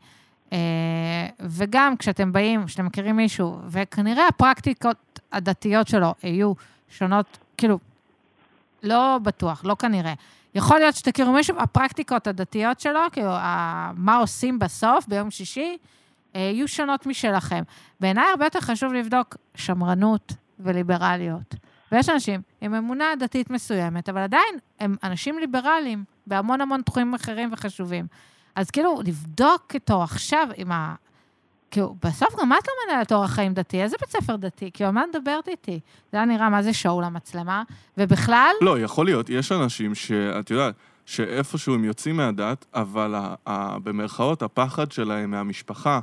אה, 0.52 0.58
וגם 1.40 1.96
כשאתם 1.96 2.32
באים, 2.32 2.66
כשאתם 2.66 2.86
מכירים 2.86 3.16
מישהו, 3.16 3.58
וכנראה 3.68 4.28
הפרקטיקות 4.28 5.20
הדתיות 5.32 5.88
שלו 5.88 6.14
יהיו 6.22 6.52
שונות, 6.88 7.38
כאילו, 7.56 7.78
לא 8.82 9.18
בטוח, 9.22 9.64
לא 9.64 9.74
כנראה. 9.74 10.14
יכול 10.54 10.78
להיות 10.78 10.94
שתכירו 10.94 11.32
מישהו, 11.32 11.56
הפרקטיקות 11.58 12.26
הדתיות 12.26 12.80
שלו, 12.80 13.00
כאילו, 13.12 13.30
מה 13.94 14.16
עושים 14.16 14.58
בסוף, 14.58 15.06
ביום 15.08 15.30
שישי, 15.30 15.76
אה, 16.36 16.40
יהיו 16.40 16.68
שונות 16.68 17.06
משלכם. 17.06 17.62
בעיניי 18.00 18.24
הרבה 18.30 18.46
יותר 18.46 18.60
חשוב 18.60 18.92
לבדוק 18.92 19.36
שמרנות 19.54 20.32
וליברליות. 20.60 21.54
ויש 21.92 22.08
אנשים 22.08 22.40
עם 22.60 22.74
אמונה 22.74 23.04
דתית 23.18 23.50
מסוימת, 23.50 24.08
אבל 24.08 24.20
עדיין 24.20 24.58
הם 24.80 24.96
אנשים 25.02 25.38
ליברליים 25.38 26.04
בהמון 26.26 26.60
המון 26.60 26.82
תחומים 26.82 27.14
אחרים 27.14 27.48
וחשובים. 27.52 28.06
אז 28.56 28.70
כאילו, 28.70 29.00
לבדוק 29.04 29.74
איתו 29.74 30.02
עכשיו 30.02 30.48
עם 30.56 30.72
ה... 30.72 30.94
כאילו, 31.70 31.96
בסוף 32.02 32.34
גם 32.40 32.52
את 32.52 32.68
לא 32.68 32.72
מנהלת 32.86 33.12
אורח 33.12 33.30
חיים 33.30 33.54
דתי, 33.54 33.82
איזה 33.82 33.96
בית 34.00 34.10
ספר 34.10 34.36
דתי? 34.36 34.70
כאילו, 34.74 34.92
מה 34.92 35.04
את 35.10 35.16
מדברת 35.16 35.48
איתי? 35.48 35.80
זה 36.12 36.16
היה 36.18 36.26
נראה 36.26 36.48
מה 36.48 36.62
זה 36.62 36.72
שואו 36.72 37.00
למצלמה, 37.00 37.62
ובכלל, 37.98 38.52
לא, 38.60 38.80
יכול 38.80 39.06
להיות, 39.06 39.30
יש 39.30 39.52
אנשים 39.52 39.94
שאת 39.94 40.50
יודעת, 40.50 40.74
שאיפשהו 41.06 41.74
הם 41.74 41.84
יוצאים 41.84 42.16
מהדת, 42.16 42.66
אבל 42.74 43.14
ה- 43.14 43.34
ה- 43.46 43.78
במרכאות 43.78 44.42
הפחד 44.42 44.92
שלהם 44.92 45.30
מהמשפחה 45.30 46.00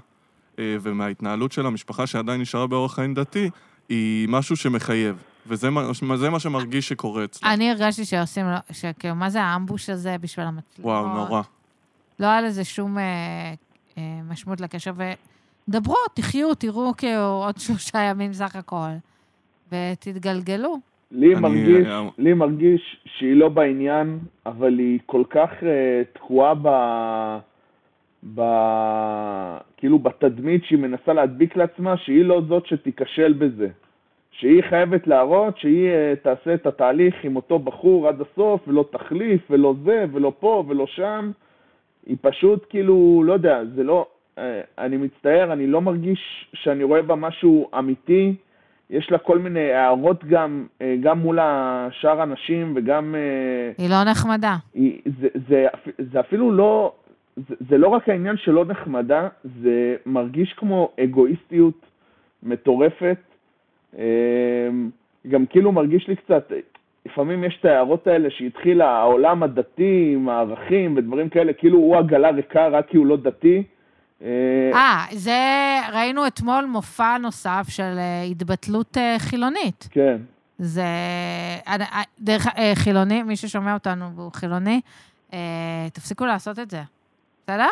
אה, 0.60 0.78
ומההתנהלות 0.82 1.52
של 1.52 1.66
המשפחה 1.66 2.08
שעדיין 2.08 2.42
נשארה 2.42 2.68
באורח 2.68 2.96
חיים 2.96 3.14
דתי, 3.14 3.50
היא 3.90 4.30
משהו 4.30 4.56
שמחייב. 4.56 5.24
וזה 5.48 5.70
מה, 5.70 5.82
מה 6.32 6.40
שמרגיש 6.40 6.88
שקורה 6.90 7.24
אצלם. 7.24 7.50
אני 7.50 7.72
הרגשתי 7.72 8.06
שעושים 8.06 8.46
לו, 8.46 8.58
שכאילו, 8.72 9.16
מה 9.16 9.30
זה 9.30 9.44
האמבוש 9.44 9.90
הזה 9.90 10.16
בשביל 10.22 10.46
המצלמות? 10.46 10.86
וואו, 10.86 11.08
נורא. 11.08 11.42
לא 12.20 12.28
היה 12.28 12.42
לזה 12.42 12.64
שום 12.66 12.98
אה, 12.98 13.04
אה, 13.98 14.04
משמעות 14.30 14.62
לקשר, 14.62 14.92
ודברו, 15.68 15.96
תחיו, 16.16 16.56
תראו 16.56 16.92
כאילו 16.98 17.22
עוד 17.46 17.58
שלושה 17.58 18.00
ימים 18.00 18.34
סך 18.34 18.56
הכל, 18.56 18.90
ותתגלגלו. 19.72 20.76
לי 21.12 21.34
אני- 21.36 21.42
מרגיש, 21.42 21.88
אה, 21.88 22.08
לי 22.18 22.34
מרגיש 22.34 22.82
שהיא 23.06 23.36
לא 23.36 23.50
בעניין, 23.50 24.20
אבל 24.46 24.80
היא 24.80 25.00
כל 25.06 25.24
כך 25.30 25.50
אה, 25.64 26.02
תקועה 26.14 26.54
ב... 26.62 26.68
ב... 28.36 28.42
כאילו 29.78 30.00
בתדמית 30.00 30.64
שהיא 30.66 30.80
מנסה 30.80 31.14
להדביק 31.14 31.56
לעצמה, 31.56 31.98
שהיא 31.98 32.26
לא 32.26 32.42
זאת 32.48 32.66
שתיכשל 32.66 33.34
בזה. 33.34 33.68
שהיא 34.32 34.62
חייבת 34.70 35.08
להראות 35.08 35.58
שהיא 35.58 35.88
אה, 35.90 36.14
תעשה 36.24 36.54
את 36.54 36.66
התהליך 36.66 37.16
עם 37.24 37.36
אותו 37.36 37.60
בחור 37.60 38.08
עד 38.08 38.22
הסוף, 38.22 38.62
ולא 38.68 38.86
תחליף, 38.92 39.42
ולא 39.50 39.74
זה, 39.86 40.06
ולא 40.14 40.34
פה, 40.40 40.64
ולא 40.68 40.88
שם. 40.88 41.32
היא 42.08 42.18
פשוט 42.22 42.66
כאילו, 42.70 43.24
לא 43.26 43.34
יודע, 43.34 43.62
זה 43.76 43.84
לא... 43.84 44.06
אה, 44.38 44.62
אני 44.78 44.98
מצטער, 44.98 45.54
אני 45.54 45.68
לא 45.68 45.82
מרגיש 45.82 46.50
שאני 46.54 46.84
רואה 46.84 47.02
בה 47.02 47.16
משהו 47.16 47.70
אמיתי. 47.80 48.36
יש 48.90 49.12
לה 49.12 49.18
כל 49.18 49.40
מיני 49.40 49.72
הערות 49.74 50.26
גם, 50.26 50.66
אה, 50.82 50.96
גם 51.02 51.20
מול 51.20 51.40
השאר 51.42 52.20
האנשים 52.20 52.74
וגם... 52.76 53.16
אה, 53.16 53.72
היא 53.84 53.90
לא 53.90 54.04
נחמדה. 54.12 54.56
היא- 54.74 55.02
זה, 55.22 55.28
זה, 55.50 55.66
זה 56.12 56.20
אפילו 56.20 56.52
לא... 56.52 56.94
זה, 57.50 57.56
זה 57.70 57.78
לא 57.78 57.88
רק 57.88 58.10
העניין 58.10 58.38
שלא 58.38 58.66
נחמדה, 58.66 59.28
זה 59.64 59.96
מרגיש 60.06 60.54
כמו 60.54 60.92
אגואיסטיות 61.04 61.86
מטורפת. 62.44 63.18
גם 65.28 65.46
כאילו 65.46 65.72
מרגיש 65.72 66.08
לי 66.08 66.16
קצת, 66.16 66.52
לפעמים 67.12 67.44
יש 67.44 67.58
את 67.60 67.66
ההערות 67.66 68.08
האלה 68.08 68.30
שהתחילה 68.30 68.90
העולם 68.90 69.44
הדתי 69.44 70.12
עם 70.14 70.30
הערכים 70.30 70.98
ודברים 70.98 71.30
כאלה, 71.30 71.54
כאילו 71.54 71.78
הוא 71.78 71.98
עגלה 71.98 72.30
ריקה 72.30 72.68
רק 72.68 72.88
כי 72.90 72.98
הוא 72.98 73.06
לא 73.06 73.18
דתי. 73.18 73.64
אה, 74.22 74.28
אה, 74.74 75.06
זה, 75.12 75.40
ראינו 75.94 76.28
אתמול 76.28 76.66
מופע 76.66 77.18
נוסף 77.18 77.66
של 77.70 77.98
אה, 77.98 78.24
התבטלות 78.24 78.98
אה, 78.98 79.16
חילונית. 79.20 79.88
כן. 79.92 80.18
זה... 80.60 80.84
דרך 82.20 82.48
חילוני, 82.74 83.24
מי 83.24 83.36
ששומע 83.36 83.74
אותנו 83.74 84.06
והוא 84.16 84.32
חילוני, 84.34 84.82
תפסיקו 85.94 86.26
לעשות 86.26 86.60
את 86.60 86.70
זה, 86.70 86.82
בסדר? 87.44 87.68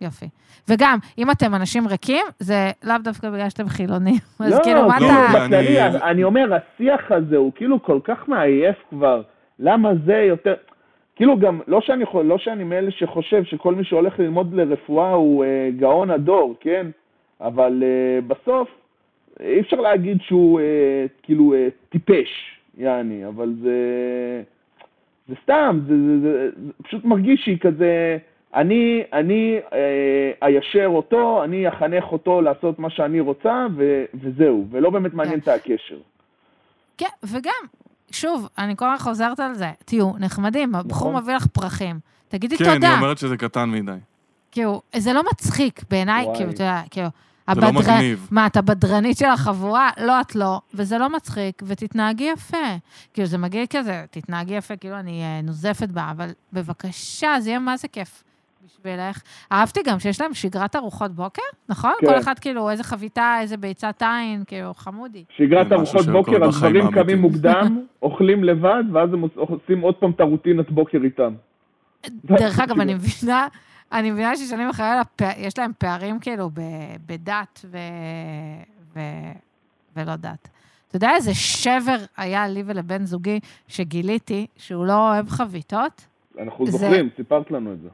יופי. 0.00 0.28
וגם, 0.68 0.98
אם 1.18 1.30
אתם 1.30 1.54
אנשים 1.54 1.86
ריקים, 1.88 2.24
זה 2.38 2.70
לאו 2.84 2.96
דווקא 3.04 3.30
בגלל 3.30 3.48
שאתם 3.50 3.68
חילונים. 3.68 4.14
אז 4.40 4.60
כאילו, 4.62 4.88
מה 4.88 5.00
לא, 5.00 5.06
אתה... 5.06 5.44
אני- 5.44 5.46
בכללי, 5.46 5.82
אני, 5.82 6.02
אני 6.02 6.24
אומר, 6.24 6.50
השיח 6.54 7.12
הזה 7.12 7.36
הוא 7.36 7.52
כאילו 7.54 7.82
כל 7.82 7.98
כך 8.04 8.28
מעייף 8.28 8.76
כבר. 8.90 9.22
למה 9.58 9.90
זה 10.06 10.16
יותר... 10.16 10.54
כאילו 11.16 11.38
גם, 11.38 11.60
לא 11.68 11.80
שאני, 11.80 12.04
לא 12.24 12.38
שאני 12.38 12.64
מאלה 12.64 12.90
שחושב 12.90 13.44
שכל 13.44 13.74
מי 13.74 13.84
שהולך 13.84 14.18
ללמוד 14.18 14.54
לרפואה 14.54 15.10
הוא 15.12 15.44
אה, 15.44 15.68
גאון 15.78 16.10
הדור, 16.10 16.54
כן? 16.60 16.86
אבל 17.40 17.82
אה, 17.86 18.20
בסוף 18.26 18.68
אי 19.40 19.60
אפשר 19.60 19.76
להגיד 19.76 20.18
שהוא 20.22 20.60
אה, 20.60 21.04
כאילו 21.22 21.54
אה, 21.54 21.68
טיפש, 21.88 22.28
יעני, 22.78 23.26
אבל 23.26 23.54
זה... 23.62 23.72
זה 25.28 25.34
סתם, 25.42 25.80
זה, 25.88 25.94
זה, 25.96 26.20
זה, 26.20 26.50
זה 26.66 26.72
פשוט 26.82 27.04
מרגיש 27.04 27.44
שהיא 27.44 27.58
כזה, 27.58 28.18
אני, 28.54 29.02
אני 29.12 29.58
אה, 29.72 29.78
איישר 30.48 30.86
אותו, 30.86 31.44
אני 31.44 31.68
אחנך 31.68 32.04
אותו 32.12 32.40
לעשות 32.42 32.78
מה 32.78 32.90
שאני 32.90 33.20
רוצה, 33.20 33.66
ו, 33.76 34.04
וזהו, 34.14 34.66
ולא 34.70 34.90
באמת 34.90 35.14
מעניין 35.14 35.40
כן. 35.40 35.52
את 35.52 35.60
הקשר. 35.60 35.98
כן, 36.98 37.06
וגם, 37.22 37.52
שוב, 38.10 38.48
אני 38.58 38.76
כל 38.76 38.84
הזמן 38.84 38.98
חוזרת 38.98 39.40
על 39.40 39.54
זה, 39.54 39.70
תהיו 39.84 40.10
נחמדים, 40.18 40.74
הבחור 40.74 41.10
נכון. 41.10 41.22
מביא 41.22 41.34
לך 41.34 41.46
פרחים. 41.46 41.98
תגידי 42.28 42.56
כן, 42.56 42.74
תודה. 42.74 42.88
היא 42.88 42.96
אומרת 42.96 43.18
שזה 43.18 43.36
קטן 43.36 43.70
מדי. 43.70 43.92
כאילו, 44.52 44.82
זה 44.96 45.12
לא 45.12 45.22
מצחיק 45.32 45.82
בעיניי. 45.90 46.26
כאילו, 46.34 46.50
אתה 46.50 46.62
יודע, 46.62 46.80
כאילו, 46.90 47.08
זה 47.54 47.60
לא 47.60 47.66
הבדר- 47.66 47.78
מגניב. 47.78 48.28
מה, 48.30 48.46
את 48.46 48.56
הבדרנית 48.56 49.16
של 49.18 49.26
החבורה? 49.26 49.90
לא, 50.00 50.20
את 50.20 50.34
לא, 50.34 50.60
וזה 50.74 50.98
לא 50.98 51.08
מצחיק, 51.10 51.62
ותתנהגי 51.66 52.24
יפה. 52.24 52.56
כאילו, 53.14 53.26
זה 53.28 53.38
מגיע 53.38 53.66
כזה, 53.66 54.04
תתנהגי 54.10 54.54
יפה, 54.54 54.76
כאילו 54.76 54.96
אני 54.96 55.22
אה, 55.22 55.40
נוזפת 55.42 55.88
בה, 55.88 56.10
אבל 56.10 56.28
בבקשה, 56.52 57.34
זה 57.40 57.48
יהיה 57.50 57.58
מה 57.58 57.76
זה 57.76 57.88
כיף 57.88 58.22
בשבילך. 58.78 59.22
אהבתי 59.52 59.80
גם 59.86 59.98
שיש 59.98 60.20
להם 60.20 60.34
שגרת 60.34 60.76
ארוחות 60.76 61.10
בוקר, 61.12 61.42
נכון? 61.68 61.92
כן. 62.00 62.06
כל 62.06 62.18
אחד 62.18 62.38
כאילו, 62.38 62.70
איזה 62.70 62.84
חביתה, 62.84 63.36
איזה 63.40 63.56
ביצת 63.56 64.02
עין, 64.02 64.44
כאילו, 64.46 64.74
חמודי. 64.74 65.24
שגרת 65.36 65.66
משהו 65.72 65.98
ארוחות 65.98 66.06
בוקר, 66.12 66.44
האמיתיים. 66.64 66.90
קמים 66.92 67.20
מוקדם, 67.20 67.80
אוכלים 68.02 68.44
לבד, 68.44 68.82
ואז 68.92 69.12
הם 69.12 69.24
עושים 69.34 69.80
עוד 69.80 69.94
פעם 69.94 70.10
את 70.10 70.20
הרוטינת 70.20 70.70
בוקר 70.70 70.98
איתם. 71.04 71.34
דרך 72.24 72.60
אגב, 72.60 72.80
אני 72.80 72.94
מבינה, 72.94 73.46
אני 73.92 74.10
מבינה 74.10 74.36
ששנים 74.36 74.68
אחרי, 74.68 74.86
יש 75.36 75.58
להם 75.58 75.72
פערים 75.78 76.18
כאילו 76.20 76.50
ב- 76.54 76.60
בדת 77.06 77.60
ו... 77.64 77.76
ו... 78.94 79.00
ולא 79.96 80.16
דת. 80.16 80.48
אתה 80.88 80.96
יודע 80.96 81.10
איזה 81.14 81.34
שבר 81.34 81.96
היה 82.16 82.48
לי 82.48 82.62
ולבן 82.66 83.04
זוגי 83.04 83.40
שגיליתי 83.68 84.46
שהוא 84.56 84.86
לא 84.86 85.08
אוהב 85.10 85.28
חביתות? 85.28 86.06
אנחנו 86.40 86.66
זה- 86.66 86.72
זוכרים, 86.72 87.08
סיפרת 87.16 87.50
לנו 87.50 87.72
את 87.72 87.80
זה. 87.80 87.88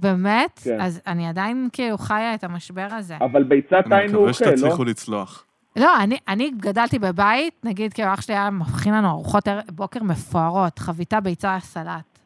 באמת? 0.00 0.60
כן. 0.64 0.80
אז 0.80 1.00
אני 1.06 1.28
עדיין 1.28 1.68
כאילו 1.72 1.98
חיה 1.98 2.34
את 2.34 2.44
המשבר 2.44 2.86
הזה. 2.90 3.16
אבל 3.20 3.42
ביצת 3.42 3.72
אני 3.86 4.00
עין 4.00 4.14
הוא 4.14 4.28
מקווה 4.28 4.30
אוכל, 4.30 4.44
לא? 4.44 4.56
שתצליחו 4.56 4.84
לצלוח. 4.84 5.44
לא, 5.76 5.96
אני, 6.02 6.18
אני 6.28 6.50
גדלתי 6.56 6.98
בבית, 6.98 7.54
נגיד, 7.64 7.92
כאילו, 7.92 8.14
אח 8.14 8.20
שלי 8.20 8.34
היה 8.34 8.50
מכין 8.50 8.94
לנו 8.94 9.08
ארוחות 9.08 9.48
בוקר 9.74 10.02
מפוארות, 10.02 10.78
חביתה 10.78 11.20
ביצה 11.20 11.56
סלט. 11.60 12.18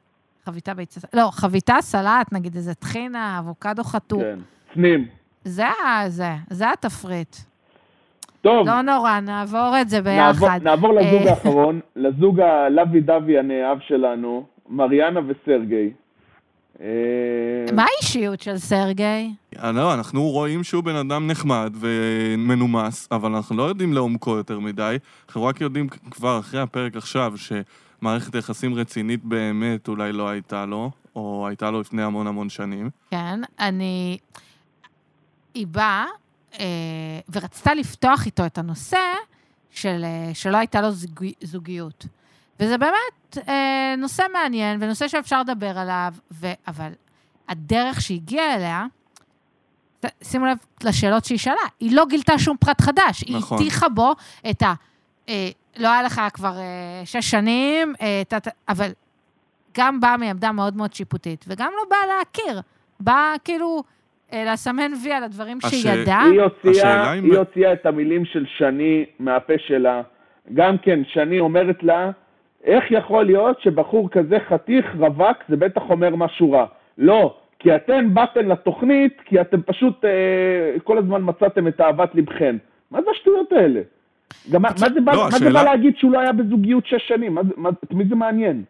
חביתה 0.44 0.74
ביצה, 0.74 1.00
לא, 1.14 1.28
חביתה 1.32 1.76
סלט, 1.80 2.32
נגיד 2.32 2.56
איזה 2.56 2.74
טחינה, 2.74 3.38
אבוקדו 3.38 3.84
חתוך. 3.84 4.22
כן. 4.22 4.38
צנים. 4.74 5.06
זה 5.44 5.66
ה... 5.66 6.08
זה, 6.08 6.30
זה 6.50 6.70
התפריט. 6.70 7.36
טוב, 8.40 8.66
לא 8.66 8.82
נורא, 8.82 9.20
נעבור 9.20 9.74
את 9.80 9.88
זה 9.88 10.00
נעבור, 10.00 10.48
ביחד. 10.48 10.60
נעבור 10.62 10.94
לזוג 10.94 11.22
אה, 11.22 11.30
האחרון, 11.30 11.80
לזוג 11.96 12.40
הלוי 12.40 13.00
דווי 13.00 13.38
הנאהב 13.38 13.78
שלנו, 13.80 14.46
מריאנה 14.68 15.20
וסרגי. 15.26 15.92
אה, 16.80 16.86
מה 17.72 17.84
האישיות 17.84 18.40
של 18.40 18.58
סרגי? 18.58 19.34
אה, 19.58 19.72
לא, 19.72 19.94
אנחנו 19.94 20.22
רואים 20.22 20.64
שהוא 20.64 20.84
בן 20.84 20.96
אדם 20.96 21.26
נחמד 21.26 21.72
ומנומס, 21.80 23.08
אבל 23.10 23.34
אנחנו 23.34 23.56
לא 23.56 23.62
יודעים 23.62 23.92
לעומקו 23.92 24.36
יותר 24.36 24.58
מדי. 24.58 24.96
אנחנו 25.28 25.44
רק 25.44 25.60
יודעים 25.60 25.88
כבר 25.88 26.38
אחרי 26.38 26.60
הפרק 26.60 26.96
עכשיו 26.96 27.32
שמערכת 27.36 28.34
יחסים 28.34 28.74
רצינית 28.74 29.24
באמת 29.24 29.88
אולי 29.88 30.12
לא 30.12 30.28
הייתה 30.28 30.66
לו, 30.66 30.90
או 31.16 31.44
הייתה 31.48 31.70
לו 31.70 31.80
לפני 31.80 32.02
המון 32.02 32.26
המון 32.26 32.48
שנים. 32.48 32.90
כן, 33.10 33.40
אני... 33.60 34.18
היא 35.54 35.66
באה 35.66 36.06
אה, 36.60 36.66
ורצתה 37.32 37.74
לפתוח 37.74 38.26
איתו 38.26 38.46
את 38.46 38.58
הנושא 38.58 38.98
של, 39.70 40.04
שלא 40.34 40.56
הייתה 40.56 40.80
לו 40.80 40.90
זוג, 40.90 41.24
זוגיות. 41.42 42.06
וזה 42.60 42.78
באמת 42.78 43.38
אה, 43.48 43.94
נושא 43.98 44.22
מעניין 44.32 44.78
ונושא 44.82 45.08
שאפשר 45.08 45.40
לדבר 45.40 45.78
עליו, 45.78 46.12
ו, 46.32 46.46
אבל 46.68 46.90
הדרך 47.48 48.00
שהגיעה 48.00 48.54
אליה, 48.54 48.84
ת- 50.00 50.24
שימו 50.24 50.46
לב 50.46 50.56
לשאלות 50.84 51.24
שהיא 51.24 51.38
שאלה, 51.38 51.54
היא 51.80 51.96
לא 51.96 52.04
גילתה 52.08 52.38
שום 52.38 52.56
פרט 52.56 52.80
חדש, 52.80 53.20
היא 53.26 53.36
נכון. 53.36 53.58
הטיחה 53.58 53.88
בו 53.88 54.12
את 54.50 54.62
ה... 54.62 54.74
אה, 55.28 55.48
לא 55.76 55.88
היה 55.92 56.02
לך 56.02 56.20
כבר 56.32 56.56
אה, 56.58 56.62
שש 57.04 57.30
שנים, 57.30 57.94
אה, 58.00 58.22
ת, 58.28 58.34
אבל 58.68 58.90
גם 59.78 60.00
בא 60.00 60.16
מעמדה 60.18 60.52
מאוד 60.52 60.76
מאוד 60.76 60.92
שיפוטית, 60.94 61.44
וגם 61.48 61.72
לא 61.76 61.82
בא 61.90 61.96
להכיר. 62.18 62.60
בא 63.00 63.32
כאילו 63.44 63.82
אה, 64.32 64.44
לסמן 64.52 64.92
וי 65.02 65.12
על 65.12 65.24
הדברים 65.24 65.58
הש- 65.64 65.74
שידע. 65.74 66.18
היא 66.20 66.40
הוציאה, 66.40 67.10
היא 67.12 67.38
הוציאה 67.38 67.72
את 67.72 67.86
המילים 67.86 68.24
של 68.24 68.44
שני 68.58 69.04
מהפה 69.18 69.52
שלה. 69.66 70.02
גם 70.54 70.78
כן, 70.82 71.00
שני 71.12 71.40
אומרת 71.40 71.82
לה, 71.82 72.10
איך 72.64 72.84
יכול 72.90 73.24
להיות 73.26 73.60
שבחור 73.60 74.08
כזה 74.10 74.36
חתיך, 74.48 74.86
רווק, 74.98 75.36
זה 75.48 75.56
בטח 75.56 75.82
אומר 75.90 76.16
משהו 76.16 76.52
רע. 76.52 76.66
לא, 76.98 77.34
כי 77.58 77.76
אתם 77.76 78.14
באתם 78.14 78.48
לתוכנית, 78.48 79.12
כי 79.24 79.40
אתם 79.40 79.62
פשוט 79.62 80.04
אה, 80.04 80.10
כל 80.84 80.98
הזמן 80.98 81.20
מצאתם 81.24 81.68
את 81.68 81.80
אהבת 81.80 82.14
לבכם. 82.14 82.56
מה 82.90 82.98
זה 83.04 83.10
השטויות 83.10 83.52
האלה? 83.52 83.80
גם 84.50 84.62
מה, 84.62 84.68
מה, 84.80 84.88
זה 84.94 85.00
בא, 85.00 85.12
לא, 85.12 85.24
מה 85.24 85.30
זה 85.30 85.36
השאלה- 85.36 85.52
בא 85.52 85.70
להגיד 85.70 85.94
שהוא 85.96 86.12
לא 86.12 86.18
היה 86.20 86.32
בזוגיות 86.32 86.86
שש 86.86 87.08
שנים? 87.08 87.34
מה, 87.34 87.42
זה- 87.42 87.54
מה, 87.56 87.68
את 87.84 87.92
מי 87.92 88.04
זה 88.08 88.14
מעניין? 88.14 88.62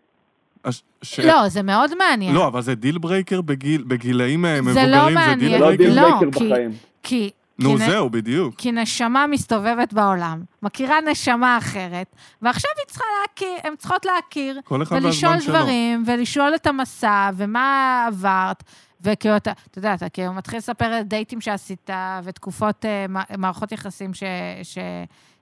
הש- 0.64 0.82
ש- 1.02 1.20
לא, 1.20 1.48
זה 1.48 1.62
מאוד 1.62 1.90
מעניין. 1.98 2.34
לא, 2.34 2.46
אבל 2.46 2.60
זה 2.60 2.74
deal 2.74 2.98
breaker 2.98 3.40
בגיל, 3.40 3.82
בגילאים 3.88 4.44
אה, 4.44 4.54
זה 4.56 4.62
מבוגרים, 4.62 4.90
לא 4.90 5.08
זה 5.08 5.14
מעניין. 5.14 5.38
דיל 5.38 5.52
לא 5.52 5.58
breaker. 5.66 5.84
deal 5.84 5.94
לא, 5.96 6.02
breaker 6.02 6.38
כי- 6.38 6.48
בחיים. 6.50 6.70
כי... 7.02 7.30
נו, 7.58 7.68
כי 7.68 7.74
נ- 7.74 7.86
זהו, 7.90 8.10
בדיוק. 8.10 8.54
כי 8.58 8.72
נשמה 8.72 9.26
מסתובבת 9.26 9.92
בעולם, 9.92 10.42
מכירה 10.62 10.96
נשמה 11.10 11.58
אחרת, 11.58 12.16
ועכשיו 12.42 12.70
היא 12.78 12.84
צריכה 12.86 13.04
להכיר, 13.22 13.48
הן 13.64 13.76
צריכות 13.76 14.04
להכיר, 14.04 14.60
כל 14.64 14.82
אחד 14.82 14.96
ולשאול 14.96 15.32
והזמן 15.32 15.40
שלו. 15.40 15.54
דברים, 15.60 16.02
ולשאול 16.06 16.54
את 16.54 16.66
המסע, 16.66 17.30
ומה 17.36 17.64
עברת, 18.08 18.62
וכאילו 19.00 19.36
אתה, 19.36 19.52
אתה 19.70 19.78
יודע, 19.78 19.94
אתה 19.94 20.08
כאילו 20.08 20.32
מתחיל 20.32 20.58
לספר 20.58 20.84
על 20.84 21.02
דייטים 21.02 21.40
שעשית, 21.40 21.90
ותקופות, 22.24 22.84
אה, 22.84 23.06
מערכות 23.38 23.72
יחסים 23.72 24.14
ש, 24.14 24.22
ש, 24.62 24.78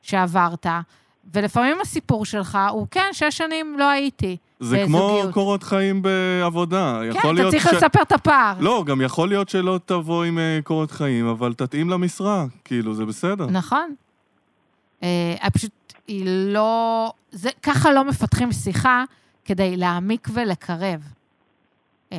שעברת, 0.03 0.67
ולפעמים 1.35 1.81
הסיפור 1.81 2.25
שלך 2.25 2.59
הוא, 2.71 2.87
כן, 2.91 3.09
שש 3.13 3.37
שנים 3.39 3.77
לא 3.79 3.89
הייתי. 3.89 4.37
זה 4.61 4.83
כמו 4.87 4.99
בזוגיות. 5.09 5.35
קורות 5.35 5.63
חיים 5.63 6.03
בעבודה. 6.03 7.01
כן, 7.13 7.19
אתה 7.35 7.51
צריך 7.51 7.69
ש- 7.71 7.75
לספר 7.75 8.03
את 8.03 8.13
הפער. 8.13 8.55
לא, 8.61 8.85
גם 8.87 9.01
יכול 9.01 9.29
להיות 9.29 9.49
שלא 9.49 9.81
תבוא 9.87 10.25
עם 10.25 10.39
אה, 10.39 10.59
קורות 10.65 10.91
חיים, 10.91 11.27
אבל 11.27 11.55
תתאים 11.55 11.91
למשרה, 11.91 12.45
כאילו, 12.65 12.95
זה 12.95 13.05
בסדר. 13.05 13.47
נכון. 13.47 13.95
אה, 15.03 15.37
פשוט, 15.53 15.71
היא 16.09 16.25
לא... 16.27 17.13
זה, 17.33 17.51
ככה 17.63 17.93
לא 17.93 18.05
מפתחים 18.05 18.53
שיחה 18.53 19.05
כדי 19.45 19.77
להעמיק 19.77 20.29
ולקרב. 20.33 21.01
אה, 22.13 22.19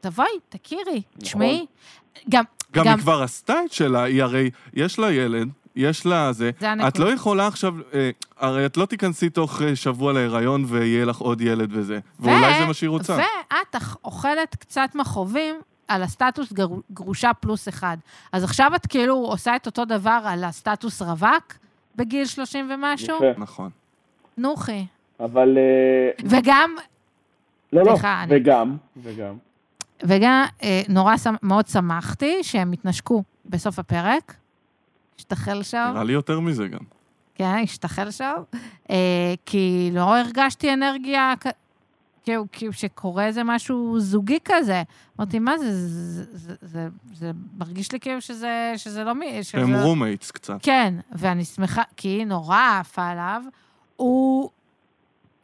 תבואי, 0.00 0.28
תכירי, 0.48 1.02
תשמעי. 1.18 1.66
גם, 2.28 2.44
גם 2.72 2.84
גם- 2.84 2.92
היא 2.94 3.02
כבר 3.02 3.22
עשתה 3.22 3.54
את 3.66 3.72
שלה, 3.72 4.02
היא 4.02 4.22
הרי, 4.22 4.50
יש 4.74 4.98
לה 4.98 5.12
ילד, 5.12 5.48
יש 5.76 6.06
לה 6.06 6.32
זה. 6.32 6.50
זה 6.60 6.70
הנקודה. 6.70 6.88
את 6.88 6.98
לא 6.98 7.12
יכולה 7.12 7.46
עכשיו, 7.46 7.74
אה, 7.94 8.10
הרי 8.38 8.66
את 8.66 8.76
לא 8.76 8.86
תיכנסי 8.86 9.30
תוך 9.30 9.62
אה, 9.62 9.76
שבוע 9.76 10.12
להיריון 10.12 10.64
ויהיה 10.68 11.04
לך 11.04 11.18
עוד 11.18 11.40
ילד 11.40 11.68
וזה. 11.72 11.98
ואולי 12.20 12.58
זה 12.60 12.66
מה 12.66 12.74
שהיא 12.74 12.90
רוצה. 12.90 13.16
ואת 13.16 13.82
אוכלת 14.04 14.54
קצת 14.56 14.88
מכאובים 14.94 15.54
על 15.88 16.02
הסטטוס 16.02 16.52
גר, 16.52 16.66
גרושה 16.92 17.30
פלוס 17.40 17.68
אחד. 17.68 17.96
אז 18.32 18.44
עכשיו 18.44 18.72
את 18.76 18.86
כאילו 18.86 19.14
עושה 19.14 19.56
את 19.56 19.66
אותו 19.66 19.84
דבר 19.84 20.20
על 20.24 20.44
הסטטוס 20.44 21.02
רווק 21.02 21.54
בגיל 21.96 22.24
30 22.26 22.70
ומשהו? 22.74 23.16
יפה. 23.16 23.40
נכון. 23.40 23.70
נוחי. 24.38 24.86
אבל... 25.20 25.58
אה, 25.58 26.24
וגם, 26.28 26.70
לא, 27.72 27.82
לא, 27.84 27.90
סליחה, 27.90 28.22
אני- 28.22 28.32
וגם, 28.36 28.76
וגם. 29.02 29.34
וגם 30.02 30.44
אה, 30.62 30.82
נורא 30.88 31.16
שמ- 31.16 31.36
מאוד 31.42 31.66
שמחתי 31.66 32.38
שהם 32.42 32.72
התנשקו 32.72 33.22
בסוף 33.46 33.78
הפרק. 33.78 34.34
השתחל 35.18 35.62
שם, 35.62 35.90
נראה 35.92 36.04
לי 36.04 36.12
יותר 36.12 36.40
מזה 36.40 36.68
גם. 36.68 36.80
כן, 37.34 37.56
השתחל 37.62 38.10
שם, 38.10 38.34
אה, 38.90 39.34
כי 39.46 39.90
לא 39.92 40.18
הרגשתי 40.18 40.72
אנרגיה, 40.72 41.34
כאילו, 42.22 42.44
כאילו 42.52 42.72
שקורה 42.72 43.26
איזה 43.26 43.44
משהו 43.44 44.00
זוגי 44.00 44.38
כזה. 44.44 44.82
אמרתי, 45.18 45.38
מה 45.38 45.58
זה, 45.58 45.72
זה, 45.72 46.24
זה, 46.32 46.54
זה, 46.62 46.88
זה 47.14 47.30
מרגיש 47.58 47.92
לי 47.92 48.00
כאילו 48.00 48.20
שזה, 48.20 48.72
שזה 48.76 49.04
לא 49.04 49.14
מי... 49.14 49.42
שזה... 49.44 49.62
הם 49.62 49.74
roommates 49.74 50.30
קצת. 50.30 50.58
כן, 50.62 50.94
ואני 51.12 51.44
שמחה, 51.44 51.82
כי 51.96 52.08
היא 52.08 52.26
נורא 52.26 52.78
עפה 52.80 53.06
עליו. 53.06 53.42
הוא 53.96 54.50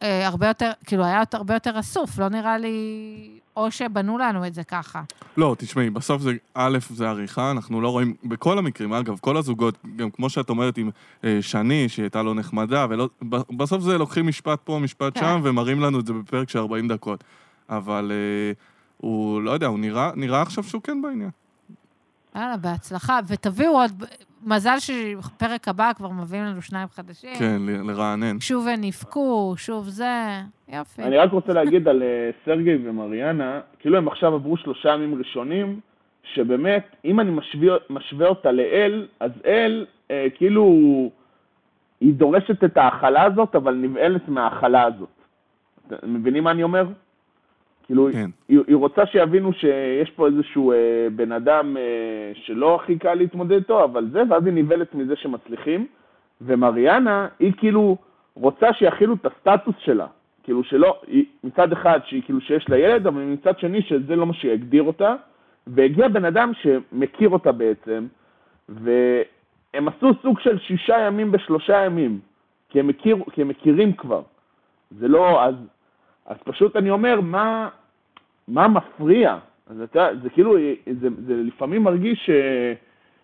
אה, 0.02 0.26
הרבה 0.26 0.48
יותר, 0.48 0.70
כאילו, 0.86 1.04
היה 1.04 1.22
הרבה 1.32 1.54
יותר 1.54 1.80
אסוף, 1.80 2.18
לא 2.18 2.28
נראה 2.28 2.58
לי... 2.58 3.38
או 3.56 3.70
שבנו 3.70 4.18
לנו 4.18 4.46
את 4.46 4.54
זה 4.54 4.64
ככה. 4.64 5.02
לא, 5.36 5.56
תשמעי, 5.58 5.90
בסוף 5.90 6.22
זה, 6.22 6.32
א', 6.54 6.78
זה 6.90 7.08
עריכה, 7.08 7.50
אנחנו 7.50 7.80
לא 7.80 7.88
רואים, 7.88 8.14
בכל 8.24 8.58
המקרים, 8.58 8.92
אגב, 8.92 9.18
כל 9.20 9.36
הזוגות, 9.36 9.78
גם 9.96 10.10
כמו 10.10 10.30
שאת 10.30 10.50
אומרת 10.50 10.78
עם 10.78 10.90
אה, 11.24 11.38
שני, 11.40 11.88
שהיא 11.88 12.02
הייתה 12.02 12.22
לא 12.22 12.34
נחמדה, 12.34 12.86
ולא, 12.90 13.08
בסוף 13.56 13.82
זה 13.82 13.98
לוקחים 13.98 14.26
משפט 14.26 14.58
פה, 14.64 14.78
משפט 14.78 15.14
כן. 15.14 15.20
שם, 15.20 15.40
ומראים 15.44 15.80
לנו 15.80 16.00
את 16.00 16.06
זה 16.06 16.12
בפרק 16.12 16.48
של 16.48 16.58
40 16.58 16.88
דקות. 16.88 17.24
אבל 17.68 18.12
אה, 18.14 18.52
הוא, 18.96 19.42
לא 19.42 19.50
יודע, 19.50 19.66
הוא 19.66 19.78
נראה, 19.78 20.10
נראה 20.16 20.42
עכשיו 20.42 20.64
שהוא 20.64 20.82
כן 20.82 21.02
בעניין. 21.02 21.30
יאללה, 22.36 22.56
בהצלחה. 22.56 23.20
ותביאו 23.26 23.72
עוד, 23.72 24.04
מזל 24.44 24.78
שפרק 24.78 25.68
הבא 25.68 25.92
כבר 25.96 26.08
מביאים 26.08 26.44
לנו 26.44 26.62
שניים 26.62 26.88
חדשים. 26.88 27.34
כן, 27.38 27.62
לרענן. 27.86 28.40
שוב 28.40 28.68
הם 28.68 28.80
נפקו, 28.80 29.54
שוב 29.56 29.88
זה, 29.88 30.40
יופי. 30.68 31.02
אני 31.02 31.18
רק 31.18 31.32
רוצה 31.32 31.52
להגיד 31.52 31.88
על 31.88 32.02
אה, 32.02 32.30
סרגי 32.44 32.76
ומריאנה, 32.84 33.60
כאילו 33.78 33.98
הם 33.98 34.08
עכשיו 34.08 34.34
עברו 34.34 34.56
שלושה 34.56 34.88
ימים 34.88 35.14
ראשונים, 35.18 35.80
שבאמת, 36.34 36.96
אם 37.04 37.20
אני 37.20 37.30
משווה, 37.30 37.76
משווה 37.90 38.28
אותה 38.28 38.52
לאל, 38.52 39.06
אז 39.20 39.30
אל, 39.46 39.86
אה, 40.10 40.26
כאילו, 40.34 40.64
היא 42.00 42.14
דורשת 42.14 42.64
את 42.64 42.76
ההכלה 42.76 43.22
הזאת, 43.22 43.54
אבל 43.54 43.74
נבהלת 43.74 44.28
מההכלה 44.28 44.82
הזאת. 44.82 45.08
אתם 45.86 46.14
מבינים 46.14 46.44
מה 46.44 46.50
אני 46.50 46.62
אומר? 46.62 46.86
כאילו, 47.86 48.08
כן. 48.12 48.30
היא, 48.48 48.58
היא 48.66 48.76
רוצה 48.76 49.06
שיבינו 49.06 49.52
שיש 49.52 50.10
פה 50.10 50.26
איזשהו 50.26 50.72
אה, 50.72 50.76
בן 51.16 51.32
אדם 51.32 51.76
אה, 51.76 51.82
שלא 52.34 52.74
הכי 52.74 52.98
קל 52.98 53.14
להתמודד 53.14 53.56
איתו, 53.56 53.84
אבל 53.84 54.08
זה, 54.12 54.22
ואז 54.28 54.46
היא 54.46 54.54
נבהלת 54.54 54.94
מזה 54.94 55.16
שמצליחים. 55.16 55.86
ומריאנה, 56.40 57.28
היא 57.38 57.52
כאילו 57.56 57.96
רוצה 58.34 58.72
שיכילו 58.72 59.14
את 59.14 59.26
הסטטוס 59.26 59.74
שלה. 59.78 60.06
כאילו 60.42 60.64
שלא, 60.64 61.00
היא, 61.06 61.24
מצד 61.44 61.72
אחד 61.72 62.00
שהיא 62.04 62.22
כאילו 62.22 62.40
שיש 62.40 62.68
לה 62.68 62.78
ילד, 62.78 63.06
אבל 63.06 63.22
מצד 63.22 63.58
שני 63.58 63.82
שזה 63.82 64.16
לא 64.16 64.26
מה 64.26 64.34
שיגדיר 64.34 64.82
אותה. 64.82 65.14
והגיע 65.66 66.08
בן 66.08 66.24
אדם 66.24 66.52
שמכיר 66.62 67.28
אותה 67.28 67.52
בעצם, 67.52 68.06
והם 68.68 69.88
עשו 69.88 70.10
סוג 70.22 70.40
של 70.40 70.58
שישה 70.58 70.98
ימים 70.98 71.32
בשלושה 71.32 71.84
ימים, 71.84 72.18
כי 72.68 72.80
הם, 72.80 72.86
מכיר, 72.86 73.16
כי 73.32 73.42
הם 73.42 73.48
מכירים 73.48 73.92
כבר. 73.92 74.22
זה 74.98 75.08
לא, 75.08 75.44
אז, 75.44 75.54
אז 76.26 76.36
פשוט 76.44 76.76
אני 76.76 76.90
אומר, 76.90 77.20
מה, 77.20 77.68
מה 78.48 78.68
מפריע? 78.68 79.38
אז 79.66 79.80
אתה, 79.80 80.08
זה 80.22 80.30
כאילו, 80.30 80.56
זה, 81.00 81.08
זה 81.26 81.34
לפעמים 81.36 81.82
מרגיש 81.82 82.18
ש, 82.24 82.30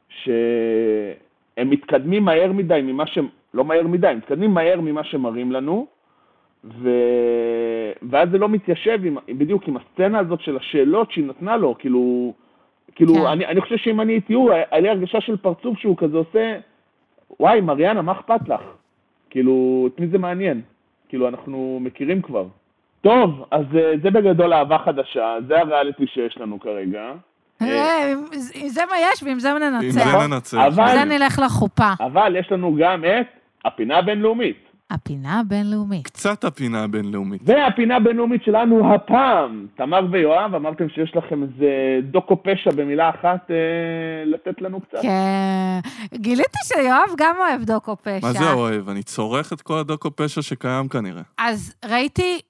שהם 0.08 1.70
מתקדמים 1.70 2.24
מהר 2.24 2.52
מדי 2.52 2.80
ממה 2.82 3.06
שהם, 3.06 3.28
לא 3.54 3.64
מהר 3.64 3.86
מדי, 3.86 4.08
הם 4.08 4.16
מתקדמים 4.16 4.54
מהר 4.54 4.80
ממה 4.80 5.04
שמראים 5.04 5.52
לנו, 5.52 5.86
ו... 6.64 6.90
ואז 8.10 8.30
זה 8.30 8.38
לא 8.38 8.48
מתיישב 8.48 8.98
עם, 9.04 9.16
בדיוק 9.28 9.68
עם 9.68 9.76
הסצנה 9.76 10.18
הזאת 10.18 10.40
של 10.40 10.56
השאלות 10.56 11.12
שהיא 11.12 11.26
נתנה 11.26 11.56
לו, 11.56 11.74
כאילו, 11.78 12.34
כאילו 12.94 13.14
כן. 13.14 13.26
אני, 13.26 13.46
אני 13.46 13.60
חושב 13.60 13.76
שאם 13.76 14.00
אני 14.00 14.12
הייתי 14.12 14.34
הוא, 14.34 14.50
היה 14.52 14.80
לי 14.80 14.88
הרגשה 14.88 15.20
של 15.20 15.36
פרצוף 15.36 15.78
שהוא 15.78 15.96
כזה 15.96 16.16
עושה, 16.16 16.58
וואי, 17.40 17.60
מריאנה, 17.60 18.02
מה 18.02 18.12
אכפת 18.12 18.48
לך? 18.48 18.60
כאילו, 19.30 19.88
את 19.94 20.00
מי 20.00 20.06
זה 20.06 20.18
מעניין? 20.18 20.62
כאילו, 21.08 21.28
אנחנו 21.28 21.78
מכירים 21.82 22.22
כבר. 22.22 22.46
טוב, 23.00 23.44
אז 23.50 23.64
אה, 23.76 23.92
זה 24.02 24.10
בגדול 24.10 24.52
אהבה 24.52 24.76
חדשה, 24.84 25.36
זה 25.48 25.58
הריאליטי 25.58 26.06
שיש 26.06 26.38
לנו 26.40 26.60
כרגע. 26.60 27.00
אה, 27.62 28.12
עם 28.12 28.24
עם 28.54 28.68
זה 28.68 28.80
מה 28.90 28.96
יש 29.12 29.22
ועם 29.22 29.38
זה 29.40 29.50
עם 29.52 29.58
זה 29.58 29.70
ננצח. 29.70 30.14
ננצח. 30.28 30.56
אבל- 30.66 30.82
עם 30.82 30.98
זה 30.98 31.04
נלך 31.04 31.38
לחופה. 31.44 31.92
אבל 32.00 32.36
יש 32.36 32.52
לנו 32.52 32.76
גם 32.80 33.04
את 33.04 33.26
הפינה 33.64 33.98
הבינלאומית. 33.98 34.56
הפינה 34.90 35.40
הבינלאומית. 35.40 36.04
קצת 36.04 36.44
הפינה 36.44 36.84
הבינלאומית. 36.84 37.42
והפינה 37.44 37.96
הבינלאומית 37.96 38.44
שלנו 38.44 38.94
הפעם, 38.94 39.66
תמר 39.76 40.00
ויואב, 40.10 40.54
אמרתם 40.54 40.88
שיש 40.88 41.16
לכם 41.16 41.42
איזה 41.42 41.66
דוקו 42.02 42.42
פשע 42.42 42.70
במילה 42.76 43.10
אחת 43.10 43.50
אה, 43.50 43.56
לתת 44.26 44.62
לנו 44.62 44.80
קצת? 44.80 44.98
כן. 45.02 45.78
גיליתי 46.14 46.58
שיואב 46.64 47.14
גם 47.16 47.34
אוהב 47.38 47.62
דוקו 47.64 47.96
פשע. 47.96 48.18
מה 48.26 48.32
זה 48.32 48.50
אוהב? 48.52 48.88
אני 48.88 49.02
צורך 49.02 49.52
את 49.52 49.62
כל 49.62 49.78
הדוקו 49.78 50.16
פשע 50.16 50.42
שקיים 50.42 50.88
כנראה. 50.88 51.22
אז 51.38 51.74
ראיתי, 51.84 52.22
אה, 52.32 52.47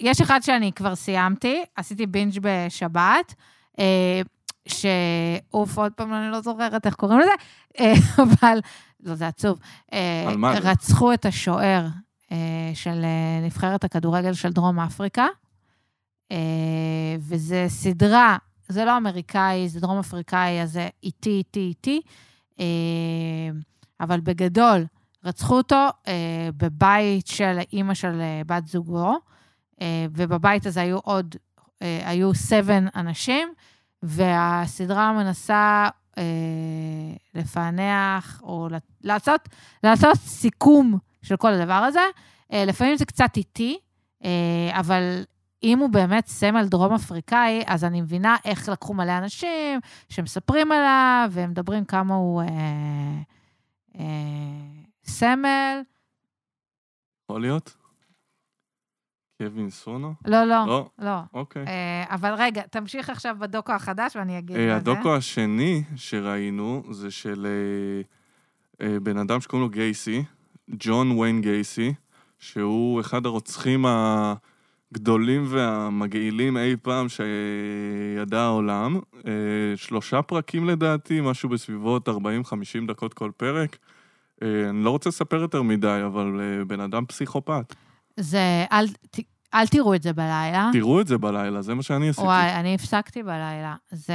יש 0.00 0.20
אחד 0.20 0.40
שאני 0.42 0.72
כבר 0.72 0.94
סיימתי, 0.94 1.62
עשיתי 1.76 2.06
בינג' 2.06 2.38
בשבת, 2.42 3.34
אה, 3.78 4.20
שאוף, 4.68 5.78
עוד 5.78 5.92
פעם, 5.92 6.14
אני 6.14 6.30
לא 6.32 6.40
זוכרת 6.40 6.86
איך 6.86 6.94
קוראים 6.94 7.20
לזה, 7.20 7.30
אה, 7.80 7.92
אבל, 8.24 8.58
לא, 9.00 9.14
זה 9.14 9.26
עצוב. 9.26 9.58
אה, 9.92 10.24
על 10.28 10.36
מה? 10.36 10.52
רצחו 10.52 11.12
את 11.12 11.26
השוער 11.26 11.86
אה, 12.32 12.70
של 12.74 13.04
אה, 13.04 13.46
נבחרת 13.46 13.84
הכדורגל 13.84 14.32
של 14.32 14.52
דרום 14.52 14.80
אפריקה, 14.80 15.26
אה, 16.32 16.36
וזה 17.18 17.64
סדרה, 17.68 18.36
זה 18.68 18.84
לא 18.84 18.96
אמריקאי, 18.96 19.68
זה 19.68 19.80
דרום 19.80 19.98
אפריקאי, 19.98 20.62
אז 20.62 20.72
זה 20.72 20.88
איטי, 21.02 21.30
איטי, 21.30 21.60
איטי, 21.60 22.00
אה, 22.60 22.64
אבל 24.00 24.20
בגדול, 24.20 24.86
רצחו 25.24 25.56
אותו 25.56 25.88
אה, 26.08 26.48
בבית 26.56 27.26
של 27.26 27.58
אימא 27.72 27.94
של 27.94 28.20
אה, 28.20 28.42
בת 28.46 28.66
זוגו, 28.66 29.08
אה, 29.08 29.16
ובבית 30.12 30.66
הזה 30.66 30.80
היו 30.80 30.98
עוד, 30.98 31.34
אה, 31.82 32.00
היו 32.04 32.34
סבן 32.34 32.86
אנשים, 32.96 33.48
והסדרה 34.02 35.12
מנסה 35.12 35.88
אה, 36.18 36.22
לפענח 37.34 38.40
או 38.42 38.68
לעשות, 39.04 39.48
לעשות 39.84 40.16
סיכום 40.16 40.98
של 41.22 41.36
כל 41.36 41.52
הדבר 41.52 41.74
הזה. 41.74 42.04
אה, 42.52 42.64
לפעמים 42.64 42.96
זה 42.96 43.04
קצת 43.04 43.30
איטי, 43.36 43.78
אה, 44.24 44.70
אבל 44.72 45.24
אם 45.62 45.78
הוא 45.78 45.90
באמת 45.90 46.26
סמל 46.26 46.66
דרום 46.68 46.94
אפריקאי, 46.94 47.62
אז 47.66 47.84
אני 47.84 48.00
מבינה 48.00 48.36
איך 48.44 48.68
לקחו 48.68 48.94
מלא 48.94 49.18
אנשים 49.18 49.80
שמספרים 50.08 50.72
עליו, 50.72 51.28
והם 51.32 51.50
מדברים 51.50 51.84
כמה 51.84 52.14
הוא 52.14 52.42
אה, 52.42 52.46
אה, 53.98 54.04
סמל. 55.04 55.80
יכול 57.24 57.40
להיות? 57.40 57.77
קווין 59.38 59.70
סונו? 59.70 60.14
לא, 60.26 60.44
לא. 60.44 60.64
לא? 60.66 60.90
לא. 60.98 61.18
אוקיי. 61.34 61.66
אה, 61.66 62.04
אבל 62.14 62.34
רגע, 62.38 62.62
תמשיך 62.62 63.10
עכשיו 63.10 63.36
בדוקו 63.38 63.72
החדש 63.72 64.16
ואני 64.16 64.38
אגיד 64.38 64.56
אה. 64.56 64.76
הדוקו 64.76 65.16
השני 65.16 65.82
שראינו 65.96 66.82
זה 66.90 67.10
של 67.10 67.46
אה, 67.46 68.86
אה, 68.86 69.00
בן 69.00 69.18
אדם 69.18 69.40
שקוראים 69.40 69.62
לו 69.62 69.70
גייסי, 69.70 70.24
ג'ון 70.70 71.10
ויין 71.10 71.40
גייסי, 71.40 71.94
שהוא 72.38 73.00
אחד 73.00 73.26
הרוצחים 73.26 73.84
הגדולים 73.88 75.44
והמגעילים 75.48 76.56
אי 76.56 76.76
פעם 76.82 77.06
שידע 77.08 78.40
העולם. 78.40 79.00
אה, 79.26 79.32
שלושה 79.76 80.22
פרקים 80.22 80.68
לדעתי, 80.68 81.20
משהו 81.20 81.48
בסביבות 81.48 82.08
40-50 82.08 82.12
דקות 82.88 83.14
כל 83.14 83.30
פרק. 83.36 83.76
אה, 84.42 84.70
אני 84.70 84.84
לא 84.84 84.90
רוצה 84.90 85.08
לספר 85.08 85.36
יותר 85.36 85.62
מדי, 85.62 86.00
אבל 86.06 86.40
בן 86.66 86.80
אדם 86.80 87.06
פסיכופת. 87.06 87.74
זה, 88.18 88.64
אל, 88.72 88.88
ת, 88.88 89.18
אל 89.54 89.66
תראו 89.66 89.94
את 89.94 90.02
זה 90.02 90.12
בלילה. 90.12 90.70
תראו 90.72 91.00
את 91.00 91.06
זה 91.06 91.18
בלילה, 91.18 91.62
זה 91.62 91.74
מה 91.74 91.82
שאני 91.82 92.08
עשיתי. 92.08 92.26
וואי, 92.26 92.54
אני 92.54 92.74
הפסקתי 92.74 93.22
בלילה. 93.22 93.74
זה, 93.90 94.14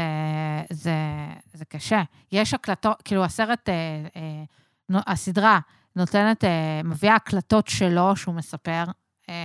זה, 0.70 0.96
זה 1.54 1.66
קשה. 1.66 2.04
יש 2.32 2.54
הקלטות, 2.54 3.02
כאילו, 3.02 3.24
הסרט, 3.24 3.70
אה, 3.70 3.74
אה, 4.16 4.44
נו- 4.90 5.00
הסדרה 5.08 5.60
נותנת, 5.96 6.44
אה, 6.44 6.82
מביאה 6.84 7.16
הקלטות 7.16 7.68
שלו 7.68 8.16
שהוא 8.16 8.36
מספר, 8.36 8.84
אה, 9.30 9.36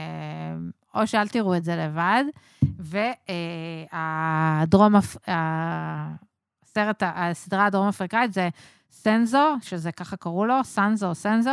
או 0.95 1.07
שאל 1.07 1.29
תראו 1.29 1.57
את 1.57 1.65
זה 1.65 1.77
לבד, 1.77 2.25
והדרום, 3.93 4.95
הסרט, 5.27 7.03
הסדרה 7.07 7.67
הדרום-אפריקאית 7.67 8.33
זה 8.33 8.49
סנזו, 8.91 9.57
שזה 9.63 9.93
ככה 9.93 10.17
קראו 10.17 10.47
לו, 10.47 10.65
סנזו, 10.65 11.15
סנזו, 11.15 11.51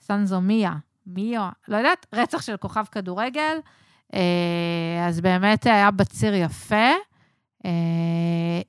סנזו 0.00 0.40
מיה, 0.40 0.72
מיו, 1.06 1.48
לא 1.68 1.76
יודעת, 1.76 2.06
רצח 2.14 2.42
של 2.42 2.56
כוכב 2.56 2.84
כדורגל. 2.92 3.58
אה, 4.14 5.04
אז 5.08 5.20
באמת 5.20 5.66
היה 5.66 5.90
בציר 5.90 6.34
יפה. 6.34 6.90
אה, 7.64 7.70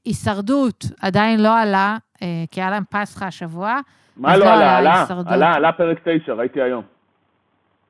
הישרדות 0.06 0.86
עדיין 1.02 1.44
לא 1.44 1.60
עלה, 1.60 1.98
אה, 2.22 2.44
כי 2.52 2.62
היה 2.62 2.70
להם 2.70 2.84
פסחא 2.90 3.26
השבוע. 3.26 3.80
מה 4.18 4.38
לא 4.38 4.46
לא 4.46 4.52
עלה? 4.52 4.78
עלה 4.78 4.78
עלה, 4.78 5.02
הישרדות. 5.02 5.34
עלה, 5.34 5.54
עלה 5.54 5.72
פרק 5.72 5.98
9, 6.04 6.34
ראיתי 6.34 6.62
היום. 6.62 6.84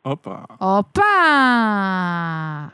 הופה. 0.02 0.36
הופה! 0.58 1.02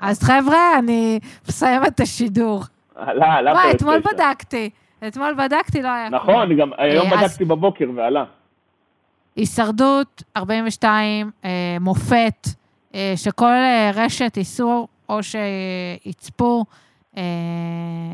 אז 0.02 0.24
חבר'ה, 0.24 0.80
אני 0.80 1.20
מסיימת 1.48 1.88
את 1.88 2.00
השידור. 2.00 2.64
עלה, 2.96 3.34
עלה 3.34 3.54
פרק 3.54 3.64
וואי, 3.64 3.76
9. 3.76 3.78
אתמול 3.78 4.02
בדקתי. 4.14 4.70
אתמול 5.08 5.34
בדקתי, 5.34 5.82
לא 5.82 5.88
היה. 5.88 6.10
נכון, 6.10 6.58
גם 6.58 6.72
היום 6.78 7.10
בדקתי 7.10 7.46
בבוקר 7.46 7.86
ועלה. 7.96 8.24
הישרדות, 9.36 10.24
42, 10.38 11.32
אה, 11.46 11.78
מופת, 11.82 12.48
אה, 12.96 13.14
שכל 13.16 13.46
אה, 13.46 13.92
רשת 13.96 14.38
ייסעו 14.38 14.88
או 15.10 15.20
שיצפו 15.24 16.66
אה, 17.18 17.24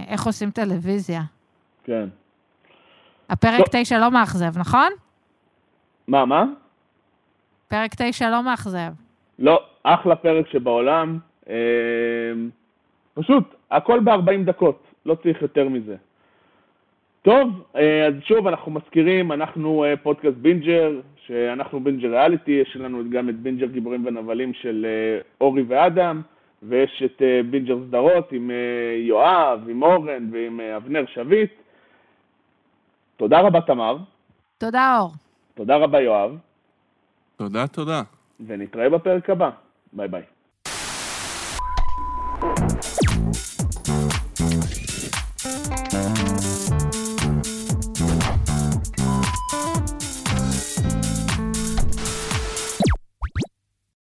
איך 0.08 0.26
עושים 0.26 0.52
טלוויזיה. 0.52 1.22
כן. 1.84 2.08
הפרק 3.30 3.58
טוב. 3.58 3.82
9 3.84 4.00
לא 4.00 4.12
מאכזב, 4.12 4.58
נכון? 4.58 4.92
מה, 6.08 6.26
מה? 6.26 6.46
פרק 7.68 7.92
9 7.98 8.30
לא 8.30 8.44
מאכזב. 8.44 8.92
לא, 9.40 9.60
אחלה 9.84 10.16
פרק 10.16 10.48
שבעולם. 10.48 11.20
אה, 11.50 11.56
פשוט, 13.14 13.56
הכל 13.72 14.00
ב-40 14.00 14.46
דקות, 14.46 14.84
לא 15.06 15.16
צריך 15.24 15.42
יותר 15.42 15.70
מזה. 15.70 15.96
טוב, 17.28 17.64
אה, 17.76 18.08
אז 18.08 18.14
שוב, 18.24 18.48
אנחנו 18.48 18.72
מזכירים, 18.72 19.32
אנחנו 19.32 19.84
אה, 19.84 19.98
פודקאסט 19.98 20.38
בינג'ר, 20.38 21.00
שאנחנו 21.26 21.80
בינג'ר 21.80 22.08
ריאליטי, 22.08 22.52
יש 22.52 22.76
לנו 22.76 23.04
גם 23.10 23.30
את 23.30 23.40
בינג'ר 23.40 23.66
גיבורים 23.66 24.06
ונבלים 24.06 24.54
של 24.54 24.86
אה, 24.90 25.22
אורי 25.42 25.64
ואדם, 25.68 26.22
ויש 26.64 27.04
את 27.06 27.22
בינג'ר 27.50 27.78
סדרות 27.88 28.32
עם 28.32 28.52
יואב, 28.98 29.70
עם 29.70 29.84
אורן 29.84 30.30
ועם 30.32 30.60
אבנר 30.60 31.06
שביט. 31.14 31.52
תודה 33.18 33.40
רבה, 33.40 33.62
תמר. 33.62 33.98
תודה, 34.58 34.98
אור. 35.00 35.12
תודה 35.56 35.78
רבה, 35.78 36.02
יואב. 36.02 36.38
תודה, 37.38 37.68
תודה. 37.68 38.02
ונתראה 38.48 38.90
בפרק 38.90 39.30
הבא. 39.30 39.50
ביי 39.94 40.08
ביי. 40.08 40.37